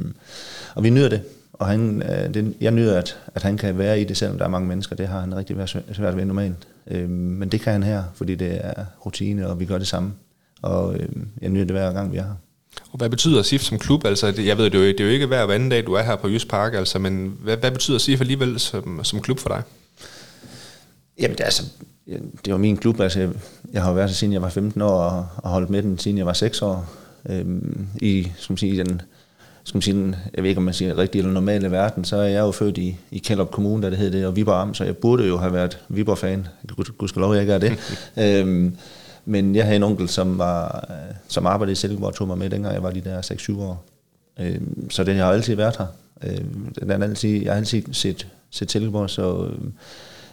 og 0.75 0.83
vi 0.83 0.89
nyder 0.89 1.09
det. 1.09 1.21
Og 1.53 1.67
han, 1.67 2.01
øh, 2.01 2.33
det, 2.33 2.53
jeg 2.61 2.71
nyder, 2.71 2.97
at, 2.97 3.17
at 3.35 3.43
han 3.43 3.57
kan 3.57 3.77
være 3.77 4.01
i 4.01 4.03
det, 4.03 4.17
selvom 4.17 4.37
der 4.37 4.45
er 4.45 4.49
mange 4.49 4.67
mennesker. 4.67 4.95
Det 4.95 5.07
har 5.07 5.19
han 5.19 5.35
rigtig 5.35 5.57
været 5.57 5.83
svært 5.93 6.17
ved 6.17 6.25
normalt. 6.25 6.67
Øh, 6.87 7.09
men 7.09 7.49
det 7.49 7.61
kan 7.61 7.73
han 7.73 7.83
her, 7.83 8.03
fordi 8.15 8.35
det 8.35 8.59
er 8.61 8.85
rutine, 9.05 9.47
og 9.47 9.59
vi 9.59 9.65
gør 9.65 9.77
det 9.77 9.87
samme. 9.87 10.13
Og 10.61 10.95
øh, 10.95 11.09
jeg 11.41 11.49
nyder 11.49 11.65
det 11.65 11.75
hver 11.75 11.93
gang, 11.93 12.11
vi 12.11 12.17
er 12.17 12.23
her. 12.23 12.35
Og 12.91 12.97
hvad 12.97 13.09
betyder 13.09 13.41
SIF 13.41 13.61
som 13.61 13.79
klub? 13.79 14.05
Altså, 14.05 14.27
jeg 14.27 14.57
ved, 14.57 14.65
det 14.65 14.75
er, 14.75 14.79
jo, 14.79 14.87
det 14.87 14.99
er 14.99 15.03
jo 15.03 15.09
ikke 15.09 15.25
hver 15.25 15.47
anden 15.47 15.69
dag, 15.69 15.85
du 15.85 15.93
er 15.93 16.03
her 16.03 16.15
på 16.15 16.27
Jysk 16.27 16.49
Park, 16.49 16.73
altså, 16.73 16.99
men 16.99 17.37
hvad, 17.39 17.57
hvad 17.57 17.71
betyder 17.71 17.97
SIF 17.97 18.21
alligevel 18.21 18.59
som, 18.59 18.99
som 19.03 19.21
klub 19.21 19.39
for 19.39 19.49
dig? 19.49 19.61
Jamen, 21.19 21.37
det 21.37 21.41
er, 21.41 21.45
altså, 21.45 21.63
det 22.45 22.53
var 22.53 22.57
min 22.57 22.77
klub. 22.77 22.99
Altså, 22.99 23.33
jeg 23.73 23.83
har 23.83 23.93
været 23.93 24.09
her 24.09 24.13
siden 24.13 24.33
jeg 24.33 24.41
var 24.41 24.49
15 24.49 24.81
år, 24.81 25.31
og 25.37 25.49
holdt 25.49 25.69
med 25.69 25.83
den 25.83 25.97
siden 25.97 26.17
jeg 26.17 26.25
var 26.25 26.33
6 26.33 26.61
år. 26.61 26.89
Øhm, 27.29 27.87
I, 28.01 28.31
skal 28.37 28.57
sige, 28.57 28.83
den, 28.83 29.01
skal 29.65 29.77
man 29.77 29.81
sige, 29.81 30.15
jeg 30.33 30.43
ved 30.43 30.49
ikke, 30.49 30.59
om 30.59 30.63
man 30.63 30.73
siger 30.73 30.97
rigtig 30.97 31.19
eller 31.19 31.31
normale 31.31 31.71
verden, 31.71 32.03
så 32.03 32.17
er 32.17 32.27
jeg 32.27 32.39
jo 32.39 32.51
født 32.51 32.77
i, 32.77 32.97
i 33.11 33.17
Kjellup 33.17 33.51
Kommune, 33.51 33.83
der 33.83 33.89
det 33.89 33.99
hed 33.99 34.11
det, 34.11 34.25
og 34.25 34.35
Viborg 34.35 34.61
Am, 34.61 34.73
så 34.73 34.83
jeg 34.83 34.97
burde 34.97 35.27
jo 35.27 35.37
have 35.37 35.53
været 35.53 35.79
Viborg-fan. 35.89 36.47
Gud 36.97 37.07
skal 37.07 37.19
lov, 37.19 37.33
jeg 37.33 37.41
ikke 37.41 37.53
er 37.53 37.57
det. 37.57 37.77
øhm, 38.23 38.77
men 39.25 39.55
jeg 39.55 39.63
havde 39.63 39.75
en 39.75 39.83
onkel, 39.83 40.09
som, 40.09 40.37
var, 40.37 40.89
som 41.27 41.45
arbejdede 41.45 41.71
i 41.71 41.75
Silkeborg, 41.75 42.07
og 42.07 42.15
tog 42.15 42.27
mig 42.27 42.37
med, 42.37 42.49
dengang 42.49 42.73
jeg 42.73 42.83
var 42.83 42.91
lige 42.91 43.09
der 43.09 43.21
6-7 43.21 43.59
år. 43.61 43.85
Øhm, 44.39 44.89
så 44.89 45.03
det 45.03 45.15
har 45.15 45.31
altid 45.31 45.55
været 45.55 45.77
her. 45.77 45.87
Øhm, 46.23 46.73
den 46.79 46.91
er 46.91 47.03
altid, 47.03 47.43
jeg 47.43 47.51
har 47.51 47.57
altid 47.57 47.83
set, 47.91 48.27
set 48.51 48.71
Silkeborg, 48.71 49.09
så 49.09 49.45
øhm, 49.45 49.73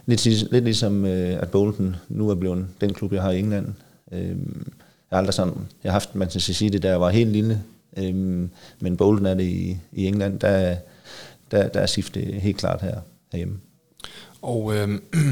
lidt, 0.07 0.27
lidt 0.53 0.65
ligesom, 0.65 1.05
øh, 1.05 1.43
at 1.43 1.51
Bolton 1.51 1.97
nu 2.09 2.31
er 2.31 2.35
blevet 2.35 2.67
den 2.81 2.95
klub, 2.95 3.13
jeg 3.13 3.23
har 3.23 3.31
i 3.31 3.39
England. 3.39 3.67
Øhm, 4.13 4.73
jeg 5.11 5.17
har 5.17 5.19
aldrig 5.19 5.35
sådan, 5.35 5.55
jeg 5.85 5.93
har 5.93 5.93
haft 5.93 6.15
Manchester 6.15 6.55
City, 6.55 6.77
der 6.77 6.97
var 6.97 7.11
helt 7.11 7.31
lille, 7.31 7.63
Øhm, 7.97 8.51
men 8.81 8.97
Bolden 8.97 9.27
er 9.27 9.35
det 9.35 9.45
i, 9.45 9.79
i 9.93 10.07
England, 10.07 10.41
der, 10.41 10.77
der, 11.51 11.69
der 11.69 11.81
er 11.81 11.87
skiftet 11.87 12.35
helt 12.35 12.57
klart 12.57 12.81
her, 12.81 13.01
herhjemme. 13.33 13.59
Og 14.43 14.77
øh, 14.77 14.89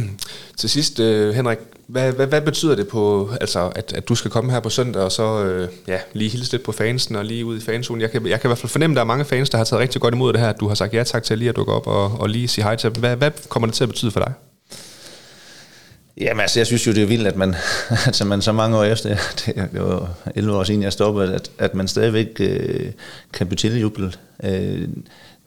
til 0.58 0.70
sidst, 0.70 1.00
øh, 1.00 1.34
Henrik, 1.34 1.58
hvad, 1.86 2.12
hvad, 2.12 2.26
hvad 2.26 2.40
betyder 2.40 2.74
det 2.74 2.88
på, 2.88 3.30
altså, 3.40 3.72
at, 3.74 3.92
at 3.92 4.08
du 4.08 4.14
skal 4.14 4.30
komme 4.30 4.52
her 4.52 4.60
på 4.60 4.70
søndag 4.70 5.02
og 5.02 5.12
så 5.12 5.44
øh, 5.44 5.68
ja, 5.88 5.98
lige 6.12 6.30
hilse 6.30 6.52
lidt 6.52 6.62
på 6.62 6.72
fansen 6.72 7.16
og 7.16 7.24
lige 7.24 7.44
ud 7.44 7.56
i 7.56 7.60
fanzonen? 7.60 8.00
Jeg 8.00 8.10
kan, 8.10 8.26
jeg 8.26 8.40
kan 8.40 8.48
i 8.48 8.50
hvert 8.50 8.58
fald 8.58 8.70
fornemme, 8.70 8.94
at 8.94 8.96
der 8.96 9.02
er 9.02 9.06
mange 9.06 9.24
fans, 9.24 9.50
der 9.50 9.58
har 9.58 9.64
taget 9.64 9.80
rigtig 9.80 10.00
godt 10.00 10.14
imod 10.14 10.32
det 10.32 10.40
her, 10.40 10.48
at 10.48 10.60
du 10.60 10.68
har 10.68 10.74
sagt 10.74 10.94
ja 10.94 11.04
tak 11.04 11.22
til 11.22 11.38
lige 11.38 11.48
at 11.48 11.56
dukke 11.56 11.72
op 11.72 11.86
og, 11.86 12.20
og 12.20 12.28
lige 12.28 12.48
sige 12.48 12.64
hej 12.64 12.76
til 12.76 12.94
dem. 12.94 13.00
Hvad, 13.00 13.16
hvad 13.16 13.30
kommer 13.48 13.66
det 13.66 13.74
til 13.74 13.84
at 13.84 13.88
betyde 13.88 14.10
for 14.10 14.20
dig? 14.20 14.32
Jamen 16.20 16.40
altså, 16.40 16.60
jeg 16.60 16.66
synes 16.66 16.86
jo, 16.86 16.92
det 16.92 17.02
er 17.02 17.06
vildt, 17.06 17.26
at 17.26 17.36
man, 17.36 17.54
altså, 18.06 18.24
man 18.24 18.42
så 18.42 18.52
mange 18.52 18.76
år 18.76 18.84
efter, 18.84 19.08
det 19.72 19.82
var 19.82 20.14
11 20.34 20.56
år 20.56 20.64
siden 20.64 20.82
jeg 20.82 20.92
stoppede, 20.92 21.34
at, 21.34 21.50
at 21.58 21.74
man 21.74 21.88
stadigvæk 21.88 22.40
øh, 22.40 22.92
kan 23.32 23.46
bytte 23.46 23.78
jubel. 23.78 24.16
Øh, 24.44 24.88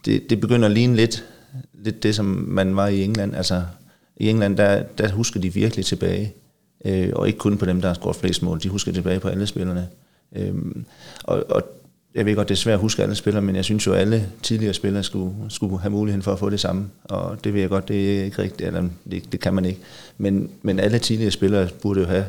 det, 0.06 0.30
det 0.30 0.40
begynder 0.40 0.66
at 0.68 0.74
ligne 0.74 0.96
lidt, 0.96 1.26
lidt 1.74 2.04
det, 2.04 2.16
som 2.16 2.26
man 2.48 2.76
var 2.76 2.88
i 2.88 3.04
England. 3.04 3.36
Altså, 3.36 3.64
i 4.18 4.30
England, 4.30 4.58
der, 4.58 4.84
der 4.84 5.10
husker 5.10 5.40
de 5.40 5.54
virkelig 5.54 5.86
tilbage. 5.86 6.34
Øh, 6.86 7.10
og 7.16 7.28
ikke 7.28 7.40
kun 7.40 7.58
på 7.58 7.66
dem, 7.66 7.82
der 7.82 7.88
har 7.88 7.96
scoret 7.96 8.16
flest 8.16 8.44
mål. 8.44 8.60
De 8.64 8.70
husker 8.70 8.92
tilbage 8.92 9.20
på 9.20 9.28
alle 9.28 9.48
spillerne. 9.48 9.88
Øh, 10.36 10.54
og, 11.24 11.44
og 11.50 11.64
jeg 12.16 12.26
ved 12.26 12.36
godt, 12.36 12.50
det 12.50 12.56
er 12.56 12.60
svært 12.60 12.74
at 12.74 12.80
huske 12.80 13.04
alle 13.04 13.16
spillere, 13.16 13.42
men 13.42 13.56
jeg 13.56 13.64
synes 13.66 13.88
jo, 13.88 13.94
at 13.94 14.00
alle 14.00 14.30
tidligere 14.44 14.74
spillere 14.74 15.04
skulle, 15.04 15.34
skulle 15.50 15.80
have 15.80 15.92
muligheden 15.92 16.22
for 16.22 16.34
at 16.34 16.40
få 16.40 16.50
det 16.50 16.60
samme. 16.60 16.90
Og 17.04 17.44
det 17.44 17.54
ved 17.54 17.62
jeg 17.62 17.70
godt, 17.70 17.88
det 17.88 18.20
er 18.20 18.24
ikke 18.24 18.42
rigtigt, 18.42 18.68
eller 18.68 18.90
det, 19.12 19.32
det 19.32 19.40
kan 19.40 19.54
man 19.54 19.66
ikke. 19.66 19.80
Men, 20.18 20.50
men 20.62 20.80
alle 20.80 21.00
tidligere 21.00 21.32
spillere 21.32 21.70
burde 21.82 22.00
jo 22.00 22.06
have 22.06 22.26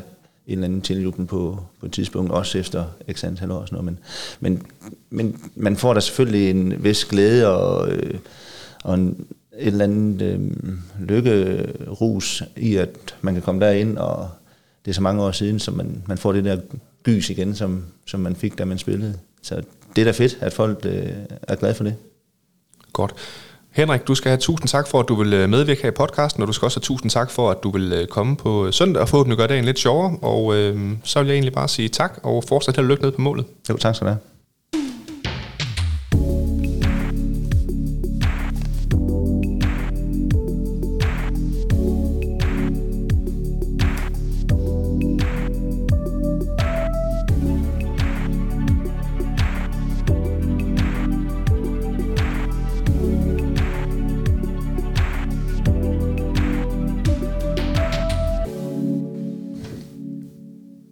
en 0.47 0.53
eller 0.53 0.65
anden 0.65 0.81
tiljubel 0.81 1.25
på, 1.25 1.59
på 1.79 1.85
et 1.85 1.91
tidspunkt, 1.91 2.31
også 2.31 2.57
efter 2.57 2.85
x 3.11 3.23
antal 3.23 3.51
år 3.51 3.55
og 3.55 3.67
sådan 3.67 3.83
noget. 3.83 3.85
Men, 3.85 3.99
men, 4.39 4.65
men 5.09 5.41
man 5.55 5.77
får 5.77 5.93
da 5.93 5.99
selvfølgelig 5.99 6.49
en 6.49 6.83
vis 6.83 7.05
glæde 7.05 7.47
og, 7.57 7.91
øh, 7.91 8.19
og 8.83 8.95
en, 8.95 9.25
et 9.59 9.67
eller 9.67 9.83
andet 9.83 10.21
øh, 10.21 10.39
lykkerus 10.99 12.43
i, 12.57 12.75
at 12.75 13.15
man 13.21 13.33
kan 13.33 13.43
komme 13.43 13.65
derind, 13.65 13.97
og 13.97 14.29
det 14.85 14.91
er 14.91 14.95
så 14.95 15.01
mange 15.01 15.23
år 15.23 15.31
siden, 15.31 15.59
så 15.59 15.71
man, 15.71 16.03
man 16.07 16.17
får 16.17 16.31
det 16.31 16.45
der 16.45 16.57
gys 17.03 17.29
igen, 17.29 17.55
som, 17.55 17.83
som 18.05 18.19
man 18.19 18.35
fik, 18.35 18.57
da 18.57 18.65
man 18.65 18.77
spillede. 18.77 19.13
Så 19.45 19.61
det 19.95 20.01
er 20.01 20.05
da 20.05 20.11
fedt, 20.11 20.37
at 20.41 20.53
folk 20.53 20.85
øh, 20.85 21.09
er 21.47 21.55
glade 21.55 21.75
for 21.75 21.83
det. 21.83 21.95
Godt. 22.93 23.13
Henrik, 23.71 24.07
du 24.07 24.15
skal 24.15 24.29
have 24.29 24.39
tusind 24.39 24.67
tak 24.67 24.87
for, 24.87 24.99
at 24.99 25.07
du 25.07 25.15
vil 25.15 25.33
øh, 25.33 25.49
medvirke 25.49 25.81
her 25.81 25.89
i 25.89 25.91
podcasten, 25.91 26.41
og 26.41 26.47
du 26.47 26.53
skal 26.53 26.65
også 26.65 26.79
have 26.79 26.83
tusind 26.83 27.11
tak 27.11 27.31
for, 27.31 27.51
at 27.51 27.57
du 27.63 27.71
vil 27.71 27.93
øh, 27.93 28.07
komme 28.07 28.35
på 28.37 28.71
søndag 28.71 29.01
og 29.01 29.09
forhåbentlig 29.09 29.37
gøre 29.37 29.47
dagen 29.47 29.65
lidt 29.65 29.79
sjovere. 29.79 30.17
Og 30.21 30.55
øh, 30.55 30.91
så 31.03 31.19
vil 31.19 31.27
jeg 31.27 31.33
egentlig 31.33 31.53
bare 31.53 31.67
sige 31.67 31.89
tak, 31.89 32.19
og 32.23 32.43
fortsat 32.43 32.75
held 32.75 32.85
og 32.85 32.89
lykke 32.89 33.03
ned 33.03 33.11
på 33.11 33.21
målet. 33.21 33.45
Jo, 33.69 33.77
tak 33.77 33.95
skal 33.95 34.07
du 34.07 34.09
have. 34.09 34.34